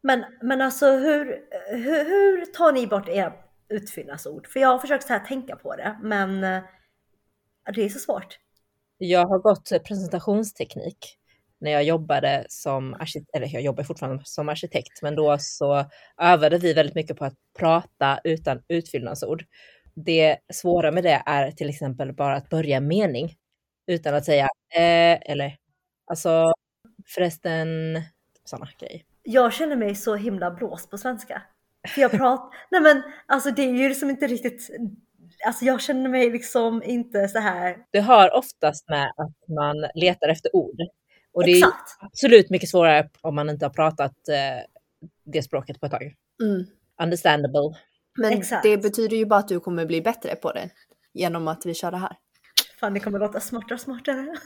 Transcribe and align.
Men, 0.00 0.24
men 0.42 0.60
alltså 0.60 0.86
hur, 0.86 1.44
hur, 1.70 2.04
hur 2.04 2.46
tar 2.46 2.72
ni 2.72 2.86
bort 2.86 3.08
era 3.08 3.32
utfyllnadsord? 3.68 4.46
För 4.46 4.60
jag 4.60 4.68
har 4.68 4.78
försökt 4.78 5.06
så 5.06 5.12
här 5.12 5.20
tänka 5.20 5.56
på 5.56 5.76
det, 5.76 5.98
men 6.02 6.44
eh, 6.44 6.62
det 7.74 7.82
är 7.82 7.88
så 7.88 7.98
svårt. 7.98 8.38
Jag 8.98 9.26
har 9.26 9.38
gått 9.38 9.70
presentationsteknik 9.84 11.18
när 11.58 11.70
jag 11.70 11.84
jobbade 11.84 12.46
som 12.48 12.94
arkitekt, 12.94 13.30
eller 13.34 13.46
jag 13.46 13.62
jobbar 13.62 13.84
fortfarande 13.84 14.22
som 14.24 14.48
arkitekt, 14.48 15.02
men 15.02 15.14
då 15.14 15.36
så 15.38 15.84
övade 16.20 16.58
vi 16.58 16.72
väldigt 16.72 16.94
mycket 16.94 17.16
på 17.16 17.24
att 17.24 17.34
prata 17.58 18.20
utan 18.24 18.62
utfyllnadsord. 18.68 19.44
Det 19.94 20.38
svåra 20.52 20.92
med 20.92 21.04
det 21.04 21.22
är 21.26 21.50
till 21.50 21.68
exempel 21.68 22.12
bara 22.12 22.36
att 22.36 22.48
börja 22.48 22.76
en 22.76 22.88
mening 22.88 23.34
utan 23.86 24.14
att 24.14 24.24
säga 24.24 24.48
eh, 24.74 25.30
eller 25.30 25.56
alltså 26.06 26.44
förresten, 27.14 27.68
sådana 28.44 28.68
grejer. 28.80 29.02
Jag 29.28 29.52
känner 29.52 29.76
mig 29.76 29.94
så 29.94 30.14
himla 30.14 30.50
blåst 30.50 30.90
på 30.90 30.98
svenska. 30.98 31.42
För 31.88 32.00
jag 32.00 32.10
pratar, 32.10 32.56
nej 32.70 32.80
men 32.80 33.02
alltså 33.26 33.50
det 33.50 33.62
är 33.62 33.72
ju 33.72 33.88
liksom 33.88 34.10
inte 34.10 34.26
riktigt, 34.26 34.70
alltså 35.46 35.64
jag 35.64 35.80
känner 35.80 36.08
mig 36.10 36.30
liksom 36.30 36.82
inte 36.82 37.28
så 37.28 37.38
här. 37.38 37.76
Det 37.90 38.00
har 38.00 38.34
oftast 38.34 38.88
med 38.88 39.12
att 39.16 39.48
man 39.48 39.90
letar 39.94 40.28
efter 40.28 40.56
ord. 40.56 40.80
Och 41.32 41.44
det 41.44 41.52
Exakt. 41.58 42.02
är 42.02 42.06
absolut 42.06 42.50
mycket 42.50 42.68
svårare 42.68 43.08
om 43.20 43.34
man 43.34 43.50
inte 43.50 43.64
har 43.64 43.70
pratat 43.70 44.28
eh, 44.28 44.64
det 45.24 45.42
språket 45.42 45.80
på 45.80 45.86
ett 45.86 45.92
tag. 45.92 46.14
Mm. 46.42 46.66
Understandable. 47.02 47.78
Men 48.18 48.32
Exakt. 48.32 48.62
det 48.62 48.78
betyder 48.78 49.16
ju 49.16 49.26
bara 49.26 49.40
att 49.40 49.48
du 49.48 49.60
kommer 49.60 49.86
bli 49.86 50.02
bättre 50.02 50.36
på 50.36 50.52
det 50.52 50.70
genom 51.12 51.48
att 51.48 51.66
vi 51.66 51.74
kör 51.74 51.90
det 51.90 51.96
här. 51.96 52.16
Fan 52.80 52.94
det 52.94 53.00
kommer 53.00 53.18
låta 53.18 53.40
smartare 53.40 53.74
och 53.74 53.80
smartare. 53.80 54.26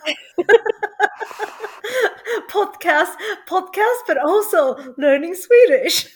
podcast, 2.53 3.19
podcast 3.49 4.07
but 4.07 4.17
also 4.17 4.77
learning 4.97 5.35
Swedish. 5.35 6.07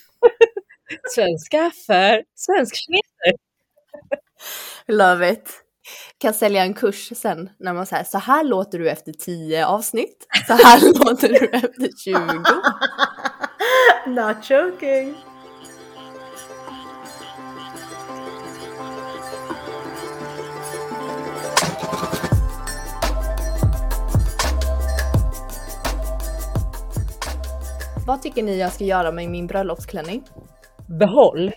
Svenska 1.14 1.70
för 1.86 2.22
svensk-kineser. 2.34 3.34
Love 4.86 5.30
it. 5.30 5.60
Kan 6.18 6.34
sälja 6.34 6.62
en 6.62 6.74
kurs 6.74 7.12
sen 7.16 7.50
när 7.58 7.74
man 7.74 7.86
säger 7.86 8.04
så 8.04 8.18
här 8.18 8.44
låter 8.44 8.78
du 8.78 8.90
efter 8.90 9.12
10 9.12 9.66
avsnitt. 9.66 10.26
Så 10.46 10.52
här 10.52 10.80
låter 11.04 11.28
du 11.28 11.46
efter 11.46 11.88
20. 12.04 12.16
Not 14.20 14.50
joking. 14.50 15.14
Vad 28.06 28.22
tycker 28.22 28.42
ni 28.42 28.58
jag 28.58 28.72
ska 28.72 28.84
göra 28.84 29.12
med 29.12 29.30
min 29.30 29.46
bröllopsklänning? 29.46 30.24
Behåll. 30.88 31.52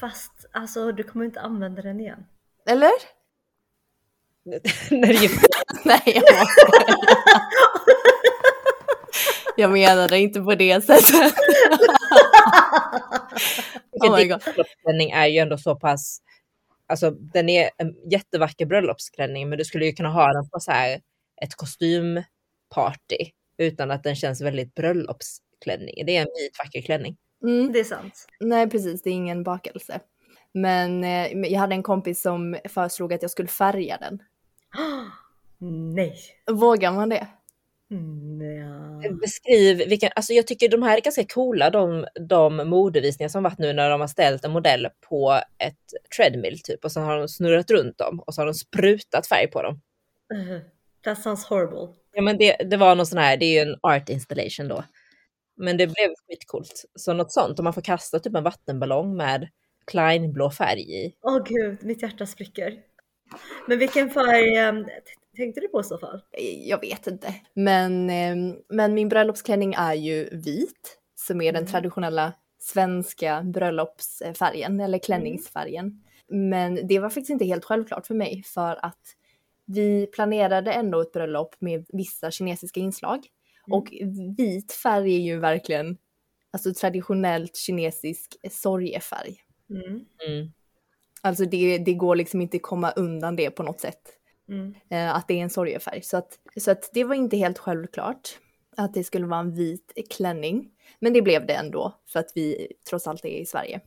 Fast 0.00 0.46
alltså 0.52 0.92
du 0.92 1.02
kommer 1.02 1.24
inte 1.24 1.40
använda 1.40 1.82
den 1.82 2.00
igen. 2.00 2.26
Eller? 2.68 2.90
När 4.90 5.10
är 5.10 5.30
Nej, 5.84 6.02
jag. 6.04 6.46
Jag 9.56 9.70
menade 9.70 10.18
inte 10.18 10.40
på 10.40 10.54
det 10.54 10.84
sättet. 10.84 11.34
Oh 13.92 14.16
my 14.16 14.18
din 14.18 14.28
god. 14.28 14.40
bröllopsklänning 14.44 15.10
är 15.10 15.26
ju 15.26 15.38
ändå 15.38 15.58
så 15.58 15.76
pass, 15.76 16.18
alltså 16.86 17.10
den 17.10 17.48
är 17.48 17.70
en 17.76 18.10
jättevacker 18.10 18.66
bröllopsklänning 18.66 19.48
men 19.48 19.58
du 19.58 19.64
skulle 19.64 19.86
ju 19.86 19.92
kunna 19.92 20.08
ha 20.08 20.32
den 20.32 20.48
på 20.48 20.60
så 20.60 20.70
här 20.70 21.00
ett 21.42 21.54
kostymparty 21.54 23.16
utan 23.58 23.90
att 23.90 24.02
den 24.02 24.16
känns 24.16 24.40
väldigt 24.40 24.74
bröllopsklänning. 25.62 26.06
Det 26.06 26.16
är 26.16 26.20
en 26.22 26.28
vit 26.34 26.58
vacker 26.58 26.82
klänning. 26.82 27.16
Mm. 27.42 27.72
Det 27.72 27.80
är 27.80 27.84
sant. 27.84 28.26
Nej, 28.40 28.70
precis. 28.70 29.02
Det 29.02 29.10
är 29.10 29.14
ingen 29.14 29.42
bakelse. 29.42 30.00
Men 30.54 31.04
eh, 31.04 31.52
jag 31.52 31.60
hade 31.60 31.74
en 31.74 31.82
kompis 31.82 32.22
som 32.22 32.56
föreslog 32.64 33.12
att 33.12 33.22
jag 33.22 33.30
skulle 33.30 33.48
färga 33.48 33.98
den. 34.00 34.22
Nej. 35.94 36.16
Vågar 36.50 36.92
man 36.92 37.08
det? 37.08 37.26
Mm, 37.90 38.40
ja. 38.56 39.10
Beskriv 39.20 39.88
vilken, 39.88 40.10
alltså 40.16 40.32
jag 40.32 40.46
tycker 40.46 40.68
de 40.68 40.82
här 40.82 40.96
är 40.96 41.00
ganska 41.00 41.24
coola 41.24 41.70
de, 41.70 42.06
de 42.28 42.56
modevisningar 42.56 43.28
som 43.28 43.42
varit 43.42 43.58
nu 43.58 43.72
när 43.72 43.90
de 43.90 44.00
har 44.00 44.08
ställt 44.08 44.44
en 44.44 44.50
modell 44.50 44.88
på 45.08 45.40
ett 45.58 46.14
treadmill 46.16 46.60
typ 46.62 46.84
och 46.84 46.92
så 46.92 47.00
har 47.00 47.18
de 47.18 47.28
snurrat 47.28 47.70
runt 47.70 47.98
dem 47.98 48.20
och 48.20 48.34
så 48.34 48.40
har 48.40 48.46
de 48.46 48.54
sprutat 48.54 49.26
färg 49.26 49.46
på 49.46 49.62
dem. 49.62 49.80
Uh, 50.34 50.58
that 51.04 51.22
sounds 51.22 51.44
horrible. 51.44 51.88
Ja 52.14 52.22
men 52.22 52.38
det, 52.38 52.56
det 52.56 52.76
var 52.76 52.94
någon 52.94 53.06
sån 53.06 53.18
här, 53.18 53.36
det 53.36 53.46
är 53.46 53.64
ju 53.64 53.70
en 53.70 53.78
art 53.82 54.08
installation 54.08 54.68
då. 54.68 54.84
Men 55.62 55.76
det 55.76 55.86
blev 55.86 56.14
skitcoolt. 56.28 56.84
Så 56.94 57.12
något 57.12 57.32
sånt, 57.32 57.58
om 57.58 57.64
man 57.64 57.72
får 57.74 57.82
kasta 57.82 58.18
typ 58.18 58.34
en 58.34 58.42
vattenballong 58.44 59.16
med 59.16 59.48
Kleinblå 59.84 60.50
färg 60.50 60.80
i. 61.04 61.14
Åh 61.22 61.42
gud, 61.44 61.78
mitt 61.82 62.02
hjärta 62.02 62.26
spricker. 62.26 62.74
Men 63.68 63.78
vilken 63.78 64.10
färg 64.10 64.68
um, 64.68 64.86
tänkte 65.36 65.60
du 65.60 65.68
på 65.68 65.80
i 65.80 65.84
så 65.84 65.98
fall? 65.98 66.20
Jag 66.66 66.80
vet 66.80 67.06
inte. 67.06 67.34
Men, 67.54 68.10
eh, 68.10 68.54
men 68.68 68.94
min 68.94 69.08
bröllopsklänning 69.08 69.74
är 69.78 69.94
ju 69.94 70.28
vit, 70.32 70.98
som 71.14 71.40
är 71.40 71.52
den 71.52 71.62
Mm. 71.62 71.72
traditionella 71.72 72.32
svenska 72.58 73.42
bröllopsfärgen, 73.42 74.80
eller 74.80 74.98
klänningsfärgen. 74.98 76.02
Men 76.28 76.86
det 76.86 76.98
var 76.98 77.08
faktiskt 77.08 77.30
inte 77.30 77.44
helt 77.44 77.64
självklart 77.64 78.06
för 78.06 78.14
mig, 78.14 78.42
för 78.46 78.84
att 78.84 79.00
vi 79.66 80.06
planerade 80.06 80.72
ändå 80.72 81.00
ett 81.00 81.12
bröllop 81.12 81.54
med 81.58 81.86
vissa 81.88 82.30
kinesiska 82.30 82.80
inslag. 82.80 83.26
Mm. 83.68 83.78
Och 83.78 83.88
vit 84.38 84.72
färg 84.72 85.14
är 85.14 85.20
ju 85.20 85.38
verkligen 85.38 85.96
alltså 86.50 86.74
traditionellt 86.74 87.56
kinesisk 87.56 88.36
sorgefärg. 88.50 89.36
Mm. 89.70 89.84
Mm. 90.28 90.52
Alltså 91.20 91.44
det, 91.44 91.78
det 91.78 91.94
går 91.94 92.16
liksom 92.16 92.40
inte 92.40 92.58
komma 92.58 92.90
undan 92.90 93.36
det 93.36 93.50
på 93.50 93.62
något 93.62 93.80
sätt. 93.80 94.18
Mm. 94.48 94.74
eh, 94.90 95.16
att 95.16 95.28
det 95.28 95.34
är 95.34 95.42
en 95.42 95.50
sorgefärg. 95.50 96.02
Så 96.02 96.16
att, 96.16 96.38
så 96.56 96.70
att 96.70 96.90
det 96.94 97.04
var 97.04 97.14
inte 97.14 97.36
helt 97.36 97.58
självklart 97.58 98.28
att 98.76 98.94
det 98.94 99.04
skulle 99.04 99.26
vara 99.26 99.40
en 99.40 99.54
vit 99.54 99.92
klänning. 100.10 100.70
Men 101.00 101.12
det 101.12 101.22
blev 101.22 101.46
det 101.46 101.54
ändå 101.54 102.00
för 102.12 102.20
att 102.20 102.32
vi 102.34 102.72
trots 102.88 103.06
allt 103.06 103.24
är 103.24 103.28
i 103.28 103.46
Sverige. 103.46 103.80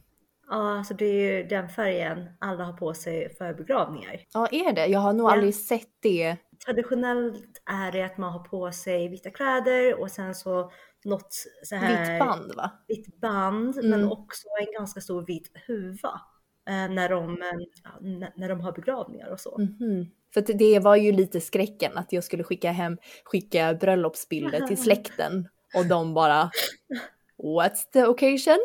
Ja, 0.50 0.78
alltså 0.78 0.94
det 0.94 1.06
är 1.06 1.38
ju 1.38 1.44
den 1.44 1.70
färgen 1.70 2.26
alla 2.40 2.64
har 2.64 2.74
på 2.74 2.94
sig 2.94 3.36
för 3.38 3.54
begravningar. 3.54 4.22
Ja, 4.34 4.48
är 4.52 4.74
det? 4.74 4.86
Jag 4.86 5.00
har 5.00 5.14
nog 5.14 5.28
Ja. 5.28 5.34
aldrig 5.34 5.56
sett 5.56 5.90
det. 6.00 6.38
Traditionellt 6.66 7.62
är 7.66 7.92
det 7.92 8.02
att 8.02 8.18
man 8.18 8.32
har 8.32 8.40
på 8.40 8.72
sig 8.72 9.08
vita 9.08 9.30
kläder 9.30 10.00
och 10.00 10.12
sen 10.12 10.36
så 10.36 10.72
något 11.06 11.34
så 11.64 11.76
här 11.76 12.12
Vitt 12.12 12.20
band 12.20 12.56
va? 12.56 12.72
vitt 12.88 13.22
band 13.22 13.78
Mm. 13.78 13.90
men 13.90 14.12
också 14.12 14.48
en 14.60 14.74
ganska 14.74 15.02
stor 15.02 15.26
vit 15.26 15.52
huva 15.68 16.22
eh, 16.70 16.90
när, 16.90 17.10
de, 17.10 17.38
när 18.36 18.50
de 18.50 18.62
har 18.62 18.72
begravningar 18.72 19.30
och 19.30 19.40
så. 19.40 19.58
Mhm. 19.58 20.06
För 20.34 20.42
det 20.54 20.80
var 20.80 20.96
ju 20.96 21.12
lite 21.12 21.42
skräcken 21.42 21.98
att 21.98 22.14
jag 22.14 22.24
skulle 22.24 22.44
skicka 22.44 22.72
hem, 22.72 22.98
skicka 23.24 23.74
bröllopsbilder 23.74 24.68
till 24.68 24.78
släkten 24.84 25.48
och 25.76 25.86
de 25.86 26.14
bara 26.14 26.50
What's 27.44 27.92
the 27.94 28.06
occasion? 28.06 28.58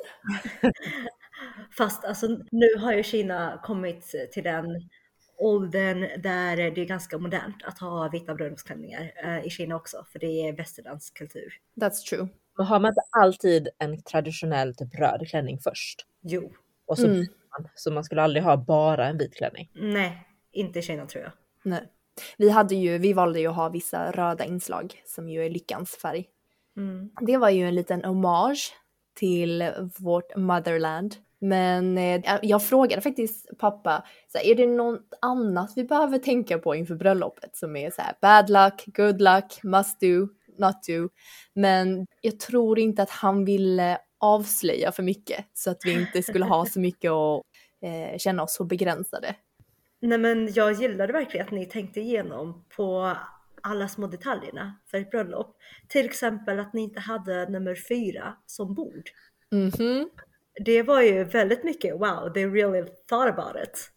Fast 1.78 2.04
alltså 2.04 2.26
nu 2.50 2.74
har 2.78 2.92
ju 2.92 3.02
Kina 3.02 3.60
kommit 3.64 4.14
till 4.32 4.42
den 4.42 4.66
åldern 5.40 6.22
där 6.22 6.56
det 6.56 6.80
är 6.80 6.84
ganska 6.84 7.18
modernt 7.18 7.56
att 7.64 7.78
ha 7.78 8.08
vita 8.08 8.34
bröllopsklänningar 8.34 9.12
eh, 9.24 9.46
i 9.46 9.50
Kina 9.50 9.76
också 9.76 10.06
för 10.12 10.18
det 10.18 10.48
är 10.48 10.52
västerländsk 10.52 11.14
kultur. 11.18 11.52
That's 11.80 12.08
true. 12.10 12.28
Men 12.56 12.66
har 12.66 12.80
man 12.80 12.88
inte 12.88 13.00
alltid 13.10 13.68
en 13.78 14.02
traditionell 14.02 14.74
typ 14.74 14.94
röd 14.94 15.28
klänning 15.28 15.58
först? 15.58 16.06
Jo, 16.22 16.52
Och 16.86 16.98
så, 16.98 17.06
Mm. 17.06 17.26
man. 17.58 17.68
så 17.74 17.90
man 17.90 18.04
skulle 18.04 18.22
aldrig 18.22 18.42
ha 18.42 18.56
bara 18.56 19.06
en 19.06 19.18
vit 19.18 19.34
klänning. 19.34 19.70
nej, 19.74 20.26
inte 20.52 20.78
i 20.78 20.82
Kina 20.82 21.06
tror 21.06 21.22
jag. 21.24 21.32
Nej. 21.62 21.82
Vi, 22.38 22.50
hade 22.50 22.74
ju, 22.74 22.98
vi 22.98 23.12
valde 23.12 23.40
ju 23.40 23.46
att 23.46 23.56
ha 23.56 23.68
vissa 23.68 24.10
röda 24.12 24.44
inslag 24.44 25.02
som 25.06 25.28
ju 25.28 25.44
är 25.44 25.50
lyckans 25.50 25.90
färg. 26.02 26.26
Mm. 26.76 27.10
Det 27.20 27.36
var 27.36 27.50
ju 27.50 27.68
en 27.68 27.74
liten 27.74 28.04
hommage 28.04 28.72
till 29.14 29.70
vårt 29.98 30.36
motherland. 30.36 31.14
Men 31.40 31.98
eh, 31.98 32.38
jag 32.42 32.64
frågade 32.64 33.02
faktiskt 33.02 33.58
pappa, 33.58 34.04
så 34.28 34.38
här, 34.38 34.44
är 34.44 34.54
det 34.54 34.66
något 34.66 35.18
annat 35.20 35.72
vi 35.76 35.84
behöver 35.84 36.18
tänka 36.18 36.58
på 36.58 36.74
inför 36.74 36.94
bröllopet 36.94 37.56
som 37.56 37.76
är 37.76 37.90
så 37.90 38.02
här 38.02 38.14
bad 38.22 38.50
luck, 38.50 38.84
good 38.86 39.20
luck, 39.20 39.62
must 39.62 40.00
do, 40.00 40.28
not 40.58 40.82
do. 40.88 41.08
Men 41.54 42.06
jag 42.20 42.40
tror 42.40 42.78
inte 42.78 43.02
att 43.02 43.10
han 43.10 43.44
ville 43.44 43.98
avslöja 44.18 44.92
för 44.92 45.02
mycket 45.02 45.44
så 45.52 45.70
att 45.70 45.78
vi 45.84 45.92
inte 45.92 46.22
skulle 46.22 46.44
ha 46.44 46.66
så 46.66 46.80
mycket 46.80 47.10
att 47.10 47.42
eh, 47.82 48.18
känna 48.18 48.42
oss 48.42 48.54
så 48.54 48.64
begränsade. 48.64 49.34
Nej 50.00 50.18
men 50.18 50.52
jag 50.52 50.72
gillade 50.72 51.12
verkligen 51.12 51.46
att 51.46 51.52
ni 51.52 51.66
tänkte 51.66 52.00
igenom 52.00 52.64
på 52.76 53.16
alla 53.62 53.88
små 53.88 54.06
detaljerna 54.06 54.74
för 54.90 54.98
ett 54.98 55.10
bröllop. 55.10 55.56
Till 55.88 56.04
exempel 56.04 56.60
att 56.60 56.72
ni 56.72 56.80
inte 56.80 57.00
hade 57.00 57.48
nummer 57.48 57.74
fyra 57.88 58.36
som 58.46 58.74
bord. 58.74 59.10
Mhm. 59.50 60.10
Det 60.64 60.82
var 60.82 61.02
ju 61.02 61.24
väldigt 61.24 61.64
mycket 61.64 61.94
wow, 61.94 62.32
they 62.34 62.46
really 62.46 62.88
thought 63.08 63.38
about 63.38 63.56
it. 63.64 63.90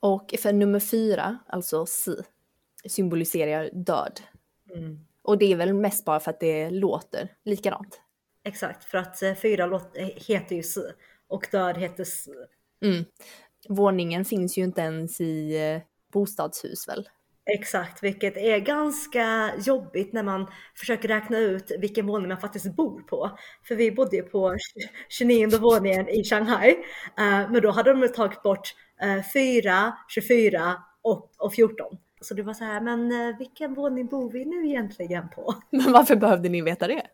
Och 0.00 0.34
för 0.38 0.52
nummer 0.52 0.80
fyra, 0.80 1.38
alltså 1.46 1.86
si, 1.86 2.16
symboliserar 2.86 3.70
död. 3.72 4.20
Mm. 4.74 4.98
Och 5.22 5.38
det 5.38 5.52
är 5.52 5.56
väl 5.56 5.74
mest 5.74 6.04
bara 6.04 6.20
för 6.20 6.30
att 6.30 6.40
det 6.40 6.70
låter 6.70 7.28
likadant. 7.44 8.00
Exakt, 8.44 8.84
för 8.84 8.98
att 8.98 9.22
eh, 9.22 9.34
fyra 9.34 9.66
låt, 9.66 9.96
eh, 9.96 10.06
heter 10.06 10.54
ju 10.54 10.60
S 10.60 10.78
och 11.28 11.48
död 11.52 11.78
heter 11.78 12.02
S. 12.02 12.28
Mm. 12.84 13.04
Våningen 13.68 14.24
finns 14.24 14.58
ju 14.58 14.62
inte 14.62 14.80
ens 14.80 15.20
i 15.20 15.56
eh, 15.56 15.82
bostadshus 16.12 16.88
väl? 16.88 17.08
Exakt, 17.50 18.02
vilket 18.02 18.36
är 18.36 18.58
ganska 18.58 19.50
jobbigt 19.58 20.12
när 20.12 20.22
man 20.22 20.46
försöker 20.74 21.08
räkna 21.08 21.38
ut 21.38 21.72
vilken 21.78 22.06
våning 22.06 22.28
man 22.28 22.40
faktiskt 22.40 22.76
bor 22.76 23.00
på. 23.00 23.38
För 23.68 23.74
vi 23.74 23.92
bodde 23.92 24.16
ju 24.16 24.22
på 24.22 24.56
29 25.08 25.58
våningen 25.58 26.08
i 26.08 26.24
Shanghai, 26.24 26.70
eh, 27.18 27.50
men 27.50 27.62
då 27.62 27.70
hade 27.70 27.92
de 27.92 28.08
tagit 28.08 28.42
bort 28.42 28.74
eh, 29.02 29.32
4, 29.32 29.92
24 30.08 30.74
och, 31.02 31.30
och 31.38 31.54
14. 31.54 31.86
Så 32.20 32.34
det 32.34 32.42
var 32.42 32.54
så 32.54 32.64
här, 32.64 32.80
men 32.80 33.12
eh, 33.12 33.38
vilken 33.38 33.74
våning 33.74 34.06
bor 34.06 34.32
vi 34.32 34.44
nu 34.44 34.68
egentligen 34.68 35.28
på? 35.28 35.54
Men 35.70 35.92
varför 35.92 36.16
behövde 36.16 36.48
ni 36.48 36.62
veta 36.62 36.86
det? 36.86 37.06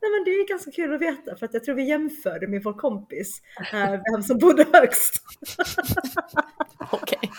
Nej 0.00 0.10
men 0.10 0.24
det 0.24 0.30
är 0.30 0.48
ganska 0.48 0.70
kul 0.70 0.94
att 0.94 1.00
veta 1.00 1.36
för 1.36 1.46
att 1.46 1.54
jag 1.54 1.64
tror 1.64 1.74
vi 1.74 1.88
jämförde 1.88 2.46
med 2.46 2.62
vår 2.62 2.72
kompis 2.72 3.42
eh, 3.72 3.90
vem 4.12 4.22
som 4.22 4.38
bodde 4.38 4.66
högst. 4.72 5.22
Okej. 6.92 7.30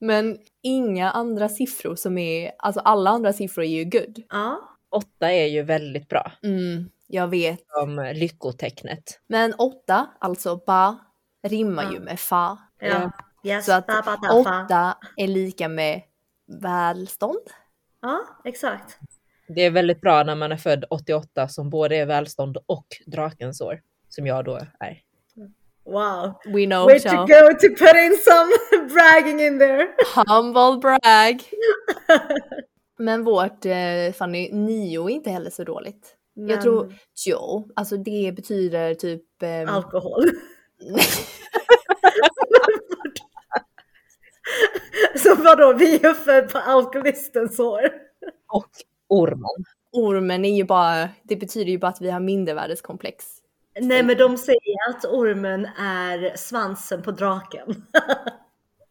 Men 0.00 0.38
inga 0.62 1.10
andra 1.10 1.48
siffror 1.48 1.94
som 1.94 2.18
är, 2.18 2.52
alltså 2.58 2.80
alla 2.80 3.10
andra 3.10 3.32
siffror 3.32 3.64
är 3.64 3.68
ju 3.68 3.84
good. 3.84 4.22
Ja, 4.30 4.60
Åtta 4.90 5.32
är 5.32 5.46
ju 5.46 5.62
väldigt 5.62 6.08
bra 6.08 6.32
Mm, 6.42 6.90
jag 7.06 7.28
vet. 7.28 7.60
som 7.66 8.12
lyckotecknet. 8.14 9.20
Men 9.26 9.54
åtta, 9.54 10.06
alltså 10.20 10.56
ba, 10.66 10.98
rimmar 11.42 11.82
Ja. 11.82 11.92
ju 11.92 12.00
med 12.00 12.20
fa. 12.20 12.58
ja. 12.80 13.10
Yes, 13.44 13.66
Så 13.66 13.72
att 13.72 13.86
ba, 13.86 14.02
ba, 14.04 14.16
da, 14.16 14.44
fa. 14.44 14.62
åtta 14.64 14.98
är 15.16 15.28
lika 15.28 15.68
med 15.68 16.02
välstånd. 16.62 17.40
Ja, 18.02 18.20
exakt. 18.44 18.98
Det 19.48 19.60
är 19.62 19.70
väldigt 19.70 20.00
bra 20.00 20.22
när 20.22 20.34
man 20.34 20.52
är 20.52 20.56
född 20.56 20.84
88 20.90 21.48
som 21.48 21.70
både 21.70 21.96
är 21.96 22.06
välstånd 22.06 22.58
och 22.66 22.86
drakens 23.06 23.60
år, 23.60 23.80
som 24.08 24.26
jag 24.26 24.44
då 24.44 24.60
är. 24.80 25.00
Wow. 25.90 26.38
We 26.46 26.66
know, 26.66 26.86
Way 26.86 27.00
to 27.00 27.08
so. 27.08 27.26
go 27.26 27.48
to 27.60 27.68
put 27.68 27.96
in 27.96 28.16
some 28.16 28.88
bragging 28.94 29.40
in 29.40 29.58
there. 29.58 29.88
Humble 30.14 30.78
brag. 30.80 31.42
Men 32.98 33.24
vårt 33.24 33.66
eh, 33.66 34.12
Fanny, 34.12 34.52
nio 34.52 35.08
är 35.10 35.10
inte 35.10 35.30
heller 35.30 35.50
så 35.50 35.64
dåligt. 35.64 36.16
Jag 36.34 36.46
Men 36.46 36.62
tror 36.62 36.94
jo, 37.26 37.68
alltså 37.76 37.96
det 37.96 38.32
betyder 38.36 38.94
typ... 38.94 39.42
ehm, 39.42 39.68
Alkohol. 39.68 40.24
Så 45.16 45.34
vadå, 45.34 45.72
vi 45.72 45.94
är 45.94 46.14
född 46.14 46.52
på 46.52 46.58
alkoholistens 46.58 47.60
år? 47.60 47.80
Och 48.48 48.70
ormen. 49.08 49.64
ormen 49.92 50.44
är 50.44 50.56
ju 50.56 50.64
bara, 50.64 51.08
det 51.22 51.36
betyder 51.36 51.70
ju 51.70 51.78
bara 51.78 51.88
att 51.88 52.00
vi 52.00 52.10
har 52.10 52.20
mindervärdeskomplex. 52.20 53.39
Nej 53.80 54.02
men 54.02 54.16
de 54.16 54.36
säger 54.38 54.88
att 54.90 55.04
ormen 55.04 55.64
är 55.78 56.36
svansen 56.36 57.02
på 57.02 57.10
draken. 57.10 57.66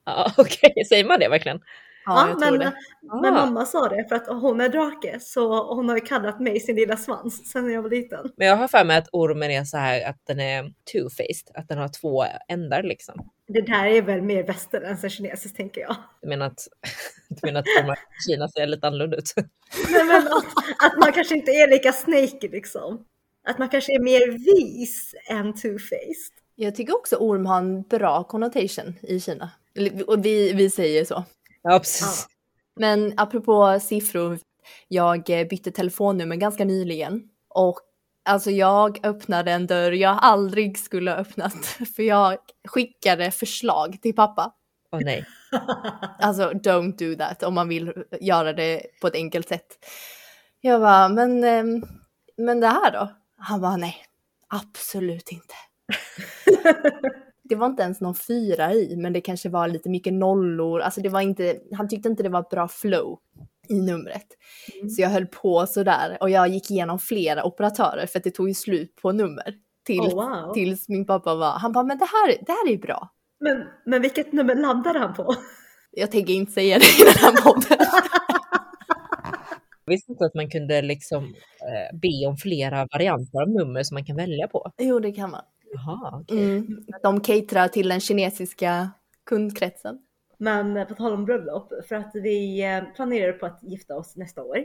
Ja, 0.05 0.31
okej, 0.37 0.85
säger 0.89 1.05
man 1.05 1.19
det 1.19 1.29
verkligen? 1.29 1.59
Ja, 2.05 2.37
tror 2.41 2.57
men, 2.57 2.71
men 3.21 3.33
Ah. 3.33 3.45
mamma 3.45 3.65
sa 3.65 3.89
det 3.89 4.05
för 4.09 4.15
att 4.15 4.27
hon 4.27 4.61
är 4.61 4.69
drake 4.69 5.19
så 5.19 5.73
hon 5.75 5.89
har 5.89 5.95
ju 5.95 6.01
kallat 6.01 6.39
mig 6.39 6.59
sin 6.59 6.75
lilla 6.75 6.97
svans 6.97 7.51
sen 7.51 7.71
jag 7.71 7.81
var 7.81 7.89
liten. 7.89 8.31
Men 8.37 8.47
jag 8.47 8.55
har 8.55 8.67
för 8.67 8.85
mig 8.85 8.97
att 8.97 9.07
ormen 9.11 9.51
är 9.51 9.63
så 9.63 9.77
här 9.77 10.09
att 10.09 10.17
den 10.27 10.39
är 10.39 10.63
two-faced, 10.63 11.51
att 11.53 11.67
den 11.67 11.77
har 11.77 11.87
två 11.87 12.25
ändar 12.47 12.83
liksom. 12.83 13.29
Det 13.47 13.61
där 13.61 13.85
är 13.85 14.01
väl 14.01 14.21
mer 14.21 14.43
västerländskt 14.43 15.03
än 15.03 15.09
kinesiskt 15.09 15.57
tänker 15.57 15.81
jag. 15.81 15.95
Du 16.21 16.27
menar 16.27 16.45
att, 16.45 16.67
du 17.29 17.47
menar 17.47 17.59
att 17.59 17.83
ormar 17.83 17.93
i 17.95 18.31
Kina 18.31 18.47
ser 18.47 18.67
lite 18.67 18.87
annorlunda 18.87 19.17
ut? 19.17 19.33
Nej, 19.89 20.05
men 20.05 20.27
att, 20.27 20.45
att 20.85 20.97
man 20.99 21.11
kanske 21.13 21.35
inte 21.35 21.51
är 21.51 21.67
lika 21.69 21.91
snaky 21.93 22.47
liksom. 22.49 23.05
Att 23.47 23.59
man 23.59 23.69
kanske 23.69 23.95
är 23.95 24.00
mer 24.00 24.31
vis 24.31 25.15
än 25.30 25.53
two-faced. 25.53 26.33
Jag 26.56 26.75
tycker 26.75 26.95
också 26.95 27.15
orm 27.15 27.45
har 27.45 27.57
en 27.57 27.81
bra 27.81 28.24
connotation 28.24 28.95
i 29.01 29.19
Kina. 29.19 29.51
Och 30.07 30.25
vi, 30.25 30.53
vi 30.53 30.69
säger 30.69 31.06
så. 31.06 31.24
Ja, 31.62 31.80
precis. 31.80 32.27
Men 32.75 33.13
apropå 33.18 33.80
siffror, 33.81 34.39
jag 34.88 35.30
eh, 35.30 35.47
bytte 35.47 35.71
telefonnummer 35.71 36.36
ganska 36.36 36.65
nyligen. 36.65 37.30
Och 37.50 37.80
alltså 38.25 38.51
jag 38.51 39.06
öppnade 39.06 39.51
en 39.51 39.68
dörr 39.68 39.91
jag 39.91 40.18
aldrig 40.21 40.80
skulle 40.80 41.12
ha 41.12 41.18
öppnat. 41.18 41.65
För 41.95 42.03
jag 42.03 42.38
skickade 42.68 43.31
förslag 43.31 43.97
till 44.01 44.15
pappa. 44.15 44.53
Åh 44.91 45.00
nej. 45.03 45.25
Alltså 46.19 46.51
don't 46.51 46.97
do 46.97 47.15
that 47.18 47.44
om 47.44 47.53
man 47.53 47.68
vill 47.68 48.03
göra 48.21 48.53
det 48.53 48.81
på 49.01 49.07
ett 49.07 49.15
enkelt 49.15 49.47
sätt. 49.47 49.86
Jag 50.62 50.81
bara, 50.81 51.09
men, 51.09 51.44
ehm, 51.44 51.83
men 52.38 52.59
det 52.59 52.68
här 52.68 52.91
då? 52.91 53.09
Han 53.39 53.62
bara, 53.62 53.77
nej, 53.77 53.95
absolut 54.47 55.31
inte. 55.31 55.56
det 57.44 57.56
var 57.56 57.68
inte 57.68 57.83
ens 57.83 58.01
någon 58.01 58.15
fyra 58.15 58.74
i, 58.74 58.95
men 58.97 59.13
det 59.13 59.21
kanske 59.21 59.50
var 59.50 59.68
lite 59.68 59.89
mycket 59.89 60.13
nollor. 60.13 60.80
Alltså 60.80 61.01
det 61.01 61.09
var 61.09 61.21
inte, 61.21 61.59
han 61.77 61.88
tyckte 61.88 62.09
inte 62.09 62.24
det 62.24 62.30
var 62.30 62.39
ett 62.39 62.50
bra 62.50 62.68
flow 62.68 63.19
i 63.69 63.81
numret. 63.81 64.27
Mm. 64.75 64.89
Så 64.89 65.01
jag 65.01 65.09
höll 65.09 65.25
på 65.25 65.68
sådär 65.68 66.18
och 66.21 66.30
jag 66.30 66.47
gick 66.47 66.71
igenom 66.71 67.00
flera 67.00 67.44
operatörer 67.44 68.06
för 68.06 68.19
att 68.19 68.24
det 68.24 68.31
tog 68.31 68.47
ju 68.47 68.53
slut 68.53 68.95
på 68.95 69.12
nummer. 69.12 69.56
Till, 69.86 70.00
Oh, 70.00 70.15
wow. 70.15 70.53
Tills 70.53 70.89
min 70.89 71.06
pappa 71.06 71.36
var, 71.36 71.51
han 71.51 71.71
bara, 71.71 71.83
men 71.83 71.97
det 71.97 72.06
här, 72.06 72.27
det 72.45 72.51
här 72.51 72.68
är 72.68 72.71
ju 72.71 72.77
bra. 72.77 73.09
Men, 73.39 73.63
men 73.86 74.01
vilket 74.01 74.33
nummer 74.33 74.56
landade 74.56 75.00
han 75.00 75.13
på? 75.13 75.36
Jag 75.91 76.12
tänker 76.12 76.33
inte 76.33 76.51
säga 76.51 76.80
det 76.80 76.86
i 76.86 77.03
den 77.06 77.24
här 77.24 77.41
podden. 77.41 77.77
Jag 79.89 79.94
visste 79.94 80.12
inte 80.12 80.25
att 80.25 80.36
man 80.36 80.50
kunde 80.50 80.81
liksom 80.81 81.24
eh, 81.24 81.97
be 81.97 82.27
om 82.27 82.38
flera 82.38 82.88
varianter 82.94 83.41
av 83.41 83.50
nummer 83.50 83.83
som 83.83 83.95
man 83.95 84.06
kan 84.06 84.15
välja 84.15 84.47
på. 84.47 84.71
jo, 84.77 85.00
det 85.00 85.12
kan 85.12 85.31
man. 85.31 85.41
Jaha, 85.74 86.19
okej. 86.21 86.57
Mm. 86.57 86.86
De 87.03 87.21
caterar 87.21 87.68
till 87.68 87.89
den 87.89 88.00
kinesiska 88.00 88.91
kundkretsen. 89.25 90.00
Men 90.38 90.77
eh, 90.77 90.88
på 90.88 90.95
tal 90.95 91.13
om 91.13 91.25
bröllop, 91.25 91.74
för 91.88 91.95
att 91.95 92.12
vi 92.13 92.63
eh, 92.63 92.83
planerar 92.95 93.33
på 93.33 93.45
att 93.45 93.59
gifta 93.63 93.95
oss 93.95 94.15
nästa 94.15 94.44
år. 94.44 94.57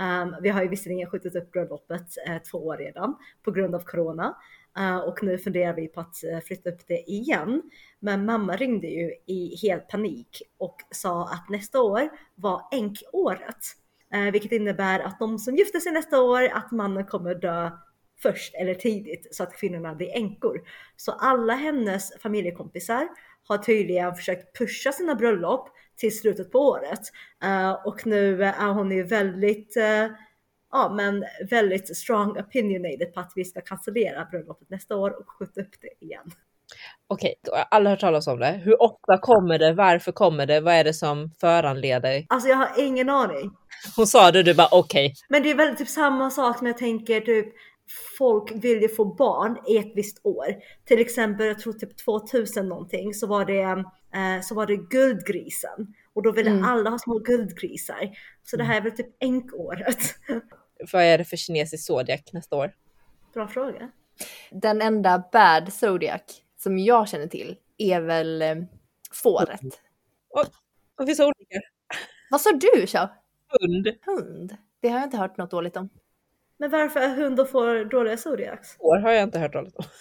Um, 0.00 0.36
vi 0.42 0.48
har 0.48 0.62
ju 0.62 0.68
visserligen 0.68 1.10
skjutit 1.10 1.36
upp 1.36 1.52
bröllopet 1.52 2.06
eh, 2.28 2.38
två 2.50 2.58
år 2.58 2.76
redan 2.76 3.16
på 3.42 3.50
grund 3.50 3.74
av 3.74 3.80
corona. 3.80 4.36
Eh, 4.78 4.98
och 4.98 5.22
nu 5.22 5.38
funderar 5.38 5.74
vi 5.74 5.88
på 5.88 6.00
att 6.00 6.24
eh, 6.24 6.40
flytta 6.40 6.70
upp 6.70 6.86
det 6.86 7.10
igen. 7.10 7.62
Men 7.98 8.24
mamma 8.24 8.56
ringde 8.56 8.86
ju 8.86 9.14
i 9.26 9.56
helt 9.62 9.88
panik 9.88 10.42
och 10.58 10.76
sa 10.90 11.24
att 11.24 11.48
nästa 11.50 11.80
år 11.80 12.08
var 12.34 12.62
änkåret. 12.72 13.81
Eh, 14.14 14.32
vilket 14.32 14.52
innebär 14.52 15.00
att 15.00 15.18
de 15.18 15.38
som 15.38 15.56
gifter 15.56 15.80
sig 15.80 15.92
nästa 15.92 16.20
år, 16.22 16.48
att 16.52 16.70
mannen 16.70 17.06
kommer 17.06 17.34
dö 17.34 17.70
först 18.22 18.54
eller 18.54 18.74
tidigt 18.74 19.34
så 19.34 19.42
att 19.42 19.56
kvinnorna 19.56 19.94
blir 19.94 20.16
änkor. 20.16 20.60
Så 20.96 21.12
alla 21.12 21.54
hennes 21.54 22.20
familjekompisar 22.22 23.08
har 23.48 23.58
tydligen 23.58 24.14
försökt 24.14 24.58
pusha 24.58 24.92
sina 24.92 25.14
bröllop 25.14 25.68
till 25.96 26.18
slutet 26.18 26.52
på 26.52 26.58
året. 26.58 27.00
Eh, 27.44 27.72
och 27.72 28.06
nu 28.06 28.44
är 28.44 28.72
hon 28.72 28.90
ju 28.90 29.02
väldigt, 29.02 29.76
eh, 29.76 30.06
ja 30.72 30.94
men 30.96 31.24
väldigt 31.50 31.96
strong 31.96 32.38
opinionated 32.38 33.14
på 33.14 33.20
att 33.20 33.32
vi 33.36 33.44
ska 33.44 33.60
cancellera 33.60 34.24
bröllopet 34.24 34.70
nästa 34.70 34.96
år 34.96 35.20
och 35.20 35.30
skjuta 35.30 35.60
upp 35.60 35.80
det 35.80 36.04
igen. 36.04 36.30
Okej, 37.06 37.34
har 37.52 37.64
alla 37.70 37.90
hört 37.90 38.00
talas 38.00 38.26
om 38.26 38.38
det. 38.38 38.60
Hur 38.64 38.82
ofta 38.82 39.18
kommer 39.18 39.58
det? 39.58 39.72
Varför 39.72 40.12
kommer 40.12 40.46
det? 40.46 40.60
Vad 40.60 40.74
är 40.74 40.84
det 40.84 40.94
som 40.94 41.30
föranleder? 41.40 42.26
Alltså 42.28 42.48
jag 42.48 42.56
har 42.56 42.70
ingen 42.78 43.08
aning. 43.08 43.50
Hon 43.96 44.06
sa 44.06 44.30
det, 44.30 44.42
du 44.42 44.54
bara 44.54 44.68
okej. 44.70 45.14
Men 45.28 45.42
det 45.42 45.50
är 45.50 45.54
väl 45.54 45.76
typ 45.76 45.88
samma 45.88 46.30
sak 46.30 46.58
som 46.58 46.66
jag 46.66 46.78
tänker 46.78 47.20
typ 47.20 47.46
folk 48.18 48.50
vill 48.54 48.82
ju 48.82 48.88
få 48.88 49.04
barn 49.04 49.58
i 49.68 49.76
ett 49.78 49.92
visst 49.94 50.20
år. 50.26 50.46
Till 50.84 50.98
exempel, 51.00 51.46
jag 51.46 51.58
tror 51.58 51.72
typ 51.72 52.04
2000 52.04 52.68
någonting 52.68 53.14
så 53.14 53.26
var 53.26 53.44
det, 53.44 53.62
eh, 53.62 54.40
så 54.42 54.54
var 54.54 54.66
det 54.66 54.76
guldgrisen. 54.76 55.94
Och 56.14 56.22
då 56.22 56.32
ville 56.32 56.50
Mm. 56.50 56.64
alla 56.64 56.90
ha 56.90 56.98
små 56.98 57.18
guldgrisar. 57.18 58.10
Så 58.42 58.56
det 58.56 58.64
här 58.64 58.76
är 58.76 58.80
väl 58.80 58.92
typ 58.92 59.16
änkåret. 59.22 59.98
Vad 60.92 61.02
är 61.02 61.18
det 61.18 61.24
för 61.24 61.36
kinesisk 61.36 61.86
zodiac 61.86 62.20
nästa 62.32 62.56
år? 62.56 62.72
Bra 63.34 63.48
fråga. 63.48 63.90
Den 64.50 64.82
enda 64.82 65.24
bad 65.32 65.72
zodiac 65.72 66.20
som 66.62 66.78
jag 66.78 67.08
känner 67.08 67.26
till 67.26 67.56
är 67.78 68.00
väl 68.00 68.42
eh, 68.42 68.56
fåret. 69.12 69.60
Det 70.98 71.06
finns 71.06 71.20
olika. 71.20 71.60
Vad 72.30 72.40
sa 72.40 72.52
du 72.52 72.86
Tja? 72.86 73.10
Hund. 73.60 73.88
Hund? 74.06 74.56
Det 74.80 74.88
har 74.88 74.98
jag 74.98 75.06
inte 75.06 75.16
hört 75.16 75.36
något 75.36 75.50
dåligt 75.50 75.76
om. 75.76 75.88
Men 76.58 76.70
varför 76.70 77.00
är 77.00 77.08
hund 77.08 77.40
och 77.40 77.50
får 77.50 77.84
dåliga 77.84 78.16
zodiacs? 78.16 78.76
År 78.78 78.96
har 78.96 79.10
jag 79.12 79.22
inte 79.22 79.38
hört 79.38 79.52
talas 79.52 79.72
om. 79.76 79.84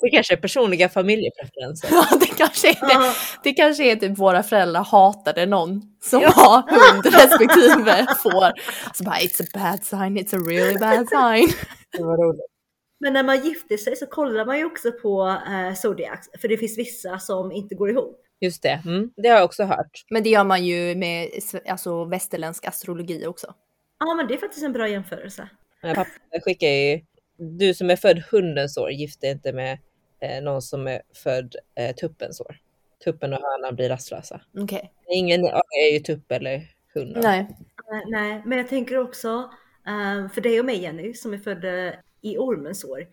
Det 0.00 0.10
kanske 0.10 0.34
är 0.34 0.36
personliga 0.36 0.88
familjepreferenser. 0.88 1.88
Ja, 1.92 2.06
det 2.20 2.26
kanske 2.26 2.68
är 2.68 2.86
det. 2.86 2.92
Ja, 2.92 3.12
Det 3.42 3.52
kanske 3.52 3.92
är 3.92 3.96
typ 3.96 4.18
våra 4.18 4.42
föräldrar 4.42 4.84
hatade 4.84 5.46
någon 5.46 5.82
som 6.02 6.22
har 6.22 6.62
hund 6.70 7.06
respektive 7.06 8.06
får. 8.22 8.52
Så 8.94 9.04
bara 9.04 9.16
it's 9.16 9.42
a 9.42 9.46
bad 9.54 9.84
sign, 9.84 10.18
it's 10.18 10.36
a 10.36 10.48
really 10.48 10.78
bad 10.78 11.08
sign. 11.08 11.48
Det 11.92 12.02
var 12.02 12.16
roligt. 12.16 12.55
Men 12.98 13.12
när 13.12 13.22
man 13.22 13.44
gifter 13.44 13.76
sig 13.76 13.96
så 13.96 14.06
kollar 14.06 14.46
man 14.46 14.58
ju 14.58 14.64
också 14.64 14.92
på 14.92 15.38
eh, 15.48 15.74
zodiacs. 15.74 16.28
För 16.40 16.48
det 16.48 16.56
finns 16.56 16.78
vissa 16.78 17.18
som 17.18 17.52
inte 17.52 17.74
går 17.74 17.90
ihop. 17.90 18.22
Just 18.40 18.62
det, 18.62 18.82
mm, 18.84 19.10
det 19.16 19.28
har 19.28 19.36
jag 19.36 19.44
också 19.44 19.64
hört. 19.64 20.04
Men 20.10 20.22
det 20.22 20.30
gör 20.30 20.44
man 20.44 20.64
ju 20.64 20.94
med 20.94 21.30
alltså, 21.68 22.04
västerländsk 22.04 22.66
astrologi 22.66 23.26
också. 23.26 23.54
Ja 23.98 24.14
men 24.14 24.26
det 24.26 24.34
är 24.34 24.38
faktiskt 24.38 24.64
en 24.64 24.72
bra 24.72 24.88
jämförelse. 24.88 25.48
Men 25.82 25.94
pappa 25.94 26.10
skickar 26.44 26.68
ju, 26.68 27.00
du 27.38 27.74
som 27.74 27.90
är 27.90 27.96
född 27.96 28.22
hundens 28.30 28.76
år, 28.76 28.90
gift 28.90 29.20
dig 29.20 29.30
inte 29.30 29.52
med 29.52 29.78
eh, 30.20 30.42
någon 30.42 30.62
som 30.62 30.86
är 30.86 31.02
född 31.14 31.56
eh, 31.74 31.94
tuppens 31.94 32.40
år. 32.40 32.58
Tuppen 33.04 33.32
och 33.32 33.40
hönan 33.42 33.76
blir 33.76 33.88
rastlösa. 33.88 34.40
Okej. 34.58 34.92
Ingen 35.08 35.44
är 35.44 35.92
ju 35.92 35.98
tupp 35.98 36.32
eller 36.32 36.62
hund. 36.94 37.18
Nej. 37.22 37.40
Eh, 37.40 38.08
Nej, 38.08 38.42
men 38.46 38.58
jag 38.58 38.68
tänker 38.68 38.98
också 38.98 39.50
eh, 39.86 40.28
för 40.28 40.40
dig 40.40 40.60
och 40.60 40.66
mig 40.66 40.82
Jenny 40.82 41.14
som 41.14 41.34
är 41.34 41.38
födda 41.38 41.92
i 42.26 42.38
ormens 42.38 42.84
år. 42.84 43.06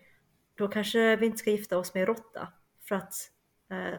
Då 0.58 0.68
kanske 0.68 1.16
vi 1.16 1.26
inte 1.26 1.38
ska 1.38 1.50
gifta 1.50 1.78
oss 1.78 1.94
med 1.94 2.06
råtta. 2.06 2.48
För 2.88 2.94
att, 2.94 3.14
eh, 3.70 3.98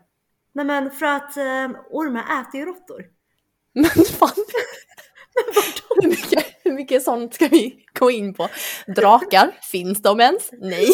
nej 0.53 0.65
men 0.65 0.91
för 0.91 1.05
att 1.05 1.38
eh, 1.38 1.69
ormar 1.89 2.41
äter 2.41 2.60
ju 2.60 2.65
råttor. 2.65 3.05
Men 3.74 3.89
fan. 3.89 4.29
hur, 6.01 6.10
mycket, 6.10 6.45
hur 6.63 6.72
mycket 6.72 7.03
sånt 7.03 7.34
ska 7.34 7.48
vi 7.48 7.86
gå 8.00 8.12
in 8.12 8.34
på? 8.34 8.50
Drakar, 8.88 9.60
finns 9.72 10.01
de 10.01 10.19
ens? 10.19 10.50
Nej. 10.51 10.88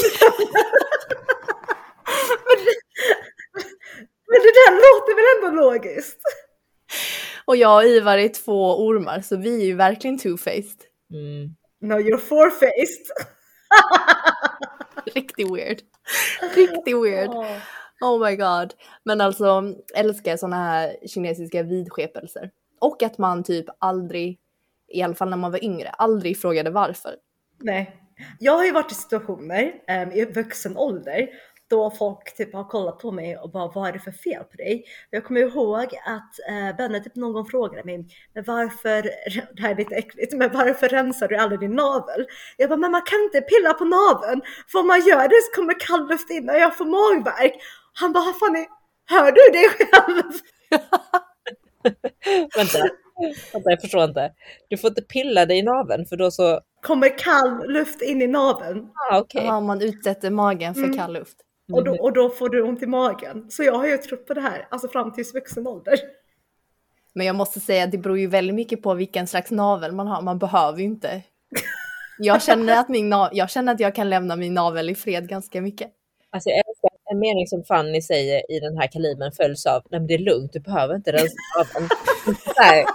Men 4.28 4.40
det 4.42 4.54
där 4.54 4.72
låter 4.72 5.16
väl 5.16 5.52
ändå 5.52 5.62
logiskt? 5.62 6.22
Och 7.46 7.56
jag 7.56 7.76
och 7.78 7.84
Ivar 7.84 8.18
är 8.18 8.30
två 8.30 8.86
ormar 8.86 9.22
så 9.22 9.38
vi 9.38 9.62
är 9.62 9.66
ju 9.66 9.76
verkligen 9.76 10.18
two-faced. 10.18 10.80
Mm. 11.12 11.56
No 11.82 11.94
you're 11.94 12.18
four-faced. 12.18 13.26
Riktigt 15.16 15.52
weird. 15.52 15.80
Riktigt 16.56 16.96
weird. 16.96 17.30
Oh 18.02 18.30
my 18.30 18.36
god. 18.36 18.74
Men 19.04 19.22
alltså 19.22 19.64
älskar 19.96 20.38
såna 20.38 20.56
här 20.56 20.96
kinesiska 21.08 21.64
vidskepelser. 21.64 22.52
Och 22.80 23.04
att 23.04 23.18
man 23.18 23.44
typ 23.44 23.66
aldrig, 23.80 24.40
i 24.88 25.02
alla 25.02 25.16
fall 25.16 25.30
när 25.30 25.38
man 25.38 25.52
var 25.52 25.64
yngre, 25.64 25.90
aldrig 25.90 26.42
frågade 26.42 26.70
varför. 26.70 27.16
Nej. 27.60 27.98
Jag 28.40 28.54
har 28.54 28.66
ju 28.66 28.72
varit 28.72 28.92
i 28.92 28.96
situationer 28.96 29.74
em, 29.88 30.12
i 30.12 30.26
vuxen 30.26 30.78
ålder 30.78 31.30
då 31.72 31.92
folk 31.92 32.36
typ 32.38 32.54
har 32.54 32.64
kollat 32.64 33.00
på 33.00 33.12
mig 33.12 33.38
och 33.38 33.52
bara 33.52 33.68
vad 33.68 33.88
är 33.88 33.94
det 33.94 34.00
för 34.00 34.12
fel 34.12 34.44
på 34.44 34.58
dig? 34.58 34.84
Jag 35.10 35.24
kommer 35.26 35.42
ihåg 35.42 35.84
att 36.06 36.34
eh, 36.50 36.76
Benne 36.78 37.00
typ 37.00 37.16
någon 37.16 37.34
gång 37.34 37.46
frågade 37.46 37.84
mig 37.84 38.06
men 38.34 38.44
varför, 38.44 39.02
det 39.56 39.62
här 39.62 39.72
är 39.72 39.76
lite 39.76 39.96
äckligt, 39.96 40.34
men 40.34 40.52
varför 40.54 40.90
rensar 40.90 41.28
du 41.28 41.36
aldrig 41.36 41.60
din 41.60 41.76
navel? 41.76 42.26
Jag 42.58 42.70
bara 42.70 42.78
men 42.78 42.92
man 42.92 43.02
kan 43.02 43.20
inte 43.22 43.42
pilla 43.42 43.74
på 43.74 43.86
naveln 43.86 44.42
för 44.72 44.80
om 44.80 44.88
man 44.88 45.02
gör 45.02 45.28
det 45.28 45.42
så 45.44 45.62
kommer 45.62 45.80
kall 45.80 46.08
luft 46.08 46.30
in 46.32 46.50
och 46.50 46.56
jag 46.56 46.78
får 46.78 46.86
magvärk. 46.86 47.54
Han 47.94 48.14
bara 48.14 48.34
Fanny, 48.34 48.66
hör 49.10 49.32
du 49.32 49.42
det 49.54 49.70
själv? 49.70 50.32
Vänta. 52.56 52.80
Vänta, 53.54 53.70
jag 53.70 53.82
förstår 53.82 54.04
inte. 54.04 54.32
Du 54.70 54.78
får 54.78 54.88
inte 54.90 55.02
pilla 55.02 55.46
dig 55.46 55.58
i 55.58 55.62
naveln 55.62 56.06
för 56.06 56.18
då 56.18 56.32
så... 56.32 56.60
Kommer 56.82 57.18
kall 57.18 57.72
luft 57.72 58.02
in 58.02 58.22
i 58.22 58.28
naveln 58.28 58.90
Ah, 59.12 59.20
okej. 59.20 59.44
Ja, 59.46 59.60
man 59.60 59.82
utsätter 59.82 60.30
magen 60.30 60.74
för 60.74 60.84
Mm. 60.84 60.98
kall 60.98 61.14
luft. 61.14 61.38
Och 61.74 61.84
då, 61.84 61.96
och 61.96 62.14
då 62.14 62.30
får 62.30 62.50
du 62.50 62.62
ont 62.62 62.84
i 62.84 62.86
magen. 62.86 63.52
Så 63.52 63.64
jag 63.64 63.74
har 63.74 63.88
ju 63.88 63.98
trott 63.98 64.28
på 64.28 64.34
det 64.34 64.42
här, 64.42 64.68
alltså 64.72 64.88
fram 64.88 65.14
till 65.14 65.26
vuxen 65.34 65.68
ålder. 65.68 66.00
Men 67.14 67.28
jag 67.28 67.36
måste 67.36 67.60
säga 67.60 67.84
att 67.84 67.92
det 67.92 67.98
beror 67.98 68.20
ju 68.20 68.28
väldigt 68.28 68.56
mycket 68.56 68.82
på 68.82 68.94
vilken 68.94 69.28
slags 69.28 69.52
navel 69.52 69.92
man 69.92 70.08
har. 70.08 70.22
Man 70.22 70.40
behöver 70.40 70.80
ju 70.80 70.86
inte. 70.86 71.22
Jag 72.20 72.44
känner 72.44 72.80
att, 72.80 72.90
min 72.90 73.12
jag, 73.32 73.50
känner 73.50 73.74
att 73.74 73.80
jag 73.80 73.96
kan 73.96 74.10
lämna 74.10 74.36
min 74.36 74.54
navel 74.54 74.90
i 74.90 74.96
fred 74.96 75.30
ganska 75.30 75.62
mycket. 75.62 75.92
Alltså 76.30 76.50
jag 76.50 76.58
älskar 76.58 76.90
en 77.12 77.20
mening 77.20 77.48
som 77.48 77.64
Fanny 77.64 78.02
säger 78.02 78.52
i 78.52 78.60
den 78.60 78.78
här 78.78 78.88
kalibern 78.88 79.32
följs 79.32 79.66
av 79.66 79.82
Nej 79.90 80.00
men 80.00 80.08
det 80.08 80.14
är 80.14 80.20
lugnt, 80.20 80.54
du 80.54 80.60
behöver 80.60 80.96
inte 80.96 81.12
rensa 81.12 81.36
naveln. 81.58 81.90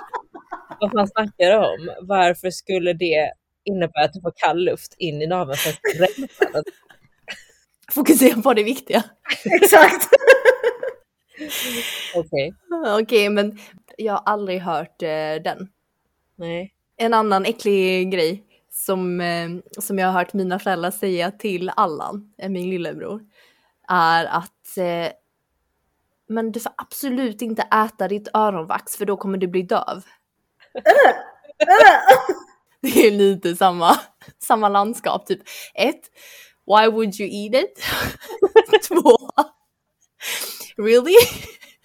Vad 0.81 0.93
fan 0.93 1.09
snackar 1.09 1.59
om? 1.59 1.91
Varför 2.01 2.51
skulle 2.51 2.93
det 2.93 3.33
innebära 3.65 4.05
att 4.05 4.13
du 4.13 4.21
får 4.21 4.33
kall 4.37 4.65
luft 4.65 4.95
in 4.99 5.23
i 5.23 5.27
naveln 5.27 5.57
för 5.57 5.71
att 5.71 6.01
rensa 6.01 6.45
den? 6.53 6.65
Fokusera 7.93 8.43
på 8.43 8.55
det 8.55 8.63
viktiga. 8.63 9.05
Exakt! 9.63 10.09
Okej, 12.15 12.55
Okej, 13.03 13.29
men 13.29 13.59
jag 13.97 14.13
har 14.13 14.23
aldrig 14.27 14.61
hört 14.61 15.03
eh, 15.03 15.43
den. 15.45 15.69
nej. 16.37 16.73
En 16.97 17.15
annan 17.15 17.45
äcklig 17.45 18.13
grej 18.13 18.43
som, 18.71 19.21
eh, 19.21 19.49
som 19.79 19.99
jag 19.99 20.07
har 20.07 20.13
hört 20.13 20.33
mina 20.33 20.59
föräldrar 20.59 20.91
säga 20.91 21.31
till 21.31 21.71
Allan, 21.77 22.33
eh, 22.39 22.49
min 22.49 22.71
lillebror, 22.71 23.21
är 23.89 24.25
att 24.25 24.79
eh, 24.79 25.13
men 26.29 26.53
du 26.53 26.61
får 26.61 26.73
absolut 26.77 27.43
inte 27.43 27.63
äta 27.63 28.09
ditt 28.09 28.29
öronvax 28.35 28.97
för 28.97 29.05
då 29.07 29.17
kommer 29.17 29.39
du 29.39 29.47
bli 29.47 29.63
döv. 29.63 30.03
Det 32.81 33.07
är 33.07 33.11
lite 33.11 33.57
samma, 33.57 33.97
samma 34.39 34.69
landskap. 34.69 35.27
Typ 35.27 35.41
ett, 35.75 36.01
why 36.67 36.89
would 36.89 37.21
you 37.21 37.29
eat 37.29 37.65
it? 37.65 37.83
Två, 38.89 39.17
really? 40.77 41.17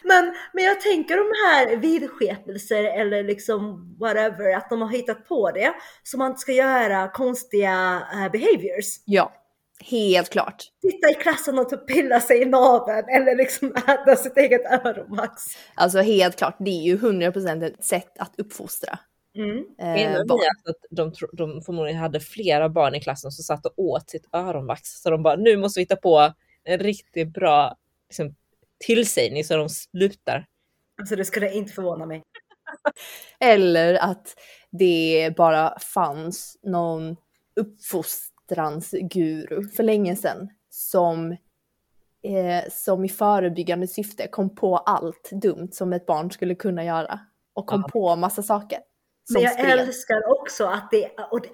Men, 0.03 0.35
men 0.53 0.63
jag 0.63 0.81
tänker 0.81 1.17
de 1.17 1.27
här 1.47 1.77
vidskepelser 1.77 2.83
eller 2.83 3.23
liksom 3.23 3.95
whatever, 3.99 4.55
att 4.55 4.69
de 4.69 4.81
har 4.81 4.89
hittat 4.89 5.27
på 5.27 5.51
det 5.51 5.73
så 6.03 6.17
man 6.17 6.37
ska 6.37 6.51
göra 6.51 7.07
konstiga 7.07 8.03
eh, 8.13 8.31
behaviors. 8.31 8.85
Ja, 9.05 9.33
helt 9.83 10.29
klart. 10.29 10.63
Sitta 10.81 11.09
i 11.09 11.13
klassen 11.13 11.59
och 11.59 11.69
typ 11.69 11.87
pilla 11.87 12.19
sig 12.19 12.41
i 12.41 12.45
naveln 12.45 13.09
eller 13.09 13.35
liksom 13.35 13.75
äta 13.87 14.15
sitt 14.15 14.37
eget 14.37 14.85
öronvax. 14.85 15.43
Alltså 15.75 15.99
helt 15.99 16.35
klart, 16.35 16.55
det 16.59 16.71
är 16.71 16.83
ju 16.83 16.97
100% 16.97 17.65
ett 17.65 17.85
sätt 17.85 18.13
att 18.19 18.33
uppfostra. 18.37 18.99
Mm. 19.35 19.65
Eh, 19.79 20.25
barn. 20.25 20.39
att 20.65 20.75
de, 20.89 21.13
de 21.33 21.61
förmodligen 21.61 21.99
hade 21.99 22.19
flera 22.19 22.69
barn 22.69 22.95
i 22.95 22.99
klassen 23.01 23.31
som 23.31 23.43
satt 23.43 23.65
och 23.65 23.73
åt 23.79 24.09
sitt 24.09 24.27
öronvax? 24.31 25.01
Så 25.01 25.09
de 25.09 25.23
bara, 25.23 25.35
nu 25.35 25.57
måste 25.57 25.79
vi 25.79 25.81
hitta 25.81 25.95
på 25.95 26.33
en 26.63 26.79
riktigt 26.79 27.33
bra 27.33 27.77
liksom, 28.09 28.35
tillsägning 28.85 29.43
så 29.43 29.57
de 29.57 29.69
slutar. 29.69 30.45
Alltså 31.01 31.15
det 31.15 31.25
skulle 31.25 31.53
inte 31.53 31.73
förvåna 31.73 32.05
mig. 32.05 32.23
Eller 33.39 33.93
att 33.93 34.35
det 34.71 35.33
bara 35.37 35.79
fanns 35.79 36.57
någon 36.63 37.15
uppfostransguru 37.55 39.67
för 39.67 39.83
länge 39.83 40.15
sedan 40.15 40.49
som, 40.69 41.31
eh, 42.23 42.69
som 42.71 43.05
i 43.05 43.09
förebyggande 43.09 43.87
syfte 43.87 44.27
kom 44.27 44.55
på 44.55 44.77
allt 44.77 45.29
dumt 45.31 45.69
som 45.71 45.93
ett 45.93 46.05
barn 46.05 46.31
skulle 46.31 46.55
kunna 46.55 46.83
göra. 46.85 47.19
Och 47.53 47.67
kom 47.67 47.81
Ja. 47.81 47.87
på 47.91 48.15
massa 48.15 48.43
saker. 48.43 48.79
Som 49.31 49.41
Men 49.41 49.43
jag 49.43 49.53
spred. 49.53 49.79
älskar 49.79 50.41
också 50.41 50.65
att 50.65 50.91
det, 50.91 51.11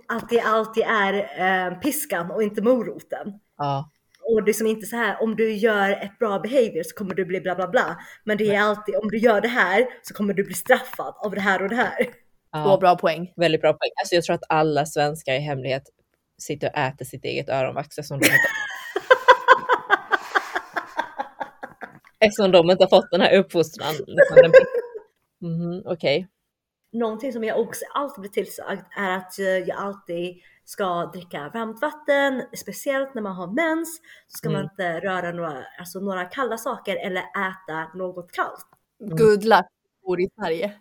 att 0.07 0.29
det 0.29 0.39
alltid 0.39 0.83
är 0.83 1.13
eh, 1.13 1.79
piskan 1.79 2.31
och 2.31 2.43
inte 2.43 2.61
moroten. 2.61 3.33
Ja. 3.57 3.91
Och 4.33 4.43
det 4.43 4.51
är 4.51 4.53
som 4.53 4.67
inte 4.67 4.85
så 4.85 4.95
här 4.95 5.21
om 5.23 5.35
du 5.35 5.53
gör 5.53 5.91
ett 5.91 6.19
bra 6.19 6.39
behavior 6.39 6.83
så 6.83 6.95
kommer 6.95 7.15
du 7.15 7.25
bli 7.25 7.41
bla 7.41 7.55
bla 7.55 7.67
bla. 7.67 7.97
Men 8.23 8.37
det 8.37 8.55
är 8.55 8.61
alltid 8.61 8.95
om 8.95 9.07
du 9.11 9.17
gör 9.17 9.41
det 9.41 9.47
här 9.47 9.87
så 10.03 10.13
kommer 10.13 10.33
du 10.33 10.43
bli 10.43 10.53
straffad 10.53 11.13
av 11.17 11.31
det 11.35 11.41
här 11.41 11.61
och 11.61 11.69
det 11.69 11.75
här. 11.75 12.03
Två 12.03 12.09
ja. 12.51 12.77
bra 12.77 12.95
poäng. 12.95 13.33
Väldigt 13.35 13.61
bra 13.61 13.73
poäng. 13.73 13.91
Alltså 14.01 14.15
jag 14.15 14.23
tror 14.23 14.33
att 14.33 14.43
alla 14.49 14.85
svenskar 14.85 15.33
i 15.33 15.39
hemlighet 15.39 15.83
sitter 16.41 16.67
och 16.67 16.77
äter 16.77 17.05
sitt 17.05 17.25
eget 17.25 17.49
öronvax 17.49 17.87
eftersom 17.97 18.19
de 18.19 18.25
inte, 18.25 18.37
eftersom 22.25 22.51
de 22.51 22.71
inte 22.71 22.83
har 22.83 22.89
fått 22.89 23.11
den 23.11 23.21
här 23.21 23.37
uppfostran. 23.37 23.93
Liksom 24.07 24.35
den... 24.35 24.51
Mhm, 25.41 25.83
Okej. 25.85 26.27
Någonting 26.91 27.33
som 27.33 27.43
jag 27.43 27.59
också 27.59 27.85
alltid 27.93 28.21
blir 28.21 28.31
tillsagd 28.31 28.81
är 28.97 29.17
att 29.17 29.39
eh, 29.39 29.45
jag 29.45 29.77
alltid 29.77 30.41
ska 30.65 31.05
dricka 31.05 31.51
varmt 31.53 31.81
vatten, 31.81 32.43
speciellt 32.57 33.13
när 33.13 33.21
man 33.21 33.35
har 33.35 33.47
mens. 33.47 34.01
Så 34.27 34.37
ska 34.37 34.49
man 34.49 34.59
Mm. 34.59 34.69
inte 34.71 34.99
röra 34.99 35.31
några, 35.31 35.63
alltså 35.79 35.99
några 35.99 36.25
kalla 36.25 36.57
saker 36.57 36.95
eller 36.95 37.21
äta 37.21 37.97
något 37.97 38.31
kallt. 38.31 38.65
Good 38.99 39.43
luck, 39.43 39.65
bor 40.05 40.21
i 40.21 40.29
Sverige. 40.39 40.73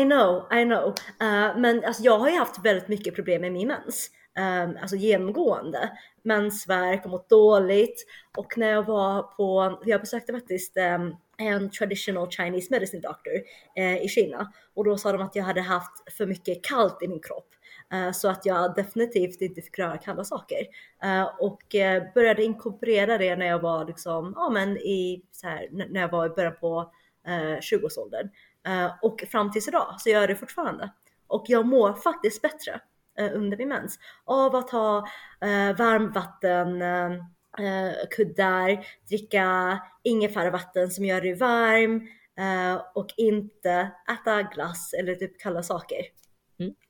I 0.00 0.04
know, 0.04 0.52
I 0.52 0.64
know. 0.64 0.88
Uh, 1.22 1.58
men 1.60 1.84
alltså, 1.84 2.02
jag 2.02 2.18
har 2.18 2.28
ju 2.30 2.38
haft 2.38 2.64
väldigt 2.64 2.88
mycket 2.88 3.14
problem 3.14 3.40
med 3.40 3.52
min 3.52 3.68
mens. 3.68 4.10
Um, 4.38 4.76
alltså 4.80 4.96
genomgående. 4.96 5.90
Mensvärk 6.22 7.04
och 7.04 7.10
mått 7.10 7.28
dåligt. 7.28 8.06
Och 8.36 8.58
när 8.58 8.70
jag 8.70 8.82
var 8.86 9.22
på, 9.22 9.78
jag 9.84 10.00
besökte 10.00 10.32
faktiskt 10.32 10.76
um, 10.76 11.16
en 11.46 11.70
traditional 11.70 12.30
Chinese 12.30 12.68
medicine 12.70 13.00
doctor 13.00 13.32
eh, 13.76 14.04
i 14.04 14.08
Kina. 14.08 14.52
Och 14.74 14.84
då 14.84 14.98
sa 14.98 15.12
de 15.12 15.22
att 15.22 15.36
jag 15.36 15.44
hade 15.44 15.60
haft 15.60 16.12
för 16.16 16.26
mycket 16.26 16.64
kallt 16.64 17.02
i 17.02 17.08
min 17.08 17.20
kropp. 17.20 17.48
Eh, 17.92 18.12
så 18.12 18.28
att 18.28 18.46
jag 18.46 18.74
definitivt 18.74 19.40
inte 19.40 19.62
fick 19.62 19.78
röra 19.78 19.98
kalla 19.98 20.24
saker. 20.24 20.58
Eh, 21.02 21.30
och 21.40 21.74
eh, 21.74 22.02
började 22.14 22.44
inkorporera 22.44 23.18
det 23.18 23.36
när 23.36 23.46
jag 23.46 23.58
var 23.58 23.84
liksom, 23.84 24.32
ja 24.36 24.50
men 24.50 24.76
i, 24.76 25.22
så 25.32 25.46
här, 25.46 25.68
när 25.70 26.00
jag 26.00 26.08
var 26.10 26.26
i 26.26 26.28
början 26.28 26.56
på 26.60 26.92
eh, 27.26 27.58
20-årsåldern. 27.58 28.28
Eh, 28.66 28.92
och 29.02 29.24
fram 29.32 29.52
tills 29.52 29.68
idag 29.68 29.94
så 29.98 30.10
gör 30.10 30.20
jag 30.20 30.28
det 30.28 30.36
fortfarande. 30.36 30.92
Och 31.26 31.44
jag 31.48 31.66
mår 31.66 31.92
faktiskt 31.92 32.42
bättre 32.42 32.80
eh, 33.18 33.30
under 33.34 33.56
min 33.56 33.68
mens 33.68 33.98
av 34.24 34.56
att 34.56 34.70
ha 34.70 34.98
eh, 35.40 35.76
varmvatten, 35.76 36.82
eh, 36.82 37.10
eh, 37.58 38.08
kuddar, 38.10 38.86
dricka 39.08 39.78
ingefäravatten 40.02 40.90
som 40.90 41.04
gör 41.04 41.20
dig 41.20 41.34
varm 41.34 42.08
eh, 42.38 42.82
och 42.94 43.08
inte 43.16 43.90
äta 44.12 44.42
glass 44.42 44.94
eller 44.98 45.14
typ 45.14 45.40
kalla 45.40 45.62
saker. 45.62 45.98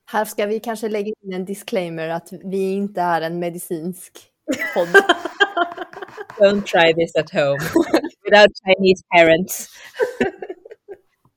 Här 0.05 0.25
ska 0.25 0.45
vi 0.45 0.59
kanske 0.59 0.89
lägga 0.89 1.13
in 1.21 1.33
en 1.33 1.45
disclaimer 1.45 2.09
att 2.09 2.29
vi 2.43 2.71
inte 2.71 3.01
är 3.01 3.21
en 3.21 3.39
medicinsk 3.39 4.19
podd. 4.73 4.87
Don't 6.39 6.61
try 6.63 6.93
this 6.93 7.15
at 7.15 7.31
home 7.31 7.59
without 8.23 8.51
Chinese 8.65 9.03
parents. 9.15 9.69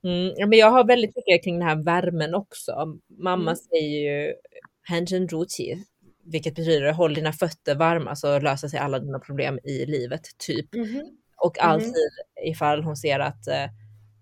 Mm, 0.05 0.49
men 0.51 0.59
jag 0.59 0.71
har 0.71 0.85
väldigt 0.87 1.17
mycket 1.17 1.45
kring 1.45 1.59
den 1.59 1.69
här 1.69 1.83
värmen 1.85 2.35
också. 2.35 2.99
Mamma 3.19 3.51
Mm. 3.51 3.57
säger 3.57 3.99
ju 4.27 4.35
Hanjin 4.89 5.29
Ruchi, 5.29 5.85
vilket 6.27 6.55
betyder 6.55 6.93
håll 6.93 7.15
dina 7.15 7.33
fötter 7.33 7.75
varma 7.75 8.17
så 8.17 8.39
löser 8.39 8.69
sig 8.69 8.79
alla 8.79 8.99
dina 8.99 9.19
problem 9.19 9.59
i 9.65 9.87
livet, 9.87 10.23
typ. 10.39 10.75
Mhm. 10.75 11.03
Och 11.37 11.59
alltid 11.59 12.11
ifall 12.45 12.83
hon 12.83 12.97
ser 12.97 13.19
att 13.19 13.47
eh, 13.49 13.67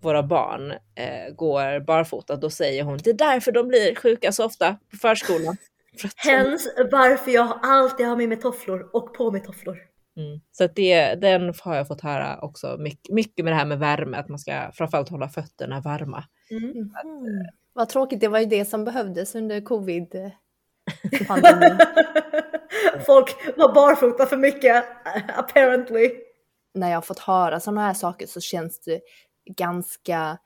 våra 0.01 0.23
barn 0.23 0.71
eh, 0.71 1.33
går 1.35 1.79
barfota, 1.79 2.35
då 2.35 2.49
säger 2.49 2.83
hon 2.83 2.97
det 3.03 3.09
är 3.09 3.13
därför 3.13 3.51
de 3.51 3.67
blir 3.67 3.95
sjuka 3.95 4.31
så 4.31 4.45
ofta 4.45 4.77
på 4.91 4.97
förskolan. 4.97 5.57
Att 6.03 6.13
Hens 6.31 6.67
varför 6.91 7.31
jag 7.31 7.59
alltid 7.61 8.05
har 8.05 8.15
med 8.15 8.29
mig 8.29 8.39
tofflor 8.39 8.89
och 8.93 9.13
på 9.13 9.31
mig 9.31 9.43
tofflor. 9.43 9.77
Mm. 10.17 10.41
Så 10.51 10.63
att 10.63 10.75
det, 10.75 11.15
den 11.15 11.53
har 11.61 11.75
jag 11.75 11.87
fått 11.87 12.01
höra 12.01 12.39
också 12.41 12.77
mycket, 12.79 13.13
mycket 13.13 13.45
med 13.45 13.53
det 13.53 13.57
här 13.57 13.65
med 13.65 13.79
värme, 13.79 14.17
att 14.17 14.29
man 14.29 14.39
ska 14.39 14.71
framförallt 14.73 15.09
hålla 15.09 15.29
fötterna 15.29 15.81
varma. 15.81 16.23
Mm. 16.51 16.63
Mm. 16.63 16.89
Vad 17.73 17.89
tråkigt, 17.89 18.19
det 18.19 18.27
var 18.27 18.39
ju 18.39 18.45
det 18.45 18.65
som 18.65 18.85
behövdes 18.85 19.35
under 19.35 19.61
covid-pandemin. 19.61 20.31
Folk 23.05 23.35
var 23.57 23.73
barfota 23.73 24.25
för 24.25 24.37
mycket, 24.37 24.85
apparently. 25.35 26.11
När 26.73 26.89
jag 26.89 26.97
har 26.97 27.01
fått 27.01 27.19
höra 27.19 27.59
sådana 27.59 27.81
här 27.81 27.93
saker 27.93 28.27
så 28.27 28.41
känns 28.41 28.79
det 28.79 29.01
ganska, 29.55 30.37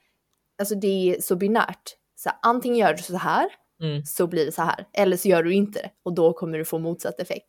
alltså 0.60 0.75
det 0.75 1.15
är 1.15 1.22
så 1.22 1.36
binärt. 1.36 1.96
Så 2.15 2.29
antingen 2.41 2.77
gör 2.77 2.93
du 2.93 3.03
så 3.03 3.17
här 3.17 3.50
Mm. 3.81 4.03
så 4.05 4.27
blir 4.27 4.46
det 4.46 4.51
så 4.51 4.62
här. 4.62 4.86
Eller 4.93 5.17
så 5.17 5.27
gör 5.27 5.43
du 5.43 5.53
inte 5.53 5.81
det 5.81 5.91
och 6.03 6.13
då 6.13 6.34
kommer 6.34 6.58
du 6.58 6.65
få 6.65 6.79
motsatt 6.79 7.19
effekt. 7.19 7.46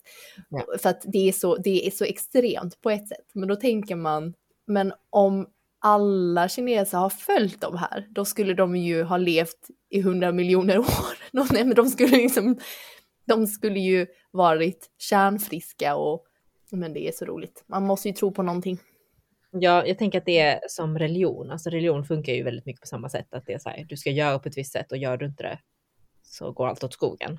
Ja. 0.49 0.65
För 0.79 0.91
att 0.91 1.03
det 1.05 1.29
är, 1.29 1.33
så, 1.33 1.57
det 1.57 1.87
är 1.87 1.91
så 1.91 2.05
extremt 2.05 2.81
på 2.81 2.91
ett 2.91 3.09
sätt. 3.09 3.27
Men 3.35 3.49
då 3.49 3.57
tänker 3.57 3.97
man, 3.97 4.35
men 4.67 4.93
om 5.11 5.47
alla 5.81 6.49
kineser 6.49 6.99
har 6.99 7.11
följt 7.11 7.61
de 7.61 7.77
här, 7.77 8.07
då 8.11 8.25
skulle 8.25 8.55
de 8.55 8.77
ju 8.77 9.03
ha 9.03 9.17
levt 9.17 9.69
i 9.91 10.01
hundra 10.01 10.33
miljoner 10.33 10.79
år. 10.79 11.19
De, 11.33 11.47
nej, 11.53 11.65
men 11.65 11.75
de 11.75 11.89
skulle 11.89 12.17
liksom, 12.17 12.59
de 13.25 13.47
skulle 13.47 13.81
ju 13.81 14.07
varit 14.31 14.91
kärnfriska 14.99 15.97
och, 15.97 16.27
men 16.71 16.93
det 16.93 17.09
är 17.09 17.13
så 17.13 17.25
roligt. 17.25 17.65
Man 17.67 17.87
måste 17.87 18.09
ju 18.09 18.15
tro 18.15 18.33
på 18.33 18.43
någonting. 18.43 18.79
Ja, 19.51 19.87
jag 19.87 19.99
tänker 19.99 20.19
att 20.19 20.27
det 20.27 20.39
är 20.39 20.61
som 20.69 20.99
religion. 20.99 21.51
Alltså 21.51 21.71
religion 21.71 22.05
funkar 22.05 22.33
ju 22.33 22.43
väldigt 22.43 22.67
mycket 22.67 22.81
på 22.81 22.87
samma 22.87 23.09
sätt. 23.09 23.35
Att 23.35 23.47
det 23.47 23.53
är 23.53 23.59
så 23.59 23.69
här, 23.69 23.85
du 23.89 23.97
ska 23.97 24.11
göra 24.11 24.39
på 24.39 24.49
ett 24.49 24.59
visst 24.59 24.73
sätt 24.73 24.93
och 24.93 24.99
gör 24.99 25.17
du 25.17 25.27
inte 25.27 25.43
det 25.43 25.59
så 26.23 26.53
går 26.53 26.69
allt 26.69 26.85
åt 26.85 26.93
skogen. 26.93 27.39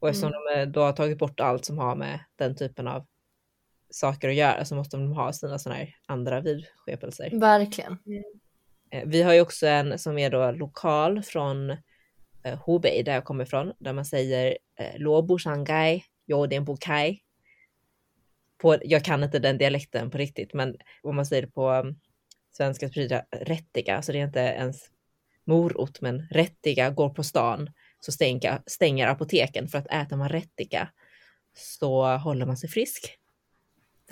Och 0.00 0.08
eftersom 0.08 0.32
de 0.32 0.60
eh, 0.60 0.68
då 0.68 0.80
har 0.80 0.92
tagit 0.92 1.18
bort 1.18 1.40
allt 1.40 1.64
som 1.64 1.78
har 1.78 1.96
med 1.96 2.20
den 2.36 2.56
typen 2.56 2.88
av 2.88 3.06
saker 3.92 4.28
att 4.28 4.34
göra 4.34 4.64
så 4.64 4.74
måste 4.74 4.96
de 4.96 5.12
ha 5.12 5.32
sina 5.32 5.58
sådana 5.58 5.78
här 5.78 5.94
andra 6.06 6.40
vidskepelser. 6.40 7.30
Verkligen. 7.40 7.98
Eh, 8.90 9.02
Vi 9.06 9.22
har 9.22 9.34
ju 9.34 9.40
också 9.40 9.66
en 9.66 9.98
som 9.98 10.18
är 10.18 10.30
då 10.30 10.50
lokal 10.50 11.22
från 11.22 11.70
eh, 12.44 12.58
Hubei 12.66 13.02
där 13.02 13.14
jag 13.14 13.24
kommer 13.24 13.44
ifrån, 13.44 13.72
där 13.78 13.92
man 13.92 14.04
säger 14.04 14.58
eh, 14.78 15.00
Lobo 15.00 15.38
Shanghai, 15.38 16.02
Yoden 16.26 16.64
Bukai. 16.64 17.18
På, 18.58 18.76
jag 18.82 19.04
kan 19.04 19.24
inte 19.24 19.38
den 19.38 19.58
dialekten 19.58 20.10
på 20.10 20.18
riktigt, 20.18 20.54
men 20.54 20.76
om 21.02 21.16
man 21.16 21.26
säger 21.26 21.42
det 21.42 21.52
på 21.52 21.70
um, 21.70 21.98
svenska 22.56 22.86
så 22.86 22.90
betyder 22.90 23.24
det 23.30 23.38
rättiga, 23.38 24.02
så 24.02 24.12
det 24.12 24.18
är 24.18 24.24
inte 24.24 24.40
ens 24.40 24.90
morot, 25.44 26.00
men 26.00 26.28
rättiga 26.30 26.90
går 26.90 27.10
på 27.10 27.22
stan 27.22 27.70
så 28.00 28.12
stänger, 28.12 28.62
stänger 28.66 29.06
apoteken 29.06 29.68
för 29.68 29.78
att 29.78 29.86
äter 29.86 30.16
man 30.16 30.28
rättiga 30.28 30.88
så 31.54 32.16
håller 32.16 32.46
man 32.46 32.56
sig 32.56 32.70
frisk. 32.70 33.18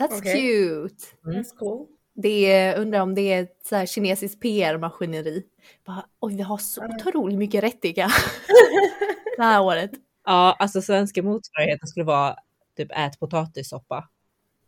That's 0.01 0.17
Okej. 0.17 0.33
cute. 0.33 1.03
Mm. 1.25 1.37
That's 1.41 1.55
cool. 1.57 1.87
Det 2.13 2.51
är, 2.51 2.79
undrar 2.79 2.99
om 3.01 3.15
det 3.15 3.21
är 3.33 3.41
ett 3.43 3.59
så 3.65 3.75
här 3.75 3.85
kinesiskt 3.85 4.41
PR-maskineri. 4.41 5.43
Bara, 5.85 6.05
Oj, 6.19 6.35
vi 6.35 6.41
har 6.41 6.57
så 6.57 6.85
otroligt 6.85 7.37
mycket 7.37 7.63
rättiga 7.63 8.09
det 9.37 9.43
här 9.43 9.61
året. 9.61 9.91
Ja, 10.25 10.55
alltså 10.59 10.81
svenska 10.81 11.23
motsvarigheten 11.23 11.87
skulle 11.87 12.03
vara 12.05 12.35
typ 12.77 12.91
ät 12.91 13.19
potatissoppa. 13.19 14.09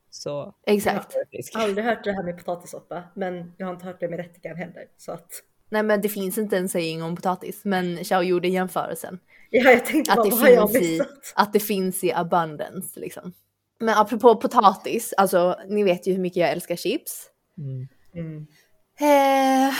Så 0.10 0.56
Exakt. 0.68 1.14
jag 1.16 1.30
frisk. 1.30 1.52
Aldrig 1.56 1.86
hört 1.86 2.04
det 2.04 2.12
här 2.12 2.24
med 2.24 2.38
potatissoppa, 2.38 3.04
men 3.14 3.54
jag 3.58 3.66
har 3.68 3.74
inte 3.74 3.86
hört 3.86 4.00
det 4.00 4.08
med 4.10 4.18
rättikan 4.20 4.56
heller. 4.58 4.84
Så 4.98 5.12
att, 5.12 5.30
Nej, 5.70 5.84
men 5.84 6.02
det 6.02 6.10
finns 6.10 6.38
inte 6.38 6.58
en 6.58 6.70
saying 6.70 7.04
om 7.04 7.16
potatis, 7.16 7.62
men 7.64 7.98
Xiao 7.98 8.22
gjorde 8.22 8.48
jämförelsen. 8.48 9.20
ja, 9.50 9.72
jag 9.72 9.86
tänkte 9.86 10.12
Att 10.12 10.18
bara, 10.18 10.24
det, 10.24 10.30
vad 10.32 10.40
har 10.40 10.50
jag 10.50 10.72
finns 10.72 10.84
i, 10.86 10.92
missat? 10.92 11.34
att 11.36 11.54
det 11.54 11.60
finns 11.60 12.04
i 12.04 12.12
abundance 12.14 13.00
liksom. 13.00 13.34
Men 13.84 13.98
apropå 13.98 14.36
potatis, 14.36 15.14
alltså 15.18 15.56
ni 15.68 15.84
vet 15.84 16.08
ju 16.08 16.14
hur 16.14 16.20
mycket 16.20 16.38
jag 16.38 16.52
älskar 16.52 16.76
chips. 16.76 17.30
Mm. 17.58 17.88
Mm. 18.16 18.48
Eh, 19.00 19.74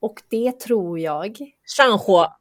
och 0.00 0.22
det 0.30 0.60
tror 0.60 0.98
jag, 0.98 1.38
Shanghua. 1.76 2.32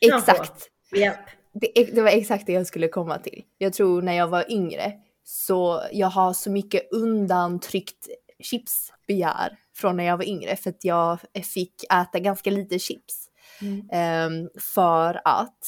exakt, 0.00 0.68
Japp. 0.96 1.18
det, 1.52 1.84
det 1.94 2.02
var 2.02 2.10
exakt 2.10 2.46
det 2.46 2.52
jag 2.52 2.66
skulle 2.66 2.88
komma 2.88 3.18
till. 3.18 3.42
Jag 3.58 3.72
tror 3.72 4.02
när 4.02 4.12
jag 4.12 4.28
var 4.28 4.52
yngre 4.52 4.92
så 5.24 5.82
jag 5.92 6.08
har 6.08 6.32
så 6.32 6.50
mycket 6.50 6.92
undantryckt 6.92 8.08
chipsbegär 8.40 9.58
från 9.76 9.96
när 9.96 10.04
jag 10.04 10.16
var 10.16 10.28
yngre 10.28 10.56
för 10.56 10.70
att 10.70 10.84
jag 10.84 11.18
fick 11.54 11.84
äta 11.92 12.18
ganska 12.18 12.50
lite 12.50 12.78
chips. 12.78 13.28
Mm. 13.60 13.88
Ehm, 13.92 14.48
för 14.60 15.20
att 15.24 15.58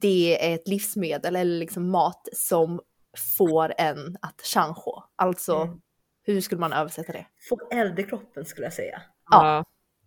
det 0.00 0.50
är 0.50 0.54
ett 0.54 0.68
livsmedel 0.68 1.36
eller 1.36 1.58
liksom 1.58 1.90
mat 1.90 2.28
som 2.32 2.80
får 3.36 3.72
en 3.78 4.16
att 4.22 4.40
chancho. 4.54 5.02
Alltså, 5.16 5.56
Mm. 5.56 5.80
hur 6.22 6.40
skulle 6.40 6.60
man 6.60 6.72
översätta 6.72 7.12
det? 7.12 7.26
Få 7.48 7.58
eld 7.72 7.98
i 7.98 8.02
kroppen 8.02 8.44
skulle 8.44 8.66
jag 8.66 8.72
säga. 8.72 9.02
Ja. 9.30 9.64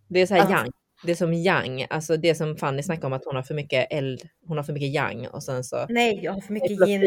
Det 0.08 0.20
är 0.20 0.26
så 0.26 0.34
här 0.34 0.40
Alltså- 0.40 0.56
yang. 0.56 0.70
Det 1.04 1.10
är 1.12 1.16
som 1.16 1.32
yang, 1.32 1.86
alltså 1.90 2.16
det 2.16 2.34
som 2.34 2.56
Fanny 2.56 2.82
snackade 2.82 3.06
om 3.06 3.12
att 3.12 3.24
hon 3.24 3.36
har 3.36 3.42
för 3.42 3.54
mycket 3.54 3.86
eld, 3.90 4.28
hon 4.46 4.56
har 4.56 4.64
för 4.64 4.72
mycket 4.72 4.94
yang 4.94 5.26
och 5.28 5.42
sen 5.42 5.64
så. 5.64 5.86
Nej, 5.88 6.20
jag 6.22 6.32
har 6.32 6.40
för 6.40 6.52
mycket 6.52 6.70
gin. 6.86 7.00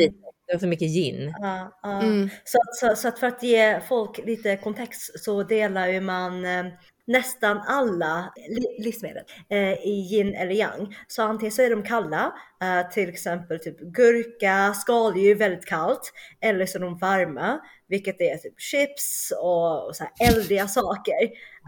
Det 0.48 0.54
har 0.54 0.60
för 0.60 0.68
mycket 0.68 0.88
yin. 0.88 1.34
Ja, 1.40 1.80
ja. 1.84 2.02
Mm. 2.02 2.30
Så, 2.44 2.58
så, 2.74 2.96
så 2.96 3.08
att 3.08 3.20
för 3.20 3.28
att 3.28 3.44
ge 3.44 3.82
folk 3.82 4.18
lite 4.26 4.58
kontext 4.58 5.20
så 5.24 5.44
delar 5.44 5.88
ju 5.88 6.02
man 6.02 6.46
eh, 6.46 6.66
nästan 7.10 7.58
alla 7.68 8.34
li- 8.50 8.84
livsmedel 8.84 9.24
eh, 9.50 9.74
i 9.74 10.08
yin 10.12 10.36
eller 10.36 10.52
yang. 10.54 10.96
Så 11.08 11.24
antingen 11.24 11.52
så 11.52 11.62
är 11.62 11.70
de 11.70 11.84
kalla, 11.84 12.34
eh, 12.62 12.90
till 12.92 13.10
exempel 13.10 13.60
typ 13.60 13.80
gurka, 13.80 14.74
skaldjur 14.74 15.36
väldigt 15.36 15.66
kallt, 15.66 16.12
eller 16.42 16.66
så 16.66 16.78
är 16.78 16.82
de 16.82 16.98
varma, 16.98 17.60
vilket 17.88 18.22
är 18.22 18.38
typ 18.38 18.60
chips 18.62 19.34
och, 19.42 19.88
och 19.88 19.96
så 19.96 20.04
här 20.04 20.28
eldiga 20.30 20.68
saker. 20.68 21.14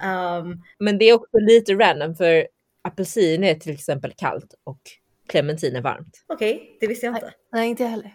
Um, 0.03 0.63
Men 0.79 0.97
det 0.97 1.05
är 1.05 1.13
också 1.13 1.37
lite 1.39 1.73
random 1.73 2.15
för 2.15 2.47
apelsin 2.83 3.43
är 3.43 3.55
till 3.55 3.71
exempel 3.73 4.13
kallt 4.17 4.53
och 4.63 4.81
clementin 5.29 5.75
är 5.75 5.81
varmt. 5.81 6.23
Okej, 6.33 6.77
det 6.79 6.87
visste 6.87 7.05
jag 7.05 7.15
inte. 7.15 7.33
Nej, 7.53 7.69
inte 7.69 7.83
jag 7.83 7.89
heller. 7.89 8.11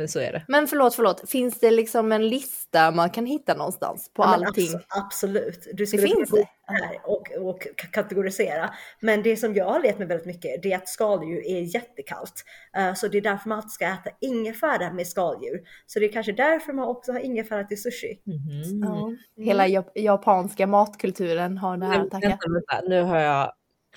Men 0.00 0.08
så 0.08 0.20
är 0.20 0.32
det. 0.32 0.44
Men 0.48 0.66
förlåt, 0.66 0.94
förlåt. 0.94 1.30
Finns 1.30 1.60
det 1.60 1.70
liksom 1.70 2.12
en 2.12 2.28
lista 2.28 2.90
man 2.90 3.10
kan 3.10 3.26
hitta 3.26 3.54
någonstans 3.54 4.10
på 4.14 4.22
Ja, 4.22 4.26
allting? 4.26 4.68
abs- 4.68 4.84
absolut. 4.88 5.66
Du 5.72 5.86
skulle 5.86 6.02
finns 6.02 6.30
det? 6.30 6.36
gå 6.36 6.44
här 6.66 7.00
och, 7.04 7.48
och 7.48 7.66
kategorisera. 7.92 8.70
Men 9.00 9.22
det 9.22 9.36
som 9.36 9.54
jag 9.54 9.64
har 9.64 9.80
levt 9.80 9.98
med 9.98 10.08
väldigt 10.08 10.26
mycket 10.26 10.62
det 10.62 10.72
är 10.72 10.76
att 10.76 10.88
skaldjur 10.88 11.46
är 11.46 11.60
jättekallt. 11.74 12.44
Eh, 12.76 12.94
så 12.94 13.08
det 13.08 13.18
är 13.18 13.22
därför 13.22 13.48
man 13.48 13.58
alltid 13.58 13.70
ska 13.70 13.84
äta 13.86 14.10
ingefära 14.20 14.92
med 14.92 15.06
skaldjur. 15.06 15.60
Så 15.86 15.98
det 16.00 16.06
är 16.06 16.12
kanske 16.12 16.32
därför 16.32 16.72
man 16.72 16.88
också 16.88 17.12
har 17.12 17.18
ingefära 17.20 17.64
till 17.64 17.82
sushi. 17.82 18.20
Mhm. 18.24 18.82
Ja. 18.84 19.10
Hela 19.44 19.66
jap- 19.66 19.92
japanska 19.94 20.66
matkulturen 20.66 21.58
har 21.58 21.76
det 21.76 21.86
här 21.86 21.92
Men 21.96 22.02
att 22.06 22.10
tacka. 22.10 22.28
vänta, 22.28 22.48
vänta, 22.52 22.88
nu 22.88 23.02
har 23.02 23.18
jag 23.18 23.52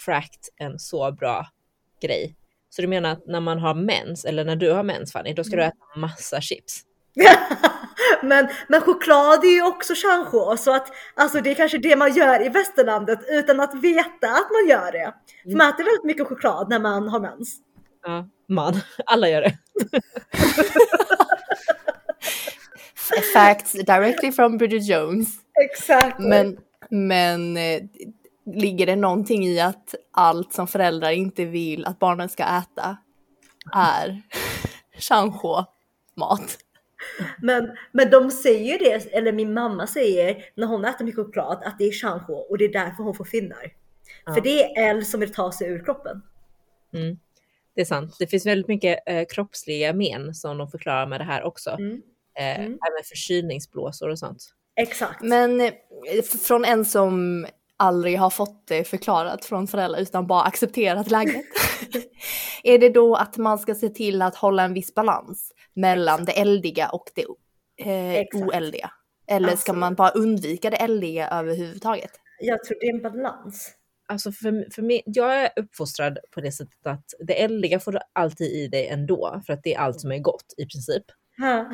cracked 0.06 0.42
en 0.58 0.80
så 0.80 1.12
bra 1.12 1.46
grej. 2.02 2.36
Så 2.76 2.82
du 2.82 2.88
menar 2.88 3.12
att 3.12 3.28
när 3.28 3.40
man 3.40 3.60
har 3.60 3.74
mens, 3.74 4.26
eller 4.26 4.46
när 4.46 4.56
du 4.56 4.72
har 4.72 4.84
mens 4.84 5.12
Fanny, 5.12 5.34
då 5.34 5.44
ska 5.44 5.56
du 5.56 5.64
äta 5.64 5.76
massa 5.96 6.42
chips? 6.42 6.82
men, 8.24 8.48
men 8.68 8.82
choklad 8.82 9.46
är 9.46 9.50
ju 9.50 9.64
också 9.64 9.94
chancho 9.96 10.58
så 10.58 10.76
att 10.76 10.88
alltså 11.16 11.42
det 11.42 11.52
är 11.52 11.56
kanske 11.56 11.78
det 11.78 11.96
man 11.96 12.14
gör 12.14 12.46
i 12.46 12.50
västerlandet 12.50 13.20
utan 13.30 13.60
att 13.60 13.76
veta 13.76 14.28
att 14.28 14.50
man 14.52 14.70
gör 14.70 14.92
det. 14.92 15.14
För 15.44 15.58
man 15.58 15.70
äter 15.70 15.84
väldigt 15.84 16.04
mycket 16.04 16.28
choklad 16.28 16.70
när 16.70 16.80
man 16.80 17.08
har 17.08 17.20
mens. 17.20 17.58
Ja, 18.06 18.28
man. 18.50 18.74
Alla 19.06 19.30
gör 19.30 19.42
det. 19.42 19.58
Facts 23.34 23.72
directly 23.72 24.32
from 24.32 24.58
Bridget 24.58 24.88
Jones. 24.88 25.28
Exakt. 25.72 26.20
Men, 26.20 26.58
men 26.90 27.58
eh, 27.58 27.82
ligger 28.46 28.86
det 28.86 28.96
någonting 28.96 29.46
i 29.46 29.60
att 29.60 29.96
allt 30.12 30.54
som 30.54 30.68
föräldrar 30.68 31.12
inte 31.12 31.46
vill 31.46 31.86
att 31.86 32.00
barnen 32.00 32.30
ska 32.30 32.44
äta 32.44 32.98
är 33.74 34.22
chancho-mat? 35.00 36.58
Men, 37.42 37.78
men 37.92 38.10
de 38.10 38.32
säger 38.32 38.80
det, 38.80 39.14
eller 39.14 39.32
min 39.32 39.54
mamma 39.54 39.88
säger 39.88 40.46
när 40.56 40.68
hon 40.68 40.86
äter 40.86 41.06
mycket 41.06 41.26
choklad 41.26 41.64
att 41.66 41.80
det 41.80 41.84
är 41.86 41.92
chancho 41.92 42.34
och 42.34 42.58
det 42.58 42.66
är 42.66 42.74
därför 42.74 43.04
hon 43.04 43.16
får 43.16 43.26
finnar. 43.26 43.74
Ja. 44.26 44.34
För 44.34 44.42
det 44.42 44.64
är 44.64 44.90
eld 44.90 45.08
som 45.08 45.20
vill 45.20 45.34
ta 45.34 45.52
sig 45.52 45.68
ur 45.68 45.86
kroppen. 45.86 46.22
Mm. 46.94 47.18
det 47.76 47.82
är 47.82 47.86
sant. 47.86 48.16
Det 48.20 48.28
finns 48.28 48.46
väldigt 48.46 48.68
mycket 48.68 49.00
eh, 49.06 49.26
kroppsliga 49.30 49.94
men 49.94 50.36
som 50.36 50.58
de 50.58 50.68
förklarar 50.68 51.08
med 51.08 51.20
det 51.20 51.24
här 51.24 51.44
också. 51.44 51.70
Mm. 51.70 52.02
Eh, 52.40 52.60
Mm. 52.60 52.66
Även 52.66 53.04
förkylningsblåsor 53.06 54.10
och 54.10 54.20
sånt. 54.20 54.54
Exakt. 54.76 55.22
Men 55.22 55.62
eh, 55.62 55.72
från 56.48 56.66
en 56.66 56.86
som 56.86 57.46
aldrig 57.84 58.20
har 58.20 58.30
fått 58.30 58.68
det 58.68 58.84
förklarat 58.84 59.46
från 59.46 59.68
föräldrar 59.68 60.00
utan 60.00 60.28
bara 60.28 60.44
accepterat 60.44 61.12
läget. 61.12 61.46
är 62.64 62.80
det 62.80 62.90
då 62.90 63.16
att 63.16 63.38
man 63.38 63.60
ska 63.60 63.76
se 63.76 63.90
till 63.90 64.22
att 64.22 64.36
hålla 64.36 64.64
en 64.64 64.74
viss 64.74 64.96
balans 64.96 65.52
mellan 65.74 66.26
det 66.26 66.32
eldiga 66.32 66.90
och 66.90 67.06
det 67.16 67.26
eh, 67.90 68.14
Exakt. 68.14 68.44
oeldiga? 68.44 68.92
Eller 69.28 69.56
ska 69.56 69.74
man 69.74 69.94
Absolut. 69.94 69.98
bara 69.98 70.10
undvika 70.10 70.70
det 70.70 70.78
eldiga 70.78 71.30
överhuvudtaget? 71.30 72.12
Jag 72.40 72.64
tror 72.64 72.78
det 72.80 72.86
är 72.86 72.94
en 72.94 73.02
balans. 73.02 73.72
Alltså 74.08 74.32
för, 74.32 74.74
för 74.74 74.82
mig, 74.82 75.02
jag 75.06 75.42
är 75.42 75.50
uppfostrad 75.56 76.18
på 76.32 76.42
det 76.42 76.52
sättet 76.52 76.88
att 76.88 77.06
det 77.20 77.44
eldiga 77.44 77.80
får 77.80 77.92
du 77.92 78.00
alltid 78.14 78.52
i 78.52 78.68
dig 78.68 78.88
ändå, 78.88 79.42
för 79.46 79.54
att 79.54 79.64
det 79.64 79.74
är 79.74 79.80
allt 79.80 80.02
som 80.02 80.12
är 80.12 80.20
gott 80.20 80.54
i 80.58 80.66
princip. 80.66 81.04
Ha. 81.38 81.72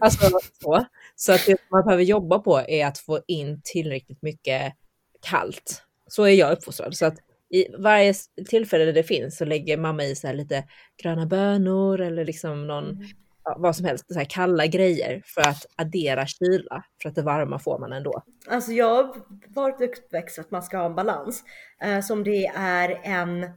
Alltså 0.00 0.30
så. 0.62 0.86
Så 1.16 1.32
att 1.32 1.46
det 1.46 1.56
man 1.70 1.84
behöver 1.84 2.02
jobba 2.02 2.38
på 2.38 2.58
är 2.68 2.86
att 2.86 2.98
få 2.98 3.20
in 3.26 3.60
tillräckligt 3.64 4.22
mycket 4.22 4.72
kallt. 5.20 5.82
Så 6.06 6.24
är 6.24 6.34
jag 6.34 6.52
uppfostrad. 6.52 6.96
Så 6.96 7.06
att 7.06 7.18
i 7.50 7.66
varje 7.78 8.14
tillfälle 8.48 8.84
där 8.84 8.92
det 8.92 9.02
finns 9.02 9.36
så 9.36 9.44
lägger 9.44 9.76
mamma 9.76 10.04
i 10.04 10.14
så 10.14 10.26
här 10.26 10.34
lite 10.34 10.64
gröna 11.02 11.26
bönor 11.26 12.00
eller 12.00 12.24
liksom 12.24 12.66
någon, 12.66 13.04
ja, 13.44 13.56
vad 13.58 13.76
som 13.76 13.84
helst, 13.84 14.04
så 14.08 14.18
här 14.18 14.24
kalla 14.24 14.66
grejer 14.66 15.22
för 15.24 15.40
att 15.40 15.66
addera 15.76 16.26
kyla. 16.26 16.84
För 17.02 17.08
att 17.08 17.14
det 17.14 17.22
varma 17.22 17.58
får 17.58 17.78
man 17.78 17.92
ändå. 17.92 18.22
Alltså 18.48 18.72
jag 18.72 18.94
har 18.94 19.16
varit 19.48 19.80
uppväxt 19.80 20.38
att 20.38 20.50
man 20.50 20.62
ska 20.62 20.78
ha 20.78 20.86
en 20.86 20.94
balans. 20.94 21.44
Eh, 21.82 22.00
som 22.00 22.24
det 22.24 22.46
är 22.56 23.00
en 23.02 23.50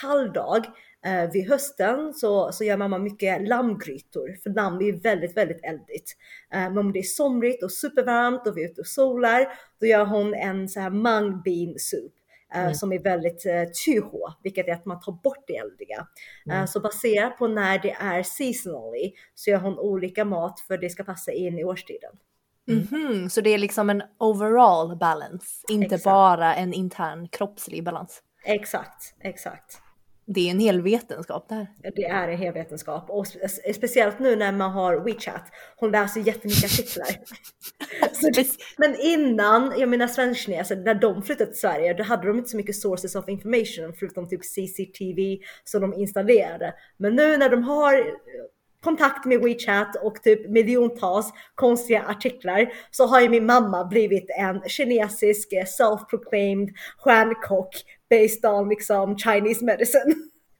kall 0.00 0.32
dag 0.32 0.66
eh, 1.06 1.30
vid 1.32 1.48
hösten 1.48 2.14
så, 2.14 2.52
så 2.52 2.64
gör 2.64 2.76
mamma 2.76 2.98
mycket 2.98 3.48
lammgrytor. 3.48 4.36
För 4.42 4.50
lamm 4.50 4.74
är 4.80 5.02
väldigt, 5.02 5.36
väldigt 5.36 5.64
eldigt. 5.64 6.16
Eh, 6.52 6.60
men 6.60 6.78
om 6.78 6.92
det 6.92 6.98
är 6.98 7.02
somrigt 7.02 7.62
och 7.62 7.72
supervarmt 7.72 8.46
och 8.46 8.56
vi 8.56 8.64
är 8.64 8.68
ute 8.70 8.80
och 8.80 8.86
solar, 8.86 9.46
då 9.80 9.86
gör 9.86 10.04
hon 10.04 10.34
en 10.34 10.68
så 10.68 10.80
här 10.80 10.90
mung 10.90 11.42
bean 11.44 11.74
soup. 11.78 12.12
eh, 12.54 12.60
Mm. 12.60 12.74
Som 12.74 12.92
är 12.92 12.98
väldigt 12.98 13.46
eh, 13.46 13.62
tyhå, 13.86 14.32
vilket 14.42 14.68
är 14.68 14.72
att 14.72 14.84
man 14.86 15.00
tar 15.00 15.12
bort 15.12 15.44
det 15.46 15.56
eldiga. 15.56 16.06
Eh, 16.48 16.54
Mm. 16.54 16.66
så 16.66 16.80
baserat 16.80 17.38
på 17.38 17.46
när 17.46 17.78
det 17.78 17.90
är 18.00 18.22
seasonally 18.22 19.12
så 19.34 19.50
gör 19.50 19.58
hon 19.58 19.78
olika 19.78 20.24
mat 20.24 20.60
för 20.60 20.78
det 20.78 20.90
ska 20.90 21.04
passa 21.04 21.32
in 21.32 21.58
i 21.58 21.64
årstiden. 21.64 22.12
Mm. 22.68 22.86
Mhm, 22.90 23.30
så 23.30 23.40
det 23.40 23.50
är 23.50 23.58
liksom 23.58 23.90
en 23.90 24.02
overall 24.18 24.96
balance, 24.96 25.46
inte 25.68 25.84
Exakt. 25.94 26.04
bara 26.04 26.54
en 26.54 26.72
intern 26.72 27.28
kroppslig 27.28 27.84
balans. 27.84 28.22
Exakt, 28.44 29.14
exakt. 29.20 29.80
Det 30.28 30.46
är 30.46 30.50
en 30.50 30.58
hel 30.58 30.82
vetenskap 30.82 31.48
där. 31.48 31.66
Det 31.94 32.04
är 32.04 32.28
en 32.28 32.38
hel 32.38 32.54
vetenskap 32.54 33.10
och 33.10 33.24
spe- 33.24 33.72
speciellt 33.72 34.18
nu 34.18 34.36
när 34.36 34.52
man 34.52 34.70
har 34.70 34.96
WeChat. 34.96 35.42
Hon 35.76 35.90
läser 35.90 36.20
jättemycket 36.20 36.64
artiklar. 36.64 37.06
Det, 38.34 38.46
men 38.78 38.96
innan, 39.00 39.72
jag 39.78 39.88
menar 39.88 40.06
svenskkineser, 40.06 40.76
när 40.76 40.94
de 40.94 41.22
flyttade 41.22 41.50
till 41.50 41.60
Sverige, 41.60 41.94
då 41.94 42.02
hade 42.02 42.26
de 42.26 42.38
inte 42.38 42.50
så 42.50 42.56
mycket 42.56 42.76
sources 42.76 43.14
of 43.14 43.28
information 43.28 43.92
förutom 43.98 44.28
typ 44.28 44.44
CCTV 44.44 45.38
som 45.64 45.80
de 45.80 45.94
installerade. 45.94 46.74
Men 46.96 47.16
nu 47.16 47.36
när 47.36 47.50
de 47.50 47.62
har 47.62 47.94
eh, 47.94 48.04
kontakt 48.86 49.24
med 49.24 49.40
WeChat 49.40 49.96
och 50.02 50.22
typ 50.22 50.50
miljontals 50.50 51.32
konstiga 51.54 52.02
artiklar 52.02 52.72
så 52.90 53.06
har 53.06 53.20
ju 53.20 53.28
min 53.28 53.46
mamma 53.46 53.84
blivit 53.84 54.30
en 54.38 54.60
kinesisk 54.68 55.52
eh, 55.52 55.64
self-proclaimed 55.64 56.68
stjärnkock 56.98 57.84
based 58.10 58.44
on 58.50 58.68
liksom 58.68 59.16
Chinese 59.18 59.64
medicine. 59.64 60.14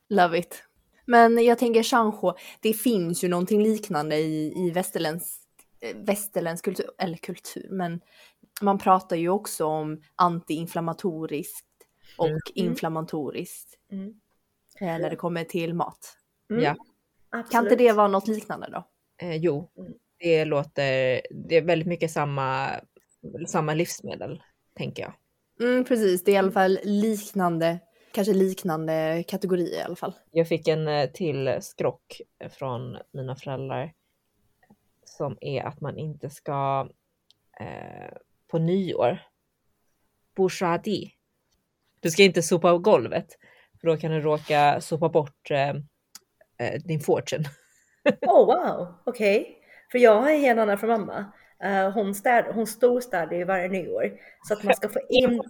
Love 0.09 0.39
it. 0.39 0.63
Men 1.07 1.45
jag 1.45 1.59
tänker 1.59 1.83
Shanghou, 1.83 2.33
det 2.61 2.73
finns 2.73 3.25
ju 3.25 3.29
någonting 3.29 3.63
liknande 3.63 4.17
i, 4.17 4.53
i 4.67 4.71
västerländsk, 4.71 5.41
eh, 5.81 5.97
västerländsk 5.97 6.65
kultur, 6.65 6.87
eller 6.99 7.17
kultur, 7.17 7.67
men 7.71 8.01
man 8.63 8.79
pratar 8.79 9.17
ju 9.17 9.29
också 9.29 9.65
om 9.67 10.03
antiinflammatoriskt 10.17 11.67
och 12.19 12.27
Mm. 12.27 12.41
inflammatoriskt 12.55 13.75
Mm. 13.93 14.09
eh, 14.81 14.87
när 15.03 15.11
det 15.11 15.17
kommer 15.17 15.45
till 15.45 15.75
mat. 15.75 16.17
Mm, 16.51 16.63
Ja. 16.65 16.77
Absolut. 17.31 17.51
Kan 17.53 17.65
inte 17.65 17.77
det 17.77 17.93
vara 17.93 18.09
något 18.09 18.29
liknande 18.29 18.69
då? 18.73 18.89
Eh, 19.27 19.37
jo, 19.37 19.71
Mm. 19.79 19.93
det 20.19 20.45
låter, 20.45 21.21
det 21.31 21.57
är 21.57 21.63
väldigt 21.63 21.89
mycket 21.89 22.11
samma, 22.11 22.69
samma 23.49 23.75
livsmedel, 23.75 24.43
tänker 24.77 25.03
jag. 25.03 25.13
Mm, 25.61 25.85
precis, 25.85 26.25
det 26.25 26.31
är 26.31 26.35
i 26.35 26.39
alla 26.39 26.53
fall 26.53 26.79
liknande, 26.83 27.79
kanske 28.13 28.33
liknande 28.33 29.25
kategorier 29.29 29.81
i 29.81 29.83
alla 29.83 29.97
fall. 29.97 30.13
Jag 30.31 30.49
fick 30.49 30.69
en 30.69 30.89
eh, 30.89 31.11
till 31.11 31.59
skrock 31.61 32.21
från 32.51 32.99
mina 33.13 33.37
föräldrar 33.37 33.93
som 35.05 35.39
är 35.41 35.63
att 35.63 35.81
man 35.81 35.99
inte 35.99 36.31
ska 36.31 36.89
eh, 37.61 38.17
på 38.51 38.59
nyår, 38.59 39.19
bourgeoisie, 40.37 41.11
du 42.01 42.11
ska 42.11 42.23
inte 42.23 42.43
sopa 42.43 42.71
på 42.71 42.79
golvet 42.79 43.27
för 43.81 43.89
då 43.89 43.97
kan 43.97 44.11
du 44.11 44.21
råka 44.21 44.81
sopa 44.81 45.09
bort 45.09 45.51
eh, 45.51 45.69
eh, 46.59 46.81
din 46.85 47.01
fortune. 47.01 47.45
Oh 48.21 48.47
wow, 48.47 48.95
okej. 49.07 49.59
För 49.93 49.99
jag 49.99 50.21
har 50.21 50.31
en 50.31 50.41
helt 50.41 50.61
annan 50.61 50.79
från 50.79 50.91
mamma. 50.91 51.33
Eh, 51.63 51.91
hon, 51.91 52.15
städ, 52.15 52.45
hon 52.55 52.67
storstädar 52.67 53.33
ju 53.37 53.45
varje 53.45 53.69
nyår. 53.69 54.11
Så 54.49 54.55
att 54.55 54.63
man 54.65 54.75
ska 54.75 54.89
få 54.89 55.01
in, 55.09 55.43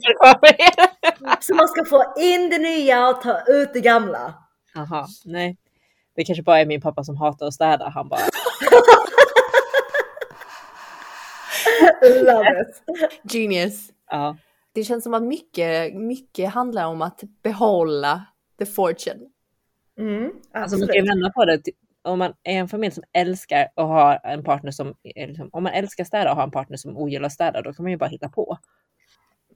så 1.41 1.55
man 1.55 1.69
ska 1.69 1.85
få 1.85 2.15
in 2.17 2.51
det 2.51 2.59
nya 2.59 3.09
och 3.09 3.21
ta 3.23 3.41
ut 3.47 3.73
det 3.73 3.81
gamla. 3.81 4.35
Jaha, 4.75 5.07
nej. 5.25 5.57
Det 6.17 6.25
kanske 6.25 6.43
bara 6.43 6.61
är 6.61 6.67
min 6.67 6.81
pappa 6.81 7.05
som 7.05 7.17
hatar 7.17 7.47
att 7.47 7.55
städa. 7.55 7.89
Han 7.89 8.09
bara, 8.09 8.21
Love 12.03 12.61
it. 12.63 12.83
Genius. 13.33 13.91
ja. 14.11 14.37
Det 14.73 14.85
känns 14.85 15.05
som 15.05 15.15
att 15.15 15.23
mycket, 15.23 15.95
mycket 15.95 16.51
handlar 16.51 16.87
om 16.87 17.03
att 17.03 17.21
behålla 17.43 18.25
the 18.59 18.67
fortune. 18.67 19.21
Mm, 19.99 20.25
Alltså 20.25 20.33
man 20.53 20.63
absolut. 20.63 20.91
kan 20.93 21.05
vända 21.07 21.31
på 21.31 21.45
det. 21.45 21.63
Om 22.07 22.19
man 22.19 22.35
är 22.43 22.59
en 22.59 22.69
familj 22.69 22.95
som 22.95 23.05
älskar 23.13 23.69
att 23.77 23.87
ha 23.87 24.17
en 24.17 24.45
partner 24.45 24.71
som, 24.71 24.95
är 25.03 25.27
liksom, 25.27 25.49
om 25.53 25.63
man 25.63 25.73
älskar 25.73 26.05
städa 26.05 26.31
och 26.31 26.37
har 26.37 26.43
en 26.43 26.51
partner 26.51 26.77
som 26.77 26.97
ogillar 26.97 27.29
städa, 27.29 27.63
då 27.63 27.73
kan 27.73 27.83
man 27.83 27.91
ju 27.93 27.97
bara 27.99 28.11
hitta 28.11 28.29
på. 28.29 28.59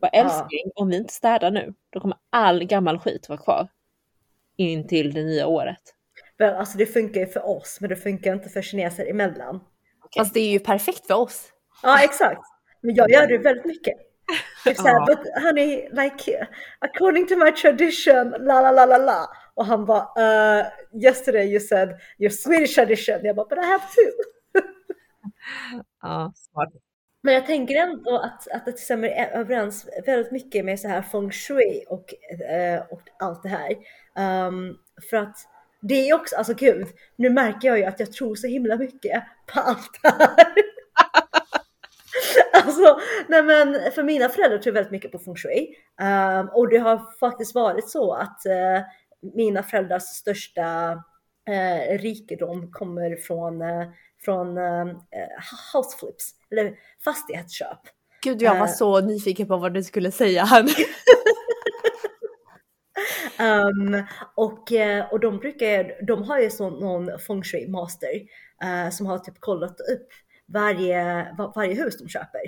Bara 0.00 0.10
Ja. 0.12 0.18
älskling, 0.24 0.70
om 0.74 0.88
vi 0.88 0.96
inte 0.96 1.12
städar 1.14 1.50
nu, 1.50 1.74
då 1.90 2.00
kommer 2.00 2.16
all 2.30 2.64
gammal 2.64 2.98
skit 2.98 3.28
vara 3.28 3.38
kvar. 3.38 3.68
In 4.56 4.86
till 4.88 5.14
det 5.14 5.22
nya 5.22 5.46
året. 5.46 5.80
Väl, 6.38 6.54
alltså 6.54 6.78
det 6.78 6.86
funkar 6.86 7.20
ju 7.20 7.26
för 7.26 7.46
oss, 7.48 7.78
men 7.80 7.90
det 7.90 7.96
funkar 7.96 8.32
inte 8.32 8.48
för 8.48 8.62
kineser 8.62 9.10
emellan. 9.10 9.60
Fast 10.16 10.34
det 10.34 10.40
är 10.40 10.50
ju 10.50 10.58
perfekt 10.58 11.06
för 11.06 11.14
oss. 11.14 11.48
Ja, 11.82 12.02
exakt. 12.04 12.40
Men 12.80 12.94
jag 12.94 13.10
gör 13.10 13.26
det 13.26 13.38
väldigt 13.38 13.64
mycket. 13.64 13.94
Typ 14.64 14.76
såhär, 14.76 14.94
Ja. 14.94 15.04
but 15.06 15.42
honey, 15.44 15.88
like 15.92 16.46
according 16.78 17.26
to 17.26 17.36
my 17.36 17.50
tradition, 17.52 18.30
la 18.30 18.60
la 18.60 18.70
la 18.70 18.86
la 18.86 18.98
la. 18.98 19.26
Och 19.54 19.66
han 19.66 19.86
bara, 19.86 20.00
uh, 20.60 20.66
yesterday 20.92 21.46
you 21.50 21.60
said 21.60 21.88
your 22.18 22.30
Swedish 22.30 22.74
tradition. 22.74 23.24
Jag 23.24 23.36
bara, 23.36 23.46
but 23.48 23.58
I 23.58 23.66
have 23.66 23.82
two. 23.82 24.10
Ja, 26.02 26.32
smart. 26.36 26.72
Men 27.22 27.34
jag 27.34 27.46
tänker 27.46 27.74
ändå 27.74 28.18
att, 28.18 28.48
att 28.48 28.64
det 28.64 28.78
stämmer 28.78 29.08
överens 29.32 29.88
väldigt 30.06 30.32
mycket 30.32 30.64
med 30.64 30.80
så 30.80 30.88
här 30.88 31.02
feng 31.02 31.30
shui 31.30 31.84
och, 31.88 32.14
eh, 32.44 32.82
och 32.90 33.02
allt 33.18 33.42
det 33.42 33.48
här. 33.48 33.76
Ehm, 34.16 34.76
för 35.10 35.16
att 35.16 35.36
det 35.80 36.08
är 36.08 36.14
också, 36.14 36.36
alltså 36.36 36.54
gud, 36.54 36.86
nu 37.16 37.30
märker 37.30 37.68
jag 37.68 37.78
ju 37.78 37.84
att 37.84 38.00
jag 38.00 38.12
tror 38.12 38.34
så 38.34 38.46
himla 38.46 38.76
mycket 38.76 39.22
på 39.46 39.60
allt 39.60 40.00
det 40.02 40.08
här. 40.08 40.52
alltså, 42.64 43.00
nej 43.28 43.42
men 43.42 43.92
för 43.92 44.02
mina 44.02 44.28
föräldrar 44.28 44.58
tror 44.58 44.72
väldigt 44.72 44.92
mycket 44.92 45.12
på 45.12 45.18
feng 45.18 45.36
shui. 45.36 45.74
Ehm, 46.00 46.48
och 46.48 46.68
det 46.68 46.78
har 46.78 47.18
faktiskt 47.20 47.54
varit 47.54 47.88
så 47.90 48.12
att 48.12 48.46
eh, 48.46 48.80
mina 49.34 49.62
föräldrars 49.62 50.02
största 50.02 50.92
eh, 51.48 51.98
rikedom 51.98 52.72
kommer 52.72 53.16
från, 53.16 53.62
eh, 53.62 53.88
från 54.24 54.58
eh, 54.58 54.86
house 55.74 55.96
flips, 55.98 56.30
eller 56.50 56.74
fastighetsköp. 57.04 57.78
Gud, 58.22 58.42
jag 58.42 58.54
var 58.58 58.66
Eh. 58.66 58.72
så 58.72 59.00
nyfiken 59.00 59.46
på 59.48 59.56
vad 59.56 59.74
du 59.74 59.82
skulle 59.82 60.10
säga 60.10 60.44
här. 60.44 60.64
Um, 63.40 64.02
och, 64.34 64.72
eh, 64.72 65.12
och 65.12 65.20
de 65.20 65.38
brukar, 65.38 66.04
de 66.06 66.22
har 66.22 66.38
ju 66.38 66.50
så 66.50 66.70
någon 66.70 67.18
feng 67.18 67.42
shui 67.42 67.68
master 67.68 68.08
eh, 68.62 68.90
som 68.90 69.06
har 69.06 69.18
typ 69.18 69.40
kollat 69.40 69.80
upp 69.80 70.08
varje, 70.46 71.26
va- 71.38 71.52
varje 71.56 71.74
hus 71.74 71.98
de 71.98 72.08
köper. 72.08 72.40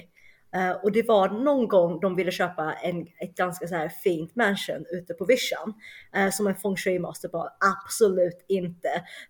Eh, 0.55 0.71
och 0.71 0.93
det 0.93 1.09
var 1.09 1.29
någon 1.29 1.69
gång 1.69 2.01
de 2.01 2.17
ville 2.17 2.31
köpa 2.31 2.73
en, 2.73 3.07
ett 3.21 3.35
ganska 3.35 3.69
så 3.69 3.75
här 3.75 3.89
fint 3.89 4.37
mansion 4.37 4.85
ute 4.91 5.15
på 5.15 5.25
vischan. 5.25 5.75
Uh, 6.17 6.31
som 6.31 6.47
en 6.47 6.55
feng 6.55 6.77
shui 6.77 6.99
master 6.99 7.29
bara 7.29 7.49
absolut 7.85 8.45
inte. 8.49 8.89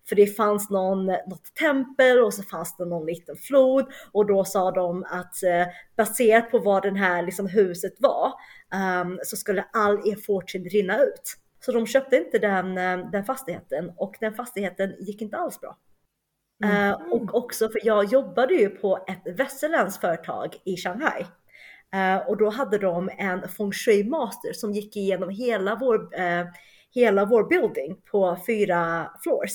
För 0.09 0.15
det 0.15 0.27
fanns 0.27 0.69
någon, 0.69 1.05
något 1.05 1.55
tempel 1.59 2.19
och 2.19 2.33
så 2.33 2.43
fanns 2.43 2.77
det 2.77 2.85
någon 2.85 3.05
liten 3.05 3.35
flod 3.35 3.85
och 4.11 4.25
då 4.25 4.45
sa 4.45 4.71
de 4.71 5.03
att 5.03 5.43
eh, 5.43 5.67
baserat 5.97 6.51
på 6.51 6.59
vad 6.59 6.83
det 6.83 6.99
här 6.99 7.23
liksom, 7.23 7.47
huset 7.47 7.93
var 7.99 8.33
um, 9.01 9.19
så 9.23 9.35
skulle 9.37 9.65
all 9.73 10.07
er 10.07 10.15
fortune 10.15 10.69
rinna 10.69 11.03
ut. 11.03 11.37
Så 11.59 11.71
de 11.71 11.87
köpte 11.87 12.15
inte 12.15 12.39
den, 12.39 12.77
eh, 12.77 13.09
den 13.11 13.25
fastigheten 13.25 13.91
och 13.97 14.15
den 14.19 14.33
fastigheten 14.33 14.95
gick 14.99 15.21
inte 15.21 15.37
alls 15.37 15.61
bra. 15.61 15.77
Mm. 16.63 16.91
Uh, 16.91 17.11
och 17.11 17.35
också 17.35 17.69
för 17.69 17.79
jag 17.83 18.05
jobbade 18.05 18.53
ju 18.53 18.69
på 18.69 19.05
ett 19.07 19.37
västerländskt 19.37 20.01
företag 20.01 20.55
i 20.65 20.77
Shanghai. 20.77 21.25
Uh, 21.95 22.29
och 22.29 22.37
då 22.37 22.49
hade 22.49 22.77
de 22.77 23.09
en 23.17 23.49
feng 23.49 23.71
shui 23.71 24.03
master 24.03 24.53
som 24.53 24.71
gick 24.71 24.95
igenom 24.97 25.29
hela 25.29 25.75
vår, 25.75 25.95
uh, 26.19 26.45
hela 26.91 27.25
vår 27.25 27.43
building 27.49 27.97
på 28.11 28.37
fyra 28.47 29.11
floors. 29.23 29.51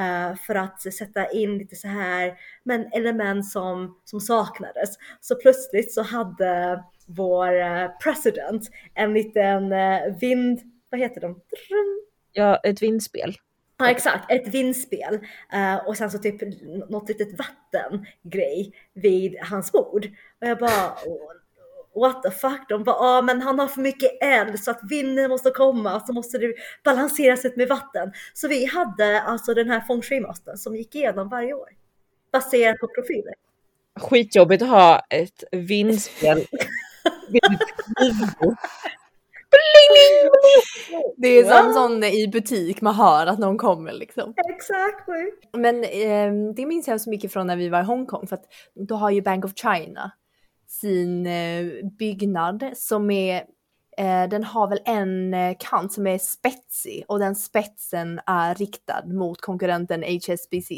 Uh, 0.00 0.36
för 0.36 0.54
att 0.54 0.92
sätta 0.92 1.30
in 1.30 1.58
lite 1.58 1.76
så 1.76 1.88
här 1.88 2.34
men 2.64 2.92
element 2.92 3.46
som, 3.46 3.98
som 4.04 4.20
saknades. 4.20 4.90
Så 5.20 5.34
plötsligt 5.34 5.94
så 5.94 6.02
hade 6.02 6.84
vår 7.06 7.54
uh, 7.54 7.90
president 8.02 8.70
en 8.94 9.12
liten 9.12 9.72
uh, 9.72 10.18
vind, 10.20 10.60
vad 10.90 11.00
heter 11.00 11.20
de? 11.20 11.40
Ja, 12.32 12.56
ett 12.56 12.82
vindspel. 12.82 13.36
Ja 13.82 13.90
exakt, 13.90 14.30
ett 14.30 14.48
vindspel 14.48 15.18
och 15.86 15.96
sen 15.96 16.10
så 16.10 16.18
typ 16.18 16.62
något 16.90 17.08
litet 17.08 17.28
vattengrej 17.38 18.72
vid 18.94 19.36
hans 19.40 19.72
bord. 19.72 20.06
Och 20.40 20.46
jag 20.46 20.58
bara 20.58 20.96
what 21.94 22.22
the 22.22 22.30
fuck? 22.30 22.68
De 22.68 22.84
bara, 22.84 22.96
ah, 22.96 23.22
men 23.22 23.42
han 23.42 23.58
har 23.58 23.66
för 23.66 23.80
mycket 23.80 24.22
eld 24.22 24.60
så 24.60 24.70
att 24.70 24.80
vinden 24.90 25.30
måste 25.30 25.50
komma 25.50 26.00
så 26.00 26.12
måste 26.12 26.38
det 26.38 26.54
balanseras 26.84 27.44
ut 27.44 27.56
med 27.56 27.68
vatten. 27.68 28.12
Så 28.34 28.48
vi 28.48 28.64
hade 28.64 29.20
alltså 29.20 29.54
den 29.54 29.70
här 29.70 29.80
feng 29.80 30.02
shui-mastern 30.02 30.56
som 30.56 30.76
gick 30.76 30.94
igenom 30.94 31.28
varje 31.28 31.54
år 31.54 31.68
baserat 32.32 32.78
på 32.78 32.88
profiler. 32.94 33.34
Skitjobbigt 34.00 34.62
att 34.62 34.68
ha 34.68 35.00
ett 35.10 35.44
vindspel 35.52 36.38
Det 41.16 41.28
är 41.28 41.44
som 41.44 41.66
wow. 41.66 41.72
sån 41.72 42.04
i 42.04 42.28
butik 42.28 42.80
man 42.80 42.94
hör 42.94 43.26
att 43.26 43.38
någon 43.38 43.58
kommer 43.58 43.92
liksom. 43.92 44.34
Exakt. 44.50 45.08
Men 45.56 45.84
eh, 45.84 46.54
det 46.56 46.66
minns 46.66 46.88
jag 46.88 47.00
så 47.00 47.10
mycket 47.10 47.32
från 47.32 47.46
när 47.46 47.56
vi 47.56 47.68
var 47.68 47.80
i 47.80 47.84
Hongkong 47.84 48.26
för 48.26 48.36
att 48.36 48.44
då 48.88 48.94
har 48.94 49.10
ju 49.10 49.22
Bank 49.22 49.44
of 49.44 49.52
China 49.54 50.12
sin 50.72 51.26
eh, 51.26 51.64
byggnad 51.98 52.70
som 52.74 53.10
är, 53.10 53.36
eh, 53.98 54.28
den 54.28 54.44
har 54.44 54.68
väl 54.68 54.80
en 54.84 55.34
eh, 55.34 55.56
kant 55.60 55.92
som 55.92 56.06
är 56.06 56.18
spetsig 56.18 57.04
och 57.08 57.18
den 57.18 57.36
spetsen 57.36 58.20
är 58.26 58.54
riktad 58.54 59.04
mot 59.06 59.40
konkurrenten 59.40 60.02
HSBC. 60.02 60.70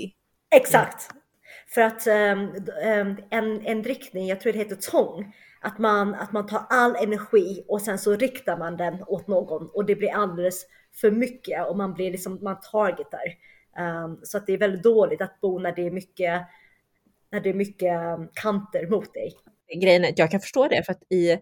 Exakt. 0.54 1.10
Mm. 1.10 1.20
För 1.74 1.80
att 1.80 2.06
um, 2.06 3.18
en, 3.30 3.66
en 3.66 3.82
riktning, 3.82 4.26
jag 4.26 4.40
tror 4.40 4.52
det 4.52 4.58
heter 4.58 4.90
tång, 4.90 5.34
att 5.64 5.78
man, 5.78 6.14
att 6.14 6.32
man 6.32 6.46
tar 6.46 6.66
all 6.70 6.96
energi 6.96 7.64
och 7.68 7.82
sen 7.82 7.98
så 7.98 8.16
riktar 8.16 8.58
man 8.58 8.76
den 8.76 9.02
åt 9.06 9.26
någon 9.26 9.70
och 9.74 9.84
det 9.84 9.94
blir 9.94 10.14
alldeles 10.14 10.66
för 11.00 11.10
mycket 11.10 11.68
och 11.68 11.76
man 11.76 11.94
blir 11.94 12.10
liksom, 12.10 12.38
man 12.42 12.56
targetar. 12.72 13.24
Um, 13.78 14.20
så 14.22 14.38
att 14.38 14.46
det 14.46 14.52
är 14.52 14.58
väldigt 14.58 14.82
dåligt 14.82 15.20
att 15.20 15.40
bo 15.40 15.58
när 15.58 15.72
det 15.72 15.86
är 15.86 15.90
mycket, 15.90 16.42
när 17.30 17.40
det 17.40 17.50
är 17.50 17.54
mycket 17.54 17.92
ehm, 17.92 18.28
kanter 18.34 18.90
mot 18.90 19.14
dig 19.14 19.32
grejen 19.80 20.04
är 20.04 20.08
att 20.08 20.18
jag 20.18 20.30
kan 20.30 20.40
förstå 20.40 20.68
det 20.68 20.82
för 20.82 20.92
att 20.92 21.12
i, 21.12 21.38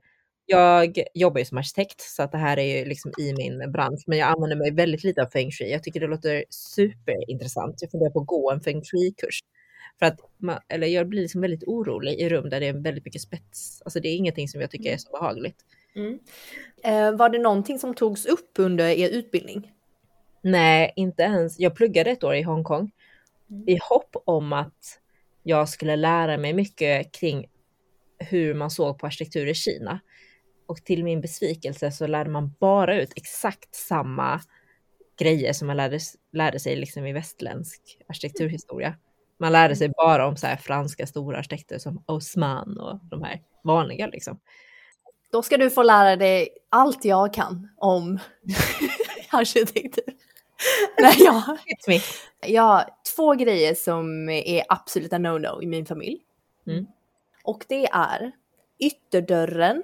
jag 0.46 0.98
jobbar 1.14 1.38
ju 1.38 1.44
som 1.44 1.58
arkitekt 1.58 2.00
så 2.00 2.22
att 2.22 2.32
det 2.32 2.38
här 2.38 2.58
är 2.58 2.78
ju 2.78 2.84
liksom 2.84 3.12
i 3.18 3.32
min 3.32 3.72
bransch, 3.72 4.04
men 4.06 4.18
jag 4.18 4.28
använder 4.28 4.56
mig 4.56 4.70
väldigt 4.70 5.04
lite 5.04 5.22
av 5.22 5.26
feng 5.26 5.50
shui. 5.50 5.70
Jag 5.70 5.82
tycker 5.82 6.00
det 6.00 6.06
låter 6.06 6.44
superintressant. 6.48 7.74
Jag 7.80 7.90
funderar 7.90 8.10
på 8.10 8.20
att 8.20 8.26
gå 8.26 8.50
en 8.50 8.60
feng 8.60 8.82
shui-kurs. 8.82 9.40
För 10.02 10.06
att 10.06 10.20
man, 10.38 10.58
eller 10.68 10.86
jag 10.86 11.08
blir 11.08 11.22
liksom 11.22 11.40
väldigt 11.40 11.64
orolig 11.64 12.20
i 12.20 12.28
rum 12.28 12.50
där 12.50 12.60
det 12.60 12.66
är 12.66 12.72
väldigt 12.72 13.04
mycket 13.04 13.22
spets. 13.22 13.82
Alltså 13.84 14.00
det 14.00 14.08
är 14.08 14.16
ingenting 14.16 14.48
som 14.48 14.60
jag 14.60 14.70
tycker 14.70 14.92
är 14.92 14.96
så 14.96 15.10
behagligt. 15.10 15.56
Mm. 15.94 16.18
Eh, 16.84 17.16
var 17.16 17.28
det 17.28 17.38
någonting 17.38 17.78
som 17.78 17.94
togs 17.94 18.26
upp 18.26 18.50
under 18.58 18.88
er 18.88 19.08
utbildning? 19.08 19.72
Nej, 20.42 20.92
inte 20.96 21.22
ens. 21.22 21.60
Jag 21.60 21.74
pluggade 21.74 22.10
ett 22.10 22.24
år 22.24 22.34
i 22.34 22.42
Hongkong 22.42 22.90
mm. 23.50 23.68
i 23.68 23.78
hopp 23.88 24.16
om 24.24 24.52
att 24.52 25.00
jag 25.42 25.68
skulle 25.68 25.96
lära 25.96 26.36
mig 26.36 26.52
mycket 26.52 27.12
kring 27.12 27.46
hur 28.18 28.54
man 28.54 28.70
såg 28.70 28.98
på 28.98 29.06
arkitektur 29.06 29.46
i 29.46 29.54
Kina. 29.54 30.00
Och 30.66 30.84
till 30.84 31.04
min 31.04 31.20
besvikelse 31.20 31.92
så 31.92 32.06
lärde 32.06 32.30
man 32.30 32.54
bara 32.60 33.00
ut 33.00 33.12
exakt 33.16 33.74
samma 33.74 34.40
grejer 35.18 35.52
som 35.52 35.66
man 35.66 35.76
lärde, 35.76 35.98
lärde 36.32 36.60
sig 36.60 36.76
liksom 36.76 37.06
i 37.06 37.12
västländsk 37.12 37.80
arkitekturhistoria. 38.08 38.96
Man 39.42 39.52
lärde 39.52 39.76
sig 39.76 39.88
bara 39.88 40.26
om 40.26 40.36
så 40.36 40.46
här 40.46 40.56
franska 40.56 41.06
stora 41.06 41.38
arkitekter 41.38 41.78
som 41.78 42.04
Osman 42.06 42.78
och 42.78 42.98
de 43.02 43.22
här 43.22 43.40
vanliga 43.64 44.06
liksom. 44.06 44.40
Då 45.32 45.42
ska 45.42 45.56
du 45.56 45.70
få 45.70 45.82
lära 45.82 46.16
dig 46.16 46.48
allt 46.68 47.04
jag 47.04 47.34
kan 47.34 47.68
om 47.76 48.18
arkitektur. 49.30 50.14
Nej, 50.98 51.16
ja. 51.18 51.56
Jag 52.46 52.62
har 52.62 52.84
två 53.16 53.34
grejer 53.34 53.74
som 53.74 54.28
är 54.28 54.62
absoluta 54.68 55.18
no-no 55.18 55.62
i 55.62 55.66
min 55.66 55.86
familj. 55.86 56.20
Mm. 56.66 56.86
Och 57.44 57.64
det 57.68 57.86
är 57.86 58.32
ytterdörren 58.78 59.82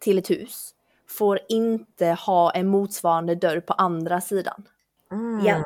till 0.00 0.18
ett 0.18 0.30
hus 0.30 0.74
får 1.08 1.38
inte 1.48 2.06
ha 2.06 2.50
en 2.50 2.68
motsvarande 2.68 3.34
dörr 3.34 3.60
på 3.60 3.72
andra 3.72 4.20
sidan. 4.20 4.68
Mm. 5.12 5.46
Ja. 5.46 5.64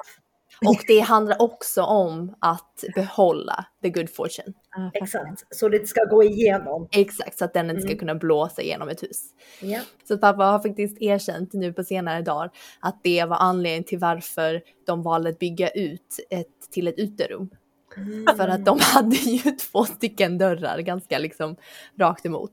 Och 0.65 0.85
det 0.87 1.01
handlar 1.01 1.43
också 1.43 1.83
om 1.83 2.35
att 2.41 2.85
behålla 2.95 3.67
the 3.83 3.91
good 3.91 4.11
fortune. 4.11 4.53
Ah, 4.77 4.91
Exakt, 4.95 5.45
så 5.51 5.69
det 5.69 5.89
ska 5.89 6.05
gå 6.05 6.23
igenom. 6.23 6.89
Exakt, 6.93 7.39
så 7.39 7.45
att 7.45 7.55
den 7.55 7.71
inte 7.71 7.83
ska 7.83 7.91
mm. 7.91 7.99
kunna 7.99 8.15
blåsa 8.15 8.63
igenom 8.63 8.89
ett 8.89 9.03
hus. 9.03 9.23
Ja. 9.61 9.81
Så 10.09 10.19
pappa 10.19 10.45
har 10.45 10.59
faktiskt 10.59 11.03
erkänt 11.03 11.53
nu 11.53 11.73
på 11.73 11.85
senare 11.85 12.23
dagar 12.23 12.51
att 12.81 13.01
det 13.03 13.25
var 13.25 13.37
anledningen 13.37 13.85
till 13.85 13.99
varför 13.99 14.63
de 14.87 15.03
valde 15.03 15.31
att 15.31 15.39
bygga 15.39 15.69
ut 15.69 16.27
ett, 16.31 16.71
till 16.71 16.89
ett 16.89 16.99
uterum. 16.99 17.51
Mm. 17.97 18.37
För 18.37 18.49
att 18.49 18.65
de 18.65 18.79
hade 18.81 19.17
ju 19.17 19.51
två 19.73 19.85
stycken 19.85 20.39
dörrar 20.39 20.79
ganska 20.79 21.19
liksom 21.19 21.57
rakt 21.99 22.27
emot. 22.27 22.53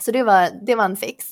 Så 0.00 0.10
det 0.10 0.22
var, 0.22 0.48
det 0.66 0.74
var 0.74 0.84
en 0.84 0.96
fix. 0.96 1.26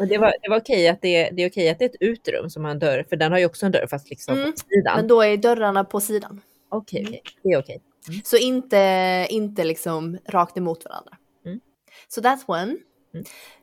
Och 0.00 0.06
det 0.06 0.18
var, 0.18 0.34
det 0.42 0.50
var 0.50 0.56
okej 0.56 0.88
att 0.88 1.02
det, 1.02 1.30
det 1.30 1.42
är 1.42 1.50
okej 1.50 1.70
att 1.70 1.78
det 1.78 1.84
är 1.84 1.88
ett 1.88 1.96
utrum 2.00 2.50
som 2.50 2.64
har 2.64 2.70
en 2.70 2.78
dörr, 2.78 3.06
för 3.08 3.16
den 3.16 3.32
har 3.32 3.38
ju 3.38 3.46
också 3.46 3.66
en 3.66 3.72
dörr 3.72 3.86
fast 3.86 4.10
liksom 4.10 4.38
mm. 4.38 4.52
på 4.52 4.58
sidan. 4.58 4.96
Men 4.96 5.08
då 5.08 5.22
är 5.22 5.36
dörrarna 5.36 5.84
på 5.84 6.00
sidan. 6.00 6.40
Okej, 6.68 7.02
okay, 7.02 7.18
okay. 7.18 7.32
det 7.42 7.48
är 7.48 7.58
okej. 7.58 7.82
Mm. 8.08 8.20
Så 8.24 8.36
inte, 8.36 9.26
inte 9.30 9.64
liksom 9.64 10.18
rakt 10.26 10.56
emot 10.56 10.84
varandra. 10.84 11.16
Mm. 11.46 11.60
Så 12.08 12.20
so 12.20 12.26
that's 12.28 12.44
one. 12.46 12.76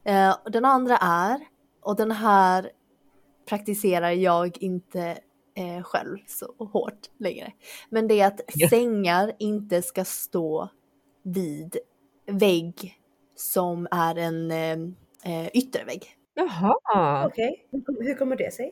Uh, 0.09 0.51
den 0.51 0.65
andra 0.65 0.97
är, 0.97 1.39
och 1.81 1.95
den 1.95 2.11
här 2.11 2.71
praktiserar 3.49 4.11
jag 4.11 4.57
inte 4.57 5.17
eh, 5.57 5.83
själv 5.83 6.17
så 6.27 6.53
hårt 6.71 7.09
längre. 7.19 7.51
Men 7.89 8.07
det 8.07 8.19
är 8.19 8.27
att 8.27 8.41
ja. 8.53 8.69
sängar 8.69 9.31
inte 9.39 9.81
ska 9.81 10.05
stå 10.05 10.69
vid 11.23 11.77
vägg 12.27 12.95
som 13.35 13.87
är 13.91 14.15
en 14.15 14.51
eh, 14.51 14.77
eh 15.23 15.49
yttervägg. 15.53 16.16
Jaha! 16.37 17.25
Okej, 17.27 17.67
okay. 17.71 18.07
hur 18.07 18.15
kommer 18.15 18.35
det 18.35 18.53
sig? 18.53 18.71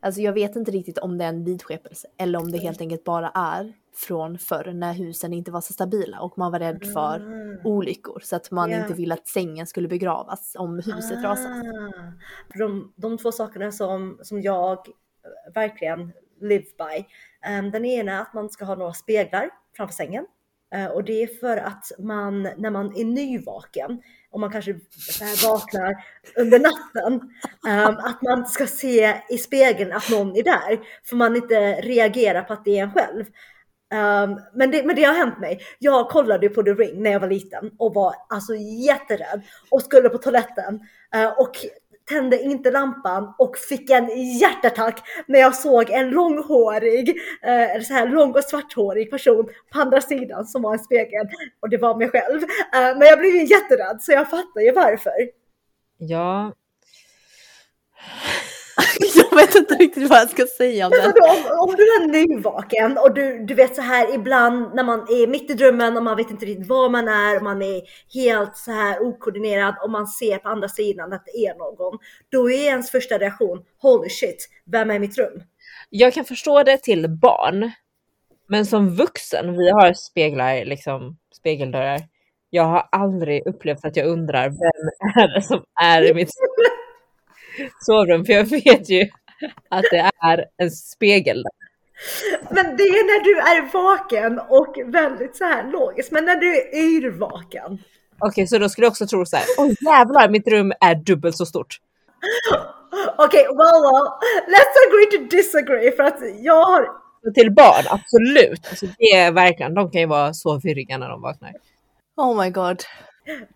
Alltså 0.00 0.20
jag 0.20 0.32
vet 0.32 0.56
inte 0.56 0.70
riktigt 0.70 0.98
om 0.98 1.18
det 1.18 1.24
är 1.24 1.28
en 1.28 1.44
vidskepelse 1.44 2.08
eller 2.16 2.38
om 2.38 2.52
det 2.52 2.58
helt 2.58 2.80
enkelt 2.80 3.04
bara 3.04 3.30
är 3.34 3.72
från 3.94 4.38
förr 4.38 4.72
när 4.72 4.92
husen 4.92 5.32
inte 5.32 5.50
var 5.50 5.60
så 5.60 5.72
stabila 5.72 6.20
och 6.20 6.38
man 6.38 6.52
var 6.52 6.58
rädd 6.58 6.84
för 6.92 7.16
mm. 7.16 7.60
olyckor 7.64 8.20
så 8.22 8.36
att 8.36 8.50
man 8.50 8.70
yeah. 8.70 8.82
inte 8.82 8.94
ville 8.94 9.14
att 9.14 9.28
sängen 9.28 9.66
skulle 9.66 9.88
begravas 9.88 10.56
om 10.58 10.74
huset 10.74 11.18
ah. 11.18 11.28
rasade. 11.28 11.72
De, 12.58 12.92
de 12.96 13.18
två 13.18 13.32
sakerna 13.32 13.72
som, 13.72 14.18
som 14.22 14.42
jag 14.42 14.78
verkligen 15.54 16.12
live 16.40 16.64
by. 16.64 17.04
Um, 17.58 17.70
den 17.70 17.84
ena 17.84 18.12
är 18.12 18.20
att 18.20 18.34
man 18.34 18.50
ska 18.50 18.64
ha 18.64 18.74
några 18.74 18.92
speglar 18.92 19.50
framför 19.76 19.94
sängen 19.94 20.26
uh, 20.76 20.86
och 20.86 21.04
det 21.04 21.22
är 21.22 21.26
för 21.26 21.56
att 21.56 21.92
man 21.98 22.42
när 22.42 22.70
man 22.70 22.96
är 22.96 23.04
nyvaken 23.04 24.02
och 24.34 24.40
man 24.40 24.50
kanske 24.50 24.74
vaknar 25.46 26.04
under 26.36 26.58
natten, 26.58 27.12
um, 27.66 27.96
att 27.98 28.22
man 28.22 28.46
ska 28.46 28.66
se 28.66 29.14
i 29.28 29.38
spegeln 29.38 29.92
att 29.92 30.10
någon 30.10 30.36
är 30.36 30.42
där 30.42 30.80
för 31.04 31.16
man 31.16 31.36
inte 31.36 31.80
reagerar 31.80 32.42
på 32.42 32.52
att 32.52 32.64
det 32.64 32.78
är 32.78 32.82
en 32.82 32.92
själv. 32.92 33.24
Um, 33.94 34.40
men, 34.54 34.70
det, 34.70 34.86
men 34.86 34.96
det 34.96 35.04
har 35.04 35.14
hänt 35.14 35.38
mig. 35.38 35.60
Jag 35.78 36.08
kollade 36.08 36.48
på 36.48 36.62
The 36.62 36.70
Ring 36.70 37.02
när 37.02 37.10
jag 37.10 37.20
var 37.20 37.28
liten 37.28 37.70
och 37.78 37.94
var 37.94 38.14
alltså 38.28 38.54
jätterädd 38.86 39.42
och 39.70 39.82
skulle 39.82 40.08
på 40.08 40.18
toaletten 40.18 40.80
uh, 41.16 41.28
och 41.38 41.56
tände 42.08 42.42
inte 42.42 42.70
lampan 42.70 43.34
och 43.38 43.56
fick 43.58 43.90
en 43.90 44.08
hjärtattack 44.38 45.02
när 45.26 45.40
jag 45.40 45.54
såg 45.54 45.90
en 45.90 46.10
långhårig, 46.10 47.08
eh, 47.42 47.70
eller 47.70 47.80
så 47.80 47.94
här 47.94 48.06
lång 48.06 48.32
och 48.34 48.44
svarthårig 48.44 49.10
person 49.10 49.48
på 49.72 49.80
andra 49.80 50.00
sidan 50.00 50.46
som 50.46 50.62
var 50.62 50.72
en 50.72 50.78
spegel 50.78 51.26
och 51.60 51.70
det 51.70 51.78
var 51.78 51.96
mig 51.96 52.08
själv. 52.08 52.42
Eh, 52.42 52.98
men 52.98 53.08
jag 53.08 53.18
blev 53.18 53.34
ju 53.34 53.44
jätterädd 53.44 54.02
så 54.02 54.12
jag 54.12 54.30
fattar 54.30 54.60
ju 54.60 54.72
varför. 54.72 55.12
Ja. 55.98 56.52
Jag 59.34 59.46
vet 59.46 59.54
inte 59.54 59.74
riktigt 59.74 60.10
vad 60.10 60.18
jag 60.18 60.30
ska 60.30 60.46
säga 60.46 60.86
om 60.86 60.92
vadå, 61.02 61.26
om, 61.26 61.68
om 61.68 61.74
du 61.76 61.82
är 61.82 62.06
nyvaken 62.06 62.98
och 62.98 63.14
du, 63.14 63.44
du 63.46 63.54
vet 63.54 63.76
så 63.76 63.82
här 63.82 64.14
ibland 64.14 64.74
när 64.74 64.84
man 64.84 65.00
är 65.00 65.26
mitt 65.26 65.50
i 65.50 65.54
drömmen 65.54 65.96
och 65.96 66.02
man 66.02 66.16
vet 66.16 66.30
inte 66.30 66.46
riktigt 66.46 66.68
var 66.68 66.88
man 66.88 67.08
är 67.08 67.36
och 67.36 67.42
man 67.42 67.62
är 67.62 67.82
helt 68.14 68.56
så 68.56 68.72
här 68.72 69.02
okoordinerad 69.02 69.74
och 69.82 69.90
man 69.90 70.06
ser 70.06 70.38
på 70.38 70.48
andra 70.48 70.68
sidan 70.68 71.12
att 71.12 71.22
det 71.24 71.46
är 71.46 71.54
någon. 71.54 71.98
Då 72.28 72.50
är 72.50 72.64
ens 72.64 72.90
första 72.90 73.18
reaktion 73.18 73.62
holy 73.78 74.08
shit, 74.08 74.48
vem 74.64 74.90
är 74.90 74.94
i 74.94 74.98
mitt 74.98 75.18
rum? 75.18 75.42
Jag 75.90 76.12
kan 76.12 76.24
förstå 76.24 76.62
det 76.62 76.78
till 76.78 77.08
barn. 77.08 77.70
Men 78.48 78.66
som 78.66 78.96
vuxen, 78.96 79.56
vi 79.56 79.70
har 79.70 79.92
speglar, 79.92 80.64
liksom 80.64 81.16
spegeldörrar. 81.34 82.00
Jag 82.50 82.64
har 82.64 82.88
aldrig 82.92 83.46
upplevt 83.46 83.84
att 83.84 83.96
jag 83.96 84.06
undrar 84.06 84.48
vem 84.48 84.88
är 85.22 85.34
det 85.34 85.42
som 85.42 85.62
är 85.82 86.10
i 86.10 86.14
mitt 86.14 86.30
sovrum. 87.80 88.24
För 88.24 88.32
jag 88.32 88.44
vet 88.44 88.90
ju 88.90 89.08
att 89.68 89.84
det 89.90 90.10
är 90.22 90.44
en 90.56 90.70
spegel. 90.70 91.42
där. 91.42 91.52
Men 92.50 92.76
det 92.76 92.82
är 92.82 93.04
när 93.04 93.24
du 93.24 93.38
är 93.38 93.72
vaken 93.72 94.40
och 94.48 94.92
väldigt 94.94 95.36
så 95.36 95.44
här 95.44 95.70
logisk. 95.72 96.10
Men 96.10 96.24
när 96.24 96.36
du 96.36 96.56
är 96.56 96.74
yrvaken. 96.74 97.78
Okej, 98.18 98.46
så 98.46 98.58
då 98.58 98.68
skulle 98.68 98.84
jag 98.84 98.90
också 98.90 99.06
tro 99.06 99.26
så 99.26 99.36
här. 99.36 99.46
Åh 99.58 99.70
jävlar, 99.80 100.28
mitt 100.28 100.48
rum 100.48 100.72
är 100.80 100.94
dubbelt 100.94 101.36
så 101.36 101.46
stort. 101.46 101.80
Okej, 103.18 103.46
well, 103.46 103.80
well, 103.86 104.06
let's 104.54 104.76
agree 104.86 105.18
to 105.18 105.36
disagree 105.36 105.90
för 105.90 106.02
att 106.02 106.18
jag 106.40 106.64
har 106.64 106.88
till 107.34 107.52
barn, 107.52 107.84
absolut. 107.90 108.66
Alltså, 108.70 108.86
det 108.98 109.04
är 109.04 109.32
verkligen, 109.32 109.74
de 109.74 109.90
kan 109.90 110.00
ju 110.00 110.06
vara 110.06 110.34
så 110.34 110.58
virriga 110.58 110.98
när 110.98 111.08
de 111.08 111.22
vaknar. 111.22 111.52
Oh 112.16 112.42
my 112.42 112.50
god. 112.50 112.82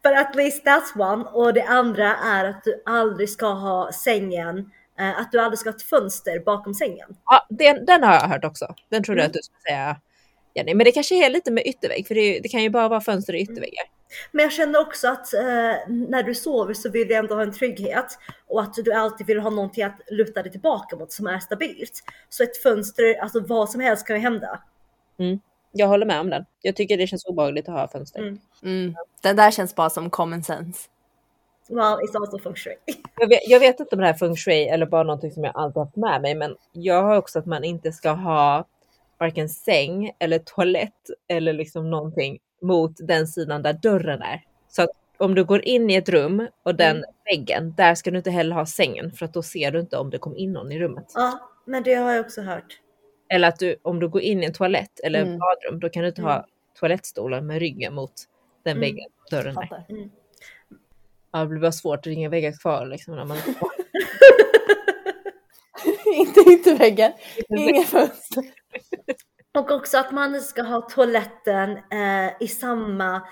But 0.02 0.12
at 0.12 0.34
least 0.34 0.64
that's 0.64 1.12
one. 1.12 1.24
Och 1.24 1.54
det 1.54 1.62
andra 1.62 2.16
är 2.16 2.44
att 2.44 2.64
du 2.64 2.82
aldrig 2.86 3.30
ska 3.30 3.46
ha 3.46 3.92
sängen, 3.92 4.70
att 4.98 5.32
du 5.32 5.40
aldrig 5.40 5.58
ska 5.58 5.70
ha 5.70 5.76
ett 5.76 5.82
fönster 5.82 6.40
bakom 6.40 6.74
sängen. 6.74 7.16
Ja, 7.24 7.46
den, 7.48 7.84
den 7.84 8.02
har 8.02 8.14
jag 8.14 8.20
hört 8.20 8.44
också. 8.44 8.74
Den 8.88 9.02
trodde 9.02 9.20
jag 9.20 9.26
att 9.26 9.32
du 9.32 9.40
skulle 9.42 9.60
säga. 9.60 9.96
Jenny. 10.54 10.74
Men 10.74 10.84
det 10.84 10.92
kanske 10.92 11.26
är 11.26 11.30
lite 11.30 11.50
med 11.50 11.66
yttervägg, 11.66 12.06
för 12.06 12.14
det, 12.14 12.40
det 12.40 12.48
kan 12.48 12.62
ju 12.62 12.70
bara 12.70 12.88
vara 12.88 13.00
fönster 13.00 13.32
och 13.32 13.38
ytterväggar. 13.38 13.84
Men 14.32 14.42
jag 14.42 14.52
känner 14.52 14.80
också 14.80 15.08
att 15.08 15.34
eh, 15.34 15.40
när 15.88 16.22
du 16.22 16.34
sover 16.34 16.74
så 16.74 16.90
vill 16.90 17.08
du 17.08 17.14
ändå 17.14 17.34
ha 17.34 17.42
en 17.42 17.52
trygghet 17.52 18.18
och 18.46 18.62
att 18.62 18.74
du 18.74 18.92
alltid 18.92 19.26
vill 19.26 19.38
ha 19.38 19.50
någonting 19.50 19.84
att 19.84 20.00
luta 20.10 20.42
dig 20.42 20.52
tillbaka 20.52 20.96
mot 20.96 21.12
som 21.12 21.26
är 21.26 21.38
stabilt. 21.38 22.02
Så 22.28 22.42
ett 22.42 22.56
fönster, 22.62 23.20
alltså 23.22 23.40
vad 23.40 23.70
som 23.70 23.80
helst 23.80 24.06
kan 24.06 24.16
ju 24.16 24.22
hända. 24.22 24.62
Jag 25.72 25.86
håller 25.86 26.06
med 26.06 26.20
om 26.20 26.30
den. 26.30 26.44
Jag 26.62 26.76
tycker 26.76 26.96
det 26.96 27.06
känns 27.06 27.24
obehagligt 27.24 27.68
att 27.68 27.74
ha 27.74 27.88
fönster. 27.88 28.20
Mm. 28.20 28.38
Mm. 28.62 28.94
Den 29.22 29.36
där 29.36 29.50
känns 29.50 29.74
bara 29.74 29.90
som 29.90 30.10
common 30.10 30.42
sense. 30.42 30.88
Well, 31.68 31.98
it's 32.00 32.16
also 32.20 32.38
feng 32.38 32.54
shui. 32.54 32.74
Jag, 33.20 33.28
vet, 33.28 33.40
jag 33.48 33.60
vet 33.60 33.80
inte 33.80 33.94
om 33.94 34.00
det 34.00 34.06
här 34.06 34.14
är 34.14 34.18
feng 34.18 34.36
shui 34.36 34.68
eller 34.68 34.86
bara 34.86 35.02
någonting 35.02 35.30
som 35.30 35.44
jag 35.44 35.52
alltid 35.56 35.80
haft 35.82 35.96
med 35.96 36.22
mig, 36.22 36.34
men 36.34 36.56
jag 36.72 37.02
har 37.02 37.16
också 37.16 37.38
att 37.38 37.46
man 37.46 37.64
inte 37.64 37.92
ska 37.92 38.10
ha 38.10 38.64
varken 39.18 39.48
säng 39.48 40.12
eller 40.18 40.38
toalett 40.38 41.10
eller 41.28 41.52
liksom 41.52 41.90
någonting 41.90 42.38
mot 42.62 42.92
den 42.98 43.26
sidan 43.26 43.62
där 43.62 43.72
dörren 43.72 44.22
är. 44.22 44.42
Så 44.68 44.82
att 44.82 44.90
om 45.16 45.34
du 45.34 45.44
går 45.44 45.64
in 45.64 45.90
i 45.90 45.94
ett 45.94 46.08
rum 46.08 46.46
och 46.62 46.74
den 46.74 46.96
Mm. 46.96 47.10
väggen, 47.24 47.74
där 47.76 47.94
ska 47.94 48.10
du 48.10 48.16
inte 48.16 48.30
heller 48.30 48.54
ha 48.54 48.66
sängen 48.66 49.12
för 49.12 49.24
att 49.24 49.34
då 49.34 49.42
ser 49.42 49.70
du 49.70 49.80
inte 49.80 49.96
om 49.96 50.10
det 50.10 50.18
kom 50.18 50.36
in 50.36 50.52
någon 50.52 50.72
i 50.72 50.78
rummet. 50.78 51.12
Ja, 51.14 51.38
men 51.64 51.82
det 51.82 51.94
har 51.94 52.12
jag 52.12 52.20
också 52.26 52.42
hört. 52.42 52.80
Eller 53.28 53.48
att 53.48 53.58
du, 53.58 53.76
om 53.82 54.00
du 54.00 54.08
går 54.08 54.20
in 54.22 54.42
i 54.42 54.46
en 54.46 54.52
toalett 54.52 55.00
eller 55.00 55.22
Mm. 55.22 55.38
badrum, 55.38 55.80
då 55.80 55.88
kan 55.88 56.02
du 56.02 56.08
inte 56.08 56.22
ha 56.22 56.32
Mm. 56.34 56.44
toalettstolen 56.80 57.46
med 57.46 57.58
ryggen 57.58 57.94
mot 57.94 58.12
den 58.64 58.70
Mm. 58.76 58.80
väggen, 58.80 59.10
dörren 59.30 59.54
där. 59.54 59.84
Ja, 61.32 61.38
det 61.38 61.46
blir 61.46 61.60
bara 61.60 61.72
svårt, 61.72 62.04
det 62.04 62.10
är 62.10 62.14
inga 62.14 62.28
väggar 62.28 62.52
kvar 62.52 62.86
liksom. 62.86 63.16
När 63.16 63.24
man... 63.24 63.36
inte 66.14 66.40
ytterväggen, 66.40 67.12
inga 67.48 67.82
fönster. 67.82 68.44
Och 69.58 69.70
också 69.70 69.98
att 69.98 70.12
man 70.12 70.40
ska 70.40 70.62
ha 70.62 70.80
toaletten 70.80 71.70
eh, 71.70 72.32
i 72.40 72.48
samma, 72.48 73.22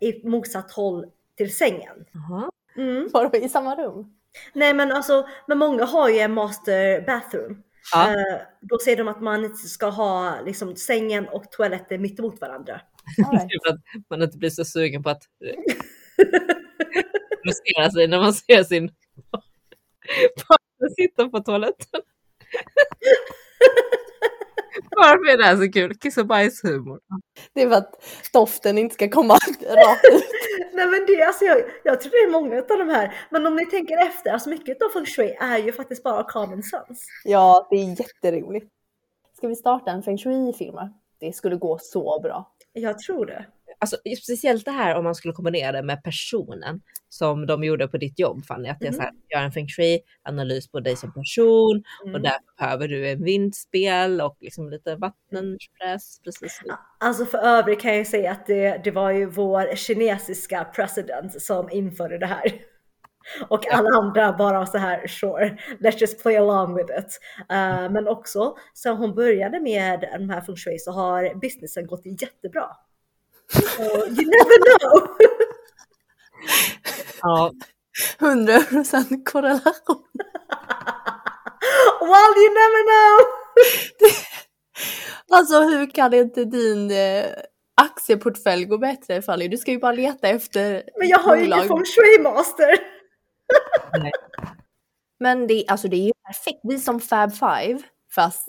i 0.00 0.28
motsatt 0.28 0.72
håll 0.72 1.06
till 1.36 1.56
sängen. 1.56 2.04
Jaha. 2.12 2.50
Mm. 2.76 3.08
I 3.44 3.48
samma 3.48 3.76
rum. 3.76 4.14
Nej 4.52 4.74
men 4.74 4.92
alltså, 4.92 5.28
men 5.46 5.58
många 5.58 5.84
har 5.84 6.08
ju 6.08 6.18
en 6.18 6.32
master 6.32 7.06
bathroom. 7.06 7.62
Ja. 7.92 8.08
Eh, 8.08 8.40
då 8.60 8.78
säger 8.78 8.96
de 8.96 9.08
att 9.08 9.20
man 9.20 9.44
inte 9.44 9.68
ska 9.68 9.86
ha 9.86 10.40
liksom 10.46 10.76
sängen 10.76 11.28
och 11.28 11.50
toaletten 11.50 12.02
mitt 12.02 12.18
emot 12.18 12.40
varandra. 12.40 12.80
Right. 13.32 13.68
Att 13.68 14.10
man 14.10 14.22
inte 14.22 14.38
blir 14.38 14.50
så 14.50 14.64
sugen 14.64 15.02
på 15.02 15.10
att 15.10 15.22
massera 17.44 17.90
sig 17.90 18.08
när 18.08 18.20
man 18.20 18.34
ser 18.34 18.64
sin 18.64 18.88
partner 20.36 20.94
sitta 20.96 21.28
på 21.28 21.40
toaletten. 21.40 22.00
Varför 24.90 25.32
är 25.32 25.38
det 25.38 25.44
här 25.44 25.56
så 25.56 25.72
kul? 25.72 25.94
Kiss 25.94 26.16
och 26.16 26.26
bajshumor. 26.26 27.00
Det 27.52 27.62
är 27.62 27.68
för 27.68 27.76
att 27.76 28.04
doften 28.32 28.78
inte 28.78 28.94
ska 28.94 29.08
komma 29.08 29.34
rakt 29.60 30.04
ut. 30.12 30.24
Nej 30.72 30.86
men 30.86 31.06
det, 31.06 31.22
alltså 31.22 31.44
jag, 31.44 31.62
jag 31.84 32.00
tror 32.00 32.10
det 32.10 32.28
är 32.28 32.30
många 32.30 32.56
av 32.56 32.78
de 32.78 32.88
här. 32.88 33.14
Men 33.30 33.46
om 33.46 33.56
ni 33.56 33.66
tänker 33.66 34.06
efter, 34.06 34.30
alltså 34.30 34.48
mycket 34.48 34.82
av 34.82 34.88
feng 34.88 35.06
shui 35.06 35.36
är 35.40 35.58
ju 35.58 35.72
faktiskt 35.72 36.02
bara 36.02 36.24
common 36.24 36.62
sense. 36.62 37.04
Ja, 37.24 37.66
det 37.70 37.76
är 37.76 38.00
jätteroligt. 38.00 38.66
Ska 39.36 39.48
vi 39.48 39.56
starta 39.56 39.90
en 39.90 40.02
feng 40.02 40.18
shui-firma? 40.18 40.92
Det 41.18 41.32
skulle 41.32 41.56
gå 41.56 41.78
så 41.82 42.20
bra. 42.20 42.52
Jag 42.72 42.98
tror 42.98 43.26
det. 43.26 43.46
Alltså, 43.84 43.96
speciellt 44.22 44.64
det 44.64 44.70
här 44.70 44.94
om 44.94 45.04
man 45.04 45.14
skulle 45.14 45.34
kombinera 45.34 45.72
det 45.72 45.82
med 45.82 46.02
personen 46.02 46.80
som 47.08 47.46
de 47.46 47.64
gjorde 47.64 47.88
på 47.88 47.96
ditt 47.96 48.18
jobb 48.18 48.46
Fanny. 48.46 48.68
Att 48.68 48.80
det 48.80 48.86
är 48.86 48.92
så 48.92 49.00
här, 49.02 49.10
gör 49.34 49.40
en 49.40 49.52
feng 49.52 49.68
shui-analys 49.68 50.70
på 50.70 50.80
dig 50.80 50.96
som 50.96 51.12
person 51.12 51.82
och 52.02 52.08
Mm. 52.08 52.22
därför 52.22 52.58
behöver 52.58 52.88
du 52.88 53.10
en 53.10 53.24
vindspel 53.24 54.20
och 54.20 54.36
liksom 54.40 54.70
lite 54.70 54.96
vattenpress. 54.96 56.20
Precis. 56.24 56.60
Alltså 57.00 57.24
för 57.24 57.38
övrigt 57.38 57.80
kan 57.80 57.96
jag 57.96 58.06
säga 58.06 58.32
att 58.32 58.46
det, 58.46 58.80
det 58.84 58.90
var 58.90 59.10
ju 59.10 59.26
vår 59.26 59.76
kinesiska 59.76 60.64
president 60.64 61.42
som 61.42 61.70
införde 61.70 62.18
det 62.18 62.26
här. 62.26 62.42
Och 63.48 63.72
alla 63.72 63.88
andra 63.98 64.32
bara 64.32 64.66
så 64.66 64.78
här, 64.78 65.06
sure, 65.06 65.58
let's 65.80 65.96
just 65.98 66.22
play 66.22 66.36
along 66.36 66.76
with 66.76 66.98
it. 66.98 67.18
Uh, 67.40 67.92
men 67.92 68.08
också, 68.08 68.56
sen 68.74 68.96
hon 68.96 69.14
började 69.14 69.60
med 69.60 70.00
de 70.18 70.30
här 70.30 70.40
feng 70.40 70.56
shui 70.56 70.78
så 70.78 70.92
har 70.92 71.34
businessen 71.40 71.86
gått 71.86 72.02
jättebra. 72.22 72.66
Så 73.52 73.82
you 74.06 74.24
never 74.24 74.58
know! 74.78 75.16
Ja, 77.22 77.52
100% 78.18 79.24
korrelation. 79.24 80.02
well 82.00 82.34
you 82.36 82.50
never 82.54 82.82
know! 82.84 83.26
Alltså 85.30 85.60
hur 85.60 85.90
kan 85.90 86.14
inte 86.14 86.44
din 86.44 86.90
eh, 86.90 87.24
aktieportfölj 87.74 88.64
gå 88.64 88.78
bättre 88.78 89.22
Fanny? 89.22 89.48
Du 89.48 89.56
ska 89.56 89.70
ju 89.70 89.78
bara 89.78 89.92
leta 89.92 90.28
efter 90.28 90.82
Men 90.98 91.08
jag 91.08 91.18
har 91.18 91.36
ju 91.36 91.44
ingen 91.44 91.68
feng 91.68 91.84
shui 91.84 92.22
master! 92.22 92.78
Men 95.20 95.46
det, 95.46 95.64
alltså 95.68 95.88
det 95.88 95.96
är 95.96 96.06
ju 96.06 96.12
perfekt. 96.26 96.60
Vi 96.62 96.78
som 96.78 97.00
Fab 97.00 97.32
Five, 97.32 97.78
fast 98.14 98.46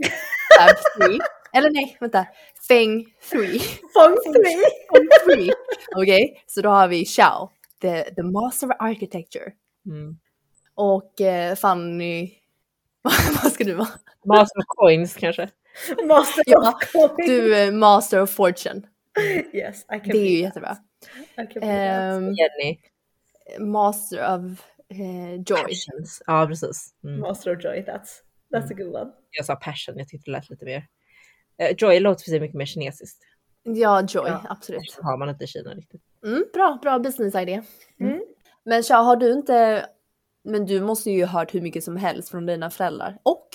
Fab 0.57 0.75
Three. 0.97 1.19
Eller 1.57 1.71
nej, 1.71 1.97
vänta. 1.99 2.25
Feng 2.67 3.05
shui! 3.31 3.59
Feng 3.59 4.33
Three. 5.25 5.51
Okej, 5.95 6.43
så 6.47 6.61
då 6.61 6.69
har 6.69 6.87
vi 6.87 7.05
Xiao, 7.05 7.49
the, 7.81 8.03
the 8.03 8.23
master 8.23 8.67
of 8.67 8.73
architecture. 8.79 9.51
mm. 9.85 10.17
Och 10.77 11.21
eh, 11.21 11.55
Fanny, 11.55 12.31
vad 13.43 13.51
ska 13.51 13.63
du 13.63 13.73
vara? 13.73 13.87
Master 14.25 14.59
of 14.59 14.65
coins 14.67 15.13
kanske. 15.15 15.49
Master 16.07 16.43
Ja, 16.45 16.79
of 16.79 16.91
coin. 16.91 17.27
Du 17.27 17.55
är 17.55 17.71
master 17.71 18.21
of 18.21 18.29
fortune. 18.29 18.81
Yes, 19.53 19.81
I 19.83 19.99
can 19.99 20.01
Det 20.03 20.17
är 20.17 20.29
ju 20.31 20.39
jättebra. 20.39 20.77
That. 21.35 21.55
Ehm, 21.61 22.23
Jenny. 22.33 22.79
master 23.59 24.17
of 24.35 24.41
eh, 24.89 25.33
joy. 25.35 25.57
Passions. 25.63 26.23
Ja, 26.27 26.47
precis. 26.47 26.93
Mm. 27.03 27.19
Master 27.19 27.55
of 27.57 27.63
joy, 27.63 27.83
that's, 27.87 28.07
that's 28.53 28.71
a 28.71 28.75
good 28.77 28.95
one. 28.95 29.11
Jag 29.31 29.45
sa 29.45 29.55
passion, 29.55 29.97
jag 29.97 30.07
tyckte 30.07 30.31
det 30.31 30.37
lät 30.37 30.49
lite 30.49 30.65
mer. 30.65 30.87
Eh, 31.57 31.75
Joy 31.77 31.99
låter 31.99 32.23
för 32.23 32.29
sig 32.29 32.39
mycket 32.39 32.55
mer 32.57 32.65
kinesiskt. 32.65 33.21
Ja, 33.63 34.01
joy, 34.01 34.27
Ja. 34.29 34.41
absolut. 34.49 34.97
Har 35.01 35.17
man 35.17 35.29
inte 35.29 35.43
i 35.43 35.47
Kina 35.47 35.73
riktigt. 35.73 36.01
Mm, 36.25 36.45
bra, 36.53 36.79
bra 36.81 36.99
business 36.99 37.35
idé. 37.35 37.61
Mm. 37.99 38.21
Men 38.63 38.83
Shah, 38.83 39.03
har 39.05 39.15
du 39.15 39.31
inte... 39.33 39.85
Men 40.43 40.65
du 40.65 40.81
måste 40.81 41.11
ju 41.11 41.25
ha 41.25 41.39
hört 41.39 41.53
hur 41.53 41.61
mycket 41.61 41.83
som 41.83 41.97
helst 41.97 42.29
från 42.29 42.45
dina 42.45 42.69
föräldrar 42.69 43.17
och 43.23 43.47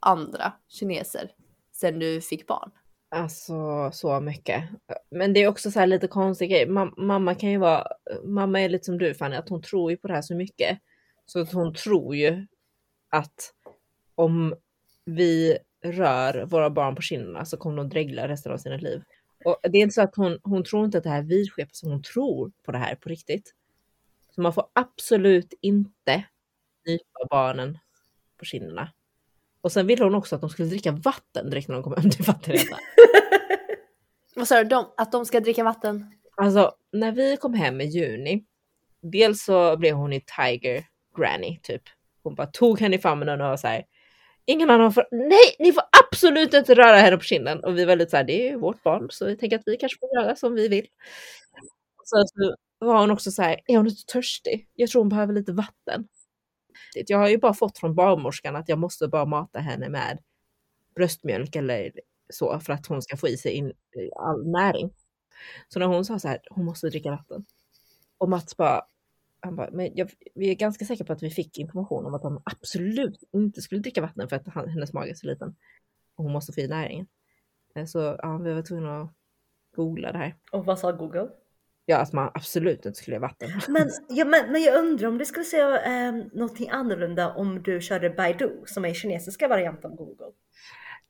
andra 0.00 0.52
kineser 0.68 1.30
sen 1.72 1.98
du 1.98 2.20
fick 2.20 2.46
barn. 2.46 2.70
Alltså 3.10 3.90
så 3.92 4.20
mycket. 4.20 4.64
Men 5.10 5.32
det 5.32 5.42
är 5.42 5.48
också 5.48 5.70
så 5.70 5.78
här 5.80 5.86
lite 5.86 6.06
konstig 6.08 6.50
grej. 6.50 6.66
Mam- 6.66 6.94
mamma 6.96 7.34
kan 7.34 7.50
ju 7.50 7.58
vara, 7.58 7.86
mamma 8.24 8.60
är 8.60 8.68
lite 8.68 8.84
som 8.84 8.98
du 8.98 9.14
Fanny, 9.14 9.36
att 9.36 9.48
hon 9.48 9.62
tror 9.62 9.90
ju 9.90 9.96
på 9.96 10.08
det 10.08 10.14
här 10.14 10.22
så 10.22 10.34
mycket. 10.34 10.78
Så 11.26 11.40
att 11.40 11.52
hon 11.52 11.74
tror 11.74 12.16
ju 12.16 12.46
att 13.10 13.52
om 14.14 14.54
vi 15.04 15.58
rör 15.84 16.44
våra 16.44 16.70
barn 16.70 16.94
på 16.94 17.02
kinderna 17.02 17.44
så 17.44 17.56
kommer 17.56 17.76
de 17.76 17.88
dregla 17.88 18.28
resten 18.28 18.52
av 18.52 18.58
sina 18.58 18.76
liv. 18.76 19.02
Och 19.44 19.58
det 19.62 19.78
är 19.78 19.82
inte 19.82 19.94
så 19.94 20.02
att 20.02 20.16
hon, 20.16 20.38
hon 20.42 20.64
tror 20.64 20.84
inte 20.84 20.98
att 20.98 21.04
det 21.04 21.10
här 21.10 21.18
är 21.18 21.22
vidskepelse, 21.22 21.80
så 21.80 21.90
hon 21.90 22.02
tror 22.02 22.52
på 22.64 22.72
det 22.72 22.78
här 22.78 22.94
på 22.94 23.08
riktigt. 23.08 23.54
Så 24.34 24.40
man 24.40 24.52
får 24.52 24.66
absolut 24.72 25.54
inte 25.60 26.24
nypa 26.86 27.26
barnen 27.30 27.78
på 28.38 28.44
kinderna. 28.44 28.92
Och 29.60 29.72
sen 29.72 29.86
ville 29.86 30.04
hon 30.04 30.14
också 30.14 30.34
att 30.34 30.40
de 30.40 30.50
skulle 30.50 30.68
dricka 30.68 30.92
vatten 30.92 31.50
direkt 31.50 31.68
när 31.68 31.74
de 31.74 31.82
kom 31.82 31.94
hem 31.96 32.10
till 32.10 32.24
vattenresa. 32.24 32.78
Vad 34.36 34.48
sa 34.48 34.64
du? 34.64 34.76
Att 34.96 35.12
de 35.12 35.26
ska 35.26 35.40
dricka 35.40 35.64
vatten? 35.64 36.12
Alltså 36.36 36.72
när 36.92 37.12
vi 37.12 37.36
kom 37.36 37.54
hem 37.54 37.80
i 37.80 37.84
juni, 37.84 38.44
dels 39.00 39.44
så 39.44 39.76
blev 39.76 39.94
hon 39.94 40.12
i 40.12 40.20
Tiger 40.20 40.86
Granny 41.16 41.58
typ. 41.62 41.82
Hon 42.22 42.34
bara 42.34 42.46
tog 42.46 42.80
henne 42.80 42.96
i 42.96 42.98
famnen 42.98 43.40
och 43.40 43.48
var 43.48 43.56
så 43.56 43.66
här. 43.66 43.84
Ingen 44.50 44.70
annan 44.70 44.92
får, 44.92 45.08
nej 45.10 45.56
ni 45.58 45.72
får 45.72 45.82
absolut 46.04 46.54
inte 46.54 46.74
röra 46.74 46.96
henne 46.96 47.16
på 47.16 47.22
kinden. 47.22 47.64
Och 47.64 47.78
vi 47.78 47.84
var 47.84 47.96
lite 47.96 48.10
så 48.10 48.16
här, 48.16 48.24
det 48.24 48.32
är 48.32 48.50
ju 48.50 48.58
vårt 48.58 48.82
barn 48.82 49.10
så 49.10 49.26
vi 49.26 49.36
tänker 49.36 49.58
att 49.58 49.62
vi 49.66 49.76
kanske 49.76 49.98
får 49.98 50.08
göra 50.14 50.36
som 50.36 50.54
vi 50.54 50.68
vill. 50.68 50.86
Så, 52.04 52.24
så 52.26 52.56
var 52.78 53.00
hon 53.00 53.10
också 53.10 53.30
så 53.30 53.42
här, 53.42 53.60
är 53.66 53.76
hon 53.76 53.86
inte 53.86 54.12
törstig? 54.12 54.68
Jag 54.74 54.90
tror 54.90 55.02
hon 55.02 55.08
behöver 55.08 55.32
lite 55.32 55.52
vatten. 55.52 56.08
Jag 56.94 57.18
har 57.18 57.28
ju 57.28 57.38
bara 57.38 57.54
fått 57.54 57.78
från 57.78 57.94
barnmorskan 57.94 58.56
att 58.56 58.68
jag 58.68 58.78
måste 58.78 59.08
bara 59.08 59.24
mata 59.24 59.58
henne 59.58 59.88
med 59.88 60.18
bröstmjölk 60.94 61.56
eller 61.56 61.92
så 62.32 62.60
för 62.60 62.72
att 62.72 62.86
hon 62.86 63.02
ska 63.02 63.16
få 63.16 63.28
i 63.28 63.36
sig 63.36 63.52
in, 63.52 63.72
all 64.16 64.46
näring. 64.46 64.90
Så 65.68 65.78
när 65.78 65.86
hon 65.86 66.04
sa 66.04 66.18
så 66.18 66.28
här, 66.28 66.40
hon 66.50 66.64
måste 66.64 66.88
dricka 66.88 67.10
vatten. 67.10 67.44
Och 68.18 68.28
Mats 68.28 68.56
bara, 68.56 68.82
han 69.40 69.56
bara, 69.56 69.70
men 69.70 69.90
jag, 69.94 70.10
vi 70.34 70.50
är 70.50 70.54
ganska 70.54 70.84
säkra 70.84 71.04
på 71.04 71.12
att 71.12 71.22
vi 71.22 71.30
fick 71.30 71.58
information 71.58 72.06
om 72.06 72.14
att 72.14 72.22
hon 72.22 72.42
absolut 72.44 73.22
inte 73.32 73.62
skulle 73.62 73.80
dricka 73.80 74.00
vatten 74.00 74.28
för 74.28 74.36
att 74.36 74.48
han, 74.48 74.68
hennes 74.68 74.92
mage 74.92 75.10
är 75.10 75.14
så 75.14 75.26
liten. 75.26 75.56
Och 76.16 76.24
hon 76.24 76.32
måste 76.32 76.52
få 76.52 76.60
i 76.60 76.68
näringen. 76.68 77.06
Eh, 77.74 77.84
så 77.84 78.18
ja, 78.22 78.38
vi 78.38 78.52
var 78.52 78.62
tvungna 78.62 79.00
att 79.00 79.10
googla 79.76 80.12
det 80.12 80.18
här. 80.18 80.34
Och 80.52 80.64
vad 80.64 80.78
sa 80.78 80.92
Google? 80.92 81.28
Ja, 81.86 81.96
att 81.96 82.12
man 82.12 82.30
absolut 82.34 82.86
inte 82.86 82.98
skulle 82.98 83.14
ge 83.14 83.20
vatten. 83.20 83.50
Men, 83.68 83.90
ja, 84.08 84.24
men, 84.24 84.52
men 84.52 84.62
jag 84.62 84.78
undrar 84.78 85.08
om 85.08 85.18
det 85.18 85.26
skulle 85.26 85.44
säga 85.44 85.82
eh, 85.82 86.14
någonting 86.32 86.68
annorlunda 86.70 87.34
om 87.34 87.62
du 87.62 87.80
körde 87.80 88.10
Baidu 88.10 88.62
som 88.66 88.84
är 88.84 88.94
kinesiska 88.94 89.48
varianten 89.48 89.90
av 89.90 89.96
Google. 89.96 90.32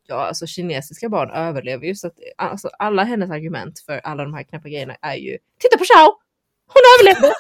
Ja, 0.07 0.26
alltså 0.26 0.47
kinesiska 0.47 1.09
barn 1.09 1.31
överlever 1.31 1.87
ju 1.87 1.95
så 1.95 2.07
att 2.07 2.18
alltså, 2.37 2.68
alla 2.79 3.05
hennes 3.05 3.31
argument 3.31 3.79
för 3.81 3.99
alla 3.99 4.24
de 4.24 4.35
här 4.35 4.43
knäppa 4.43 4.68
grejerna 4.68 4.97
är 5.03 5.14
ju 5.14 5.39
Titta 5.59 5.79
på 5.79 5.85
Xiao! 5.85 6.20
Hon 6.66 6.83
överlevde! 6.99 7.35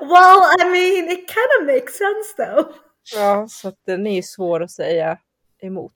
Well, 0.00 0.40
I 0.60 0.64
mean, 0.64 1.08
it 1.10 1.18
kind 1.28 1.50
of 1.60 1.66
makes 1.66 1.98
sense 1.98 2.36
though. 2.36 2.74
Ja, 3.14 3.46
så 3.48 3.68
att 3.68 3.78
den 3.86 4.06
är 4.06 4.14
ju 4.14 4.22
svår 4.22 4.62
att 4.62 4.70
säga 4.70 5.18
emot. 5.62 5.92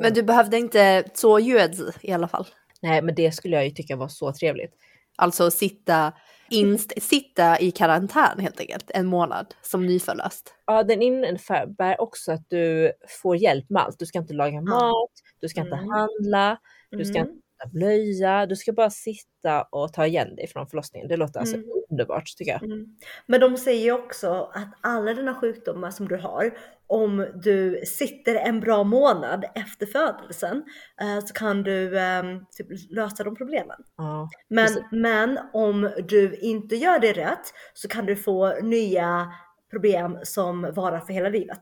Men 0.00 0.12
du 0.14 0.22
behövde 0.22 0.56
inte 0.58 1.04
så 1.14 1.38
ljud 1.38 1.92
i 2.00 2.12
alla 2.12 2.28
fall. 2.28 2.46
Nej, 2.82 3.02
men 3.02 3.14
det 3.14 3.32
skulle 3.32 3.56
jag 3.56 3.64
ju 3.64 3.70
tycka 3.70 3.96
var 3.96 4.08
så 4.08 4.32
trevligt. 4.32 4.74
Alltså 5.16 5.50
sitta, 5.50 6.12
inst- 6.50 7.00
sitta 7.00 7.58
i 7.60 7.70
karantän 7.70 8.38
helt 8.40 8.60
enkelt 8.60 8.90
en 8.94 9.06
månad 9.06 9.54
som 9.62 9.86
nyförlöst. 9.86 10.54
Ja, 10.66 10.82
den 10.82 11.02
innebär 11.02 12.00
också 12.00 12.32
att 12.32 12.44
du 12.48 12.92
får 13.22 13.36
hjälp 13.36 13.70
med 13.70 13.82
allt. 13.82 13.98
Du 13.98 14.06
ska 14.06 14.18
inte 14.18 14.34
laga 14.34 14.60
mat, 14.60 15.10
du 15.40 15.48
ska 15.48 15.60
inte 15.60 15.76
Mm. 15.76 15.88
handla, 15.88 16.58
du 16.90 17.04
ska 17.04 17.18
Mm. 17.18 17.32
Inte 17.64 17.76
blöja, 17.76 18.46
du 18.46 18.56
ska 18.56 18.72
bara 18.72 18.90
sitta 18.90 19.62
och 19.62 19.92
ta 19.92 20.06
igen 20.06 20.36
dig 20.36 20.46
från 20.46 20.66
förlossningen. 20.66 21.08
Det 21.08 21.16
låter 21.16 21.40
alltså 21.40 21.56
Mm. 21.56 21.68
underbart 21.90 22.36
tycker 22.36 22.52
jag. 22.52 22.62
Mm. 22.62 22.86
Men 23.26 23.40
de 23.40 23.56
säger 23.56 23.84
ju 23.84 23.92
också 23.92 24.50
att 24.54 24.68
alla 24.80 25.14
dina 25.14 25.34
sjukdomar 25.34 25.90
som 25.90 26.08
du 26.08 26.16
har, 26.16 26.58
om 26.86 27.26
du 27.42 27.82
sitter 27.86 28.34
en 28.34 28.60
bra 28.60 28.84
månad 28.84 29.44
efter 29.54 29.86
födelsen 29.86 30.64
eh, 31.00 31.24
så 31.24 31.34
kan 31.34 31.62
du 31.62 31.98
eh, 31.98 32.22
typ 32.56 32.66
lösa 32.90 33.24
de 33.24 33.34
problemen. 33.36 33.76
Ja. 33.96 34.28
Men, 34.48 34.68
men 34.92 35.38
om 35.52 35.90
du 36.08 36.34
inte 36.36 36.76
gör 36.76 36.98
det 36.98 37.12
rätt 37.12 37.52
så 37.74 37.88
kan 37.88 38.06
du 38.06 38.16
få 38.16 38.60
nya 38.62 39.32
problem 39.70 40.18
som 40.22 40.62
varar 40.74 41.00
för 41.00 41.12
hela 41.12 41.28
livet. 41.28 41.60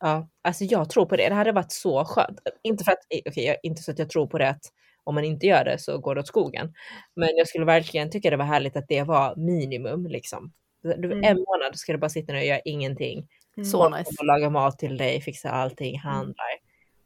Ja, 0.00 0.28
alltså 0.44 0.64
jag 0.64 0.90
tror 0.90 1.06
på 1.06 1.16
det. 1.16 1.28
Det 1.28 1.34
hade 1.34 1.52
varit 1.52 1.72
så 1.72 2.04
skönt. 2.04 2.38
Inte 2.62 2.84
för 2.84 2.92
att, 2.92 2.98
okej, 3.26 3.44
jag- 3.44 3.56
inte 3.62 3.82
så 3.82 3.90
att 3.90 3.98
jag 3.98 4.10
tror 4.10 4.26
på 4.26 4.38
det 4.38 4.48
att 4.48 4.64
om 5.04 5.14
man 5.14 5.24
inte 5.24 5.46
gör 5.46 5.64
det 5.64 5.78
så 5.78 5.98
går 5.98 6.14
det 6.14 6.20
åt 6.20 6.26
skogen. 6.26 6.72
Men 7.16 7.28
jag 7.36 7.48
skulle 7.48 7.64
verkligen 7.64 8.10
tycka 8.10 8.30
det 8.30 8.36
var 8.36 8.44
härligt 8.44 8.76
att 8.76 8.88
det 8.88 9.02
var 9.02 9.36
minimum 9.36 10.06
liksom. 10.06 10.52
Du, 10.82 11.12
Mm. 11.12 11.24
En 11.24 11.36
månad 11.36 11.76
ska 11.78 11.92
du 11.92 11.98
bara 11.98 12.08
sitta 12.08 12.32
ner 12.32 12.40
och 12.40 12.46
göra 12.46 12.60
ingenting. 12.64 13.28
Så 13.64 13.78
Folk 13.78 13.96
nice. 13.96 14.10
kommer 14.16 14.26
laga 14.32 14.50
mat 14.50 14.78
till 14.78 14.96
dig, 14.96 15.20
fixa 15.20 15.50
allting. 15.50 16.00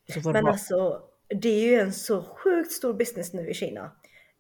Och 0.09 0.15
så 0.15 0.21
får 0.21 0.31
du 0.31 0.33
Men 0.33 0.45
bara, 0.45 0.53
alltså, 0.53 1.01
det 1.41 1.49
är 1.49 1.69
ju 1.69 1.81
en 1.81 1.93
så 1.93 2.23
sjukt 2.23 2.73
stor 2.73 2.95
business 2.95 3.33
nu 3.33 3.51
i 3.51 3.55
Kina. 3.55 3.93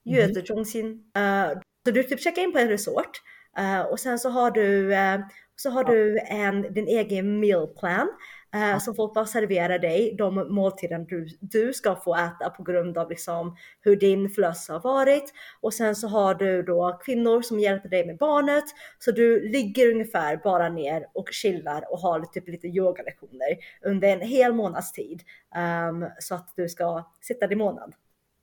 Yuezhongxin. 0.05 0.87
Uh, 1.19 1.61
så 1.87 1.93
du 1.93 2.03
typ 2.03 2.21
checkar 2.21 2.43
in 2.43 2.53
på 2.53 2.59
en 2.59 2.69
resort 2.69 3.11
eh, 3.59 3.81
och 3.81 4.01
sen 4.01 4.19
så 4.19 4.29
har 4.29 4.51
du, 4.51 4.95
eh, 4.95 5.21
så 5.57 5.71
har 5.71 5.85
du 5.85 6.19
en, 6.19 6.75
din 6.75 6.89
egen 6.89 7.41
meal 7.41 7.67
plan 7.67 8.09
eh, 8.57 8.79
som 8.79 8.95
folk 8.95 9.15
bara 9.15 9.27
serverar 9.27 9.79
dig 9.79 10.15
de 10.19 10.55
måltiden 10.55 11.05
du, 11.05 11.27
du 11.41 11.73
ska 11.73 11.97
få 11.97 12.15
äta 12.17 12.51
på 12.51 12.63
grund 12.63 12.99
av 12.99 13.11
liksom 13.11 13.57
hur 13.81 13.97
din 13.97 14.31
förlöselse 14.31 14.73
har 14.73 14.81
varit. 14.81 15.33
Och 15.61 15.75
sen 15.75 15.97
så 15.97 16.09
har 16.09 16.35
du 16.35 16.63
då 16.63 17.01
kvinnor 17.05 17.43
som 17.43 17.61
hjälper 17.61 17.89
dig 17.89 18.07
med 18.07 18.19
barnet. 18.19 18.65
Så 18.99 19.11
du 19.11 19.49
ligger 19.49 19.91
ungefär 19.91 20.37
bara 20.37 20.69
ner 20.69 21.07
och 21.15 21.29
chillar 21.33 21.93
och 21.93 21.99
har 21.99 22.21
typ 22.21 22.49
lite 22.49 22.67
yogalektioner 22.67 23.57
under 23.83 24.09
en 24.09 24.21
hel 24.21 24.53
månads 24.53 24.93
tid. 24.93 25.23
ehm, 25.57 26.05
så 26.19 26.35
att 26.35 26.53
du 26.57 26.69
ska 26.69 27.11
sitta 27.21 27.47
din 27.47 27.59
månad. 27.59 27.95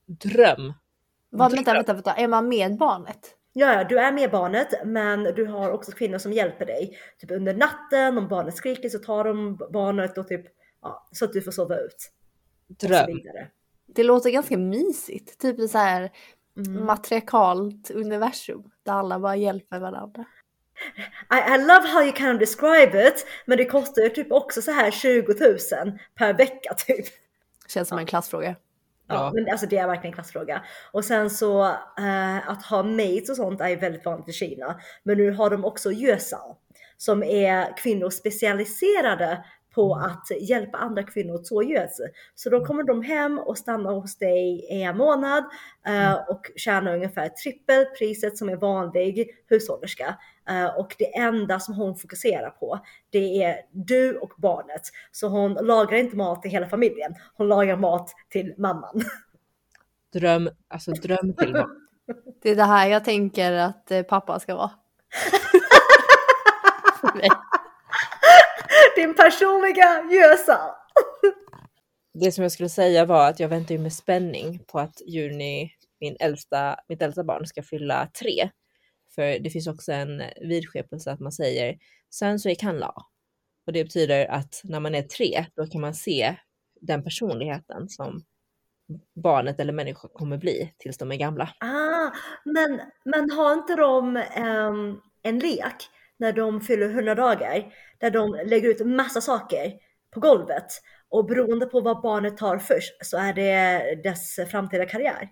dröm! 0.05 0.73
Vad, 1.29 1.51
vänta, 1.51 1.73
vänta, 1.73 1.93
vänta, 1.93 2.13
är 2.13 2.27
man 2.27 2.47
med 2.47 2.77
barnet? 2.77 3.35
Ja, 3.53 3.73
ja, 3.73 3.83
du 3.83 3.99
är 3.99 4.11
med 4.11 4.31
barnet, 4.31 4.67
men 4.85 5.23
du 5.23 5.45
har 5.45 5.71
också 5.71 5.91
kvinnor 5.91 6.17
som 6.17 6.33
hjälper 6.33 6.65
dig. 6.65 6.97
Typ 7.19 7.31
under 7.31 7.53
natten, 7.53 8.17
om 8.17 8.27
barnet 8.27 8.55
skriker 8.55 8.89
så 8.89 8.99
tar 8.99 9.23
de 9.23 9.57
barnet 9.73 10.17
och 10.17 10.27
typ 10.27 10.45
ja, 10.81 11.07
så 11.11 11.25
att 11.25 11.33
du 11.33 11.41
får 11.41 11.51
sova 11.51 11.77
ut. 11.77 12.11
Dröm! 12.67 13.21
Det 13.87 14.03
låter 14.03 14.29
ganska 14.29 14.57
mysigt. 14.57 15.39
Typ 15.39 15.69
så 15.69 15.77
här 15.77 16.11
Mm. 16.57 16.85
matriarkalt 16.85 17.91
universum 17.91 18.63
där 18.83 18.93
alla 18.93 19.19
bara 19.19 19.35
hjälper 19.35 19.79
varandra. 19.79 20.25
I, 21.31 21.53
I 21.53 21.57
love 21.57 21.87
how 21.87 22.03
you 22.03 22.11
kind 22.11 22.33
of 22.33 22.39
describe 22.39 23.07
it, 23.07 23.25
men 23.45 23.57
det 23.57 23.65
kostar 23.65 24.01
ju 24.01 24.09
typ 24.09 24.31
också 24.31 24.61
så 24.61 24.71
här 24.71 24.91
20 24.91 25.21
000 25.83 25.99
per 26.15 26.33
vecka 26.33 26.73
typ. 26.73 27.05
Känns 27.67 27.89
som 27.89 27.97
en 27.97 28.05
klassfråga. 28.05 28.55
Ja, 29.07 29.15
Ja. 29.15 29.31
men 29.33 29.51
alltså 29.51 29.67
det 29.67 29.77
är 29.77 29.87
verkligen 29.87 30.11
en 30.11 30.13
klassfråga. 30.13 30.63
Och 30.91 31.05
sen 31.05 31.29
så 31.29 31.63
eh, 31.99 32.49
att 32.49 32.65
ha 32.65 32.83
maids 32.83 33.29
och 33.29 33.35
sånt 33.35 33.61
är 33.61 33.69
ju 33.69 33.75
väldigt 33.75 34.05
vanligt 34.05 34.29
i 34.29 34.33
Kina. 34.33 34.79
Men 35.03 35.17
nu 35.17 35.31
har 35.31 35.49
de 35.49 35.65
också 35.65 35.91
Yuesao 35.91 36.57
som 36.97 37.23
är 37.23 37.77
kvinnor 37.77 38.09
specialiserade 38.09 39.45
på 39.75 39.95
att 39.95 40.27
hjälpa 40.41 40.77
andra 40.77 41.03
kvinnor 41.03 41.35
att 41.35 41.45
så 41.45 41.63
gödsel. 41.63 42.07
Så 42.35 42.49
då 42.49 42.65
kommer 42.65 42.83
de 42.83 43.01
hem 43.01 43.39
och 43.39 43.57
stannar 43.57 43.93
hos 43.93 44.17
dig 44.17 44.67
i 44.71 44.83
en 44.83 44.97
månad 44.97 45.43
eh, 45.87 46.13
och 46.13 46.51
tjänar 46.55 46.95
ungefär 46.95 47.29
trippelpriset 47.29 48.37
som 48.37 48.49
en 48.49 48.59
vanlig 48.59 49.29
hushållerska. 49.49 50.17
Eh, 50.49 50.79
och 50.79 50.95
det 50.97 51.17
enda 51.17 51.59
som 51.59 51.73
hon 51.73 51.95
fokuserar 51.95 52.49
på 52.49 52.79
det 53.09 53.43
är 53.43 53.55
du 53.71 54.17
och 54.17 54.33
barnet. 54.37 54.81
Så 55.11 55.27
hon 55.27 55.53
lagar 55.53 55.97
inte 55.97 56.15
mat 56.15 56.41
till 56.41 56.51
hela 56.51 56.67
familjen. 56.67 57.15
Hon 57.33 57.47
lagar 57.47 57.77
mat 57.77 58.09
till 58.29 58.53
mamman. 58.57 59.01
Dröm, 60.13 60.49
alltså 60.67 60.91
dröm 60.91 61.33
till 61.33 61.53
barn. 61.53 61.79
Det 62.41 62.49
är 62.49 62.55
det 62.55 62.63
här 62.63 62.87
jag 62.87 63.05
tänker 63.05 63.51
att 63.51 63.91
eh, 63.91 64.03
pappa 64.03 64.39
ska 64.39 64.55
vara. 64.55 64.71
Din 68.95 69.15
personliga 69.15 70.03
Yuesao. 70.11 70.75
Det 72.13 72.31
som 72.31 72.41
jag 72.41 72.51
skulle 72.51 72.69
säga 72.69 73.05
var 73.05 73.29
att 73.29 73.39
jag 73.39 73.49
väntar 73.49 73.75
ju 73.75 73.81
med 73.81 73.93
spänning 73.93 74.59
på 74.67 74.79
att 74.79 75.01
Juni, 75.07 75.71
min 75.99 76.17
äldsta, 76.19 76.79
mitt 76.87 77.01
äldsta 77.01 77.23
barn, 77.23 77.45
ska 77.45 77.63
fylla 77.63 78.07
tre. 78.19 78.49
För 79.15 79.39
det 79.39 79.49
finns 79.49 79.67
också 79.67 79.91
en 79.91 80.23
vidskepelse 80.41 81.11
att 81.11 81.19
man 81.19 81.31
säger 81.31 81.77
sen 82.13 82.39
så 82.39 82.55
han 82.61 82.77
la. 82.77 82.93
Och 83.67 83.73
det 83.73 83.83
betyder 83.83 84.25
att 84.25 84.61
när 84.63 84.79
man 84.79 84.95
är 84.95 85.01
tre, 85.01 85.45
då 85.55 85.67
kan 85.67 85.81
man 85.81 85.93
se 85.93 86.35
den 86.81 87.03
personligheten 87.03 87.89
som 87.89 88.23
barnet 89.15 89.59
eller 89.59 89.73
människan 89.73 90.09
kommer 90.13 90.37
bli 90.37 90.73
tills 90.77 90.97
de 90.97 91.11
är 91.11 91.15
gamla. 91.15 91.49
Ah, 91.59 92.11
men, 92.45 92.81
men 93.05 93.31
har 93.31 93.53
inte 93.53 93.75
de 93.75 94.17
ehm, 94.17 94.99
en 95.21 95.39
lek 95.39 95.89
när 96.19 96.33
de 96.33 96.61
fyller 96.61 96.89
100 96.89 97.15
dagar 97.15 97.73
där 97.99 98.11
de 98.11 98.31
lägger 98.45 98.69
ut 98.69 98.85
massa 98.85 99.21
saker 99.21 99.73
på 100.13 100.19
golvet 100.19 100.65
och 101.09 101.25
beroende 101.25 101.65
på 101.65 101.81
vad 101.81 102.01
barnet 102.01 102.37
tar 102.37 102.57
först 102.57 103.05
så 103.05 103.17
är 103.17 103.33
det 103.33 103.81
dess 104.03 104.35
framtida 104.51 104.85
karriär. 104.85 105.29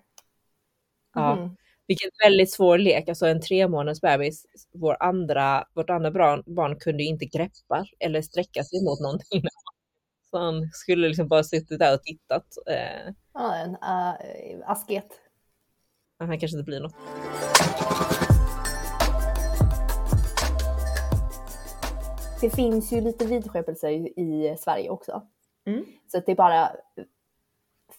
Ja, 1.13 1.35
Mhm. 1.35 1.55
vilken 1.87 2.09
väldigt 2.23 2.51
svår 2.51 2.77
lek. 2.77 3.09
Alltså 3.09 3.25
en 3.25 3.41
tre 3.41 3.67
månaders 3.67 4.01
bebis, 4.01 4.45
vår 4.73 4.97
andra, 5.03 5.65
vårt 5.73 5.89
andra 5.89 6.11
barn, 6.11 6.43
barn 6.55 6.79
kunde 6.79 7.03
inte 7.03 7.25
greppa 7.25 7.85
eller 7.99 8.21
sträcka 8.21 8.63
sig 8.63 8.83
mot 8.83 8.99
någonting. 8.99 9.43
Så 10.31 10.37
han 10.37 10.69
skulle 10.73 11.07
liksom 11.07 11.27
bara 11.27 11.43
suttit 11.43 11.79
där 11.79 11.93
och 11.93 12.03
tittat. 12.03 12.45
Eh, 12.69 13.13
Ja, 13.33 13.55
en 13.55 13.69
uh, 13.69 14.69
asket. 14.71 15.07
han 16.19 16.39
kanske 16.39 16.57
inte 16.57 16.65
blir 16.65 16.79
något. 16.79 16.95
Det 22.41 22.49
finns 22.49 22.93
ju 22.93 23.01
lite 23.01 23.25
vidskepelse 23.25 23.91
i, 23.91 24.55
Sverige 24.59 24.89
också. 24.89 25.27
Mm. 25.65 25.85
Så 26.07 26.19
det 26.25 26.31
är 26.31 26.35
bara 26.35 26.71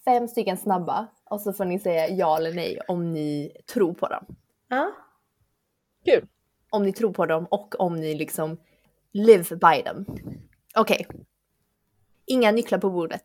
fem 0.05 0.29
stycken 0.29 0.57
snabba 0.57 1.07
och 1.25 1.41
så 1.41 1.53
får 1.53 1.65
ni 1.65 1.79
säga 1.79 2.09
ja 2.09 2.37
eller 2.37 2.53
nej 2.53 2.79
om 2.89 3.13
ni 3.13 3.57
tror 3.67 3.95
på 3.95 4.09
dem. 4.09 4.37
Ja. 4.69 4.91
Kul. 6.05 6.29
Om 6.71 6.83
ni 6.83 6.93
tror 6.93 7.13
på 7.13 7.27
dem 7.27 7.47
och 7.51 7.81
om 7.81 8.01
ni 8.01 8.15
liksom 8.15 8.61
live 9.13 9.57
by 9.57 9.83
them. 9.83 10.07
Okej. 10.77 11.07
Inga 12.27 12.51
nycklar 12.53 12.79
på 12.79 12.91
bordet. 12.91 13.23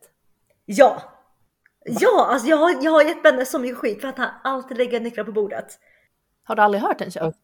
Ja. 0.64 1.02
Ja, 1.84 2.26
alltså 2.32 2.48
jag 2.48 2.56
har, 2.56 2.84
jag 2.84 2.92
har 2.92 3.02
gett 3.02 3.22
Benne 3.22 3.46
så 3.46 3.58
mycket 3.58 3.78
skit 3.78 4.00
för 4.00 4.08
att 4.08 4.18
han 4.18 4.30
alltid 4.44 4.76
lägger 4.76 5.00
nycklar 5.00 5.24
på 5.24 5.32
bordet. 5.32 5.78
Har 6.42 6.56
du 6.56 6.62
aldrig 6.62 6.82
hört 6.82 6.98
den 6.98 7.10
show? 7.10 7.34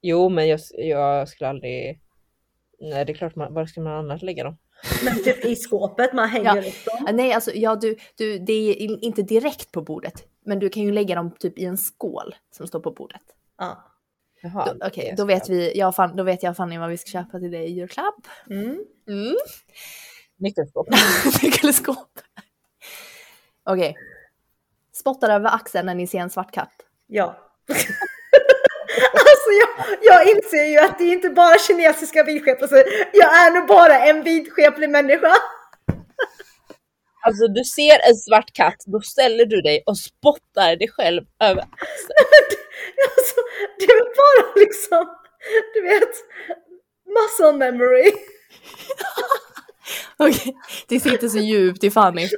Jo, 0.00 0.28
men 0.28 0.48
jag, 0.48 0.60
jag 0.72 1.28
skulle 1.28 1.48
aldrig... 1.48 2.00
Nej, 2.80 3.04
det 3.04 3.12
är 3.12 3.14
klart, 3.14 3.36
man, 3.36 3.54
var 3.54 3.66
ska 3.66 3.80
man 3.80 3.92
annars 3.92 4.22
lägga 4.22 4.44
dem? 4.44 4.56
Men 5.04 5.14
typ 5.24 5.44
i 5.44 5.56
skåpet, 5.56 6.12
man 6.12 6.28
hänger 6.28 6.56
Ja. 6.56 6.68
upp 6.68 6.84
dem. 7.06 7.16
Nej, 7.16 7.32
alltså 7.32 7.50
ja, 7.54 7.76
du, 7.76 7.96
du, 8.16 8.38
det 8.38 8.52
är 8.52 8.74
in- 8.74 8.98
inte 9.02 9.22
direkt 9.22 9.72
på 9.72 9.82
bordet. 9.82 10.24
Men 10.44 10.58
du 10.58 10.68
kan 10.68 10.82
ju 10.82 10.92
lägga 10.92 11.14
dem 11.14 11.30
typ 11.38 11.58
i 11.58 11.64
en 11.64 11.76
skål 11.78 12.34
som 12.50 12.66
står 12.66 12.80
på 12.80 12.90
bordet. 12.90 13.22
Ja. 13.58 13.84
Jaha, 14.42 14.64
Då- 14.80 14.86
Okej, 14.86 15.04
det 15.04 15.10
är 15.10 15.16
då 15.16 15.24
vet 15.24 15.48
vi, 15.48 15.78
jag 15.78 15.94
Fan, 15.94 16.16
då 16.16 16.22
vet 16.22 16.42
jag 16.42 16.56
Fanny 16.56 16.78
vad 16.78 16.88
vi 16.90 16.98
ska 16.98 17.10
köpa 17.10 17.38
till 17.38 17.50
dig 17.50 17.64
i 17.66 17.72
julklapp. 17.72 18.26
Mm. 18.50 18.84
Mm. 19.08 19.36
Nyckelskåp. 20.36 20.86
Nyckelskåp. 21.42 22.20
Okej. 23.64 23.96
Spottar 24.92 25.30
över 25.30 25.54
axeln 25.54 25.86
när 25.86 25.94
ni 25.94 26.06
ser 26.06 26.18
en 26.18 26.30
svart 26.30 26.52
katt. 26.54 26.72
Ja. 27.06 27.36
alltså 29.48 29.82
jag, 29.82 29.98
jag 30.02 30.36
inser 30.36 30.64
ju 30.64 30.78
att 30.78 30.98
det 30.98 31.04
är 31.04 31.12
inte 31.12 31.30
bara 31.30 31.58
kinesiska 31.58 32.24
vidskepelser. 32.24 32.84
Jag 33.12 33.46
är 33.46 33.50
nog 33.50 33.68
bara 33.68 33.98
en 33.98 34.22
vidskeplig 34.22 34.90
människa. 34.90 35.36
Alltså 37.26 37.48
du 37.48 37.64
ser 37.64 38.08
en 38.08 38.16
svart 38.16 38.52
katt, 38.52 38.84
då 38.86 39.00
ställer 39.00 39.46
du 39.46 39.60
dig 39.60 39.82
och 39.86 39.98
spottar 39.98 40.76
dig 40.76 40.88
själv 40.88 41.22
över 41.40 41.62
Alltså, 43.16 43.40
det 43.78 43.84
är 43.84 44.04
bara 44.16 44.54
liksom, 44.56 45.16
du 45.74 45.82
vet, 45.82 46.14
muscle 47.06 47.52
memory. 47.52 48.12
Okej, 50.16 50.56
det 50.88 51.00
sitter 51.00 51.28
så 51.28 51.38
djupt 51.38 51.84
i 51.84 51.90
Fanny. 51.90 52.28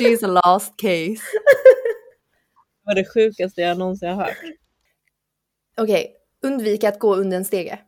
She's 0.00 0.24
a 0.24 0.26
last 0.26 0.76
case. 0.76 1.22
Det 2.82 2.86
var 2.86 2.94
det 2.94 3.04
sjukaste 3.14 3.60
jag 3.60 3.78
någonsin 3.78 4.08
har 4.08 4.24
hört. 4.24 4.36
Okej, 5.76 6.19
undvika 6.42 6.88
att 6.88 6.98
gå 6.98 7.16
under 7.16 7.36
en 7.36 7.44
stege. 7.44 7.78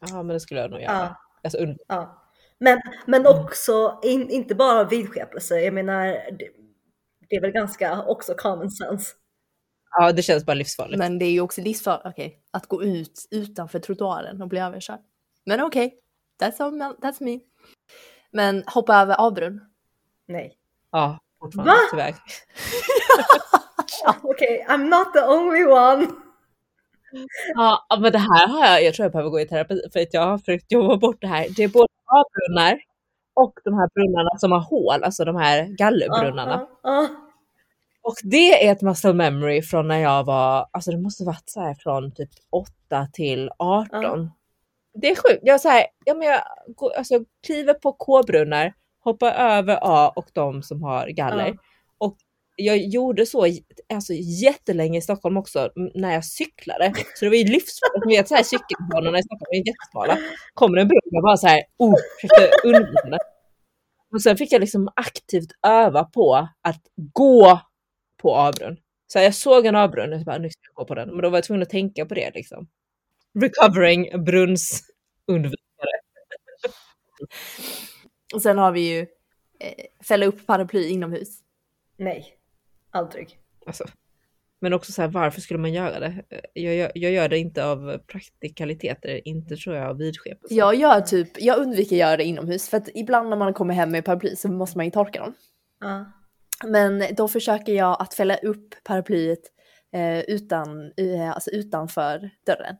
Ja, 0.00 0.16
men 0.22 0.28
det 0.28 0.40
skulle 0.40 0.60
jag 0.60 0.70
nog 0.70 0.80
göra. 0.80 0.92
Ja. 0.92 1.16
Alltså, 1.44 1.58
und- 1.58 1.78
Ja. 1.88 2.24
Men, 2.60 2.80
men 3.06 3.26
också 3.26 4.00
in, 4.02 4.30
inte 4.30 4.54
bara 4.54 4.84
vidskepelse. 4.84 5.60
Jag 5.60 5.74
menar, 5.74 6.06
det, 6.38 6.48
det 7.28 7.36
är 7.36 7.40
väl 7.40 7.50
ganska 7.50 8.02
också 8.02 8.34
common 8.34 8.70
sense. 8.70 9.14
ja, 9.90 10.12
det 10.12 10.22
känns 10.22 10.46
bara 10.46 10.54
livsfarligt. 10.54 10.98
Men 10.98 11.18
det 11.18 11.24
är 11.24 11.30
ju 11.30 11.40
också 11.40 11.60
livsfarligt, 11.60 12.06
okej, 12.06 12.42
att 12.50 12.66
gå 12.66 12.82
ut 12.82 13.26
utanför 13.30 13.78
trottoaren 13.78 14.42
och 14.42 14.48
bli 14.48 14.60
överkörd. 14.60 15.00
Men 15.46 15.60
okej, 15.60 15.98
that's, 16.42 16.62
all- 16.62 16.96
that's 17.02 17.22
me. 17.22 17.40
Men 18.30 18.64
hoppa 18.66 18.96
över 18.96 19.14
avbrunn. 19.14 19.60
Nej. 20.26 20.54
Ja, 20.90 21.18
fortfarande 21.40 21.72
Va? 21.72 21.78
tyvärr. 21.90 22.14
Okej, 24.22 24.66
I'm 24.68 24.88
not 24.88 25.12
the 25.12 25.20
only 25.22 25.64
one. 25.64 26.06
Ja, 27.54 27.86
men 28.00 28.12
det 28.12 28.18
här 28.18 28.48
har 28.48 28.66
jag, 28.66 28.84
jag 28.84 28.94
tror 28.94 29.04
jag 29.04 29.12
behöver 29.12 29.30
gå 29.30 29.40
i 29.40 29.48
terapi 29.48 29.80
för 29.92 30.00
att 30.00 30.14
jag 30.14 30.26
har 30.26 30.38
försökt 30.38 30.72
jobba 30.72 30.96
bort 30.96 31.20
det 31.20 31.26
här. 31.26 31.46
Det 31.56 31.64
är 31.64 31.68
både 31.68 31.88
avbrunnar 32.06 32.78
och 33.34 33.52
de 33.64 33.74
här 33.74 33.88
brunnarna 33.94 34.38
som 34.38 34.52
har 34.52 34.60
hål, 34.60 35.04
alltså 35.04 35.24
de 35.24 35.36
här 35.36 35.64
gallerbrunnarna. 35.64 36.66
Och 38.02 38.14
det 38.22 38.66
är 38.66 38.72
ett 38.72 38.82
muscle 38.82 39.12
memory 39.12 39.62
från 39.62 39.88
när 39.88 39.98
jag 39.98 40.24
var, 40.24 40.66
alltså 40.70 40.90
det 40.90 40.98
måste 40.98 41.24
varit 41.24 41.42
så 41.50 41.60
här 41.60 41.74
från 41.74 42.12
typ 42.12 42.30
8 42.50 43.06
till 43.12 43.50
18. 43.58 43.88
Ja. 43.90 44.28
Det 44.94 45.10
är 45.10 45.14
sjukt. 45.14 45.40
Jag, 45.42 45.60
så 45.60 45.68
här, 45.68 45.86
ja, 46.04 46.14
men 46.14 46.28
jag 46.28 46.40
går, 46.76 46.92
alltså, 46.92 47.24
kliver 47.46 47.74
på 47.74 47.92
K-brunnar, 47.92 48.72
hoppar 49.04 49.32
över 49.32 49.78
A 49.82 50.12
och 50.16 50.26
de 50.32 50.62
som 50.62 50.82
har 50.82 51.08
galler. 51.08 51.58
Ja. 52.58 52.72
Och 52.72 52.78
jag 52.78 52.78
gjorde 52.78 53.26
så 53.26 53.46
alltså, 53.94 54.12
jättelänge 54.14 54.98
i 54.98 55.02
Stockholm 55.02 55.36
också 55.36 55.70
när 55.94 56.14
jag 56.14 56.24
cyklade. 56.24 56.92
Så 57.14 57.24
det 57.24 57.28
var 57.28 57.36
ju 57.36 57.44
livsfarligt. 57.44 58.06
Ni 58.06 58.16
vet 58.16 58.28
så 58.28 58.34
här 58.34 58.42
cykelbanorna 58.42 59.18
i 59.18 59.22
Stockholm 59.22 59.50
är 59.50 59.68
jättesmala. 59.68 60.18
Kommer 60.54 60.78
en 60.78 60.88
brunn 60.88 61.00
jag 61.04 61.22
bara 61.22 61.36
så 61.36 61.46
här, 61.46 61.62
oh, 61.78 61.94
undvika. 62.64 63.18
Och 64.12 64.22
sen 64.22 64.36
fick 64.36 64.52
jag 64.52 64.60
liksom 64.60 64.88
aktivt 64.96 65.50
öva 65.66 66.04
på 66.04 66.48
att 66.62 66.82
gå 67.12 67.60
på 68.22 68.34
avbrunn. 68.34 68.76
Så 69.06 69.18
jag 69.18 69.34
såg 69.34 69.66
en 69.66 69.76
avbrunn 69.76 70.12
och 70.12 70.18
jag 70.18 70.24
bara, 70.24 70.38
nu 70.38 70.50
ska 70.50 70.60
jag 70.62 70.74
gå 70.74 70.84
på 70.84 70.94
den. 70.94 71.08
Men 71.08 71.22
då 71.22 71.30
var 71.30 71.36
jag 71.36 71.44
tvungen 71.44 71.62
att 71.62 71.70
tänka 71.70 72.06
på 72.06 72.14
det 72.14 72.30
liksom. 72.34 72.68
Recovering 73.40 74.24
brunns 74.24 74.82
undvikare. 75.26 75.58
Och 78.34 78.42
sen 78.42 78.58
har 78.58 78.72
vi 78.72 78.80
ju 78.80 79.00
eh, 79.60 79.84
fälla 80.08 80.26
upp 80.26 80.46
paraply 80.46 80.88
inomhus. 80.88 81.38
Nej, 81.96 82.37
aldrig. 82.98 83.38
Alltså. 83.66 83.84
Men 84.60 84.72
också 84.72 84.92
så 84.92 85.02
här, 85.02 85.08
varför 85.08 85.40
skulle 85.40 85.58
man 85.58 85.72
göra 85.72 86.00
det? 86.00 86.24
Jag, 86.52 86.74
gör- 86.74 86.92
jag 86.94 87.12
gör 87.12 87.28
det 87.28 87.38
inte 87.38 87.64
av 87.64 87.98
praktikaliteter, 87.98 89.28
inte 89.28 89.56
tror 89.56 89.76
jag 89.76 89.88
av 89.90 89.96
vidskepelse. 89.96 90.54
Jag 90.54 90.74
gör 90.74 91.00
typ, 91.00 91.28
jag 91.42 91.58
undviker 91.58 91.96
göra 91.96 92.16
det 92.16 92.24
inomhus 92.24 92.68
för 92.68 92.76
att 92.76 92.88
ibland 92.94 93.28
när 93.28 93.36
man 93.36 93.54
kommer 93.54 93.74
hem 93.74 93.90
med 93.90 94.04
paraply 94.04 94.36
så 94.36 94.48
måste 94.48 94.78
man 94.78 94.84
ju 94.84 94.90
torka 94.90 95.20
dem. 95.20 95.34
Ja. 95.80 96.12
Men 96.64 97.04
då 97.14 97.28
försöker 97.28 97.72
jag 97.72 98.02
att 98.02 98.14
fälla 98.14 98.36
upp 98.36 98.74
paraplyet 98.84 99.40
eh, 99.92 100.20
utan, 100.20 100.92
eh, 100.96 101.30
alltså 101.30 101.50
utanför 101.50 102.30
dörren. 102.46 102.76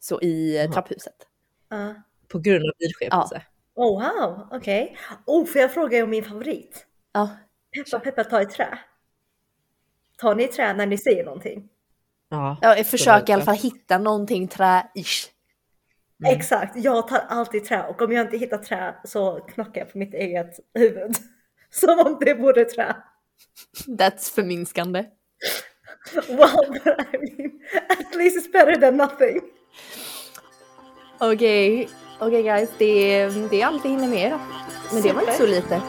Så 0.00 0.20
i 0.22 0.62
eh, 0.64 0.70
trapphuset. 0.70 1.16
Ja. 1.68 1.94
På 2.28 2.38
grund 2.38 2.64
av 2.64 2.72
vidskepelse. 2.78 3.42
Oh 3.74 4.02
wow, 4.02 4.48
okej. 4.50 4.96
Oh, 5.26 5.46
får 5.46 5.60
jag 5.60 5.74
fråga 5.74 6.04
om 6.04 6.10
min 6.10 6.24
favorit? 6.24 6.86
Ja, 7.12 7.30
Peppa 7.74 7.98
Peppa 7.98 8.24
ta 8.24 8.42
i 8.42 8.46
trä. 8.46 8.78
Tar 10.16 10.34
ni 10.34 10.46
trä 10.46 10.72
när 10.72 10.86
ni 10.86 10.98
säger 10.98 11.24
någonting? 11.24 11.68
Ja. 12.28 12.56
jag 12.62 12.86
försöker 12.86 13.32
i 13.32 13.34
alla 13.34 13.44
fall 13.44 13.56
hitta 13.56 13.98
någonting 13.98 14.48
trä-ish. 14.48 15.30
Mm. 16.24 16.36
Exakt, 16.36 16.76
jag 16.76 17.08
tar 17.08 17.18
alltid 17.28 17.64
trä 17.64 17.82
och 17.82 18.02
om 18.02 18.12
jag 18.12 18.26
inte 18.26 18.36
hittar 18.36 18.58
trä 18.58 18.94
så 19.04 19.40
knackar 19.40 19.80
jag 19.80 19.92
på 19.92 19.98
mitt 19.98 20.14
eget 20.14 20.60
huvud. 20.74 21.16
Som 21.70 21.98
om 21.98 22.18
det 22.20 22.34
vore 22.34 22.64
trä. 22.64 22.96
That's 23.86 24.34
förminskande. 24.34 25.04
Well, 26.28 26.66
but 26.70 27.00
I 27.14 27.16
mean, 27.18 27.60
at 27.88 28.14
least 28.14 28.36
it's 28.36 28.52
better 28.52 28.76
than 28.76 28.96
nothing. 28.96 29.40
Okej, 31.18 31.88
okej 32.20 32.42
guys, 32.42 32.70
det, 32.78 33.28
det 33.50 33.62
är 33.62 33.66
allt 33.66 33.84
vi 33.84 33.88
hinner 33.88 34.08
med 34.08 34.32
då. 34.32 34.38
Men 34.92 35.02
det 35.02 35.12
var 35.12 35.20
inte 35.20 35.32
så 35.32 35.46
lite. 35.46 35.82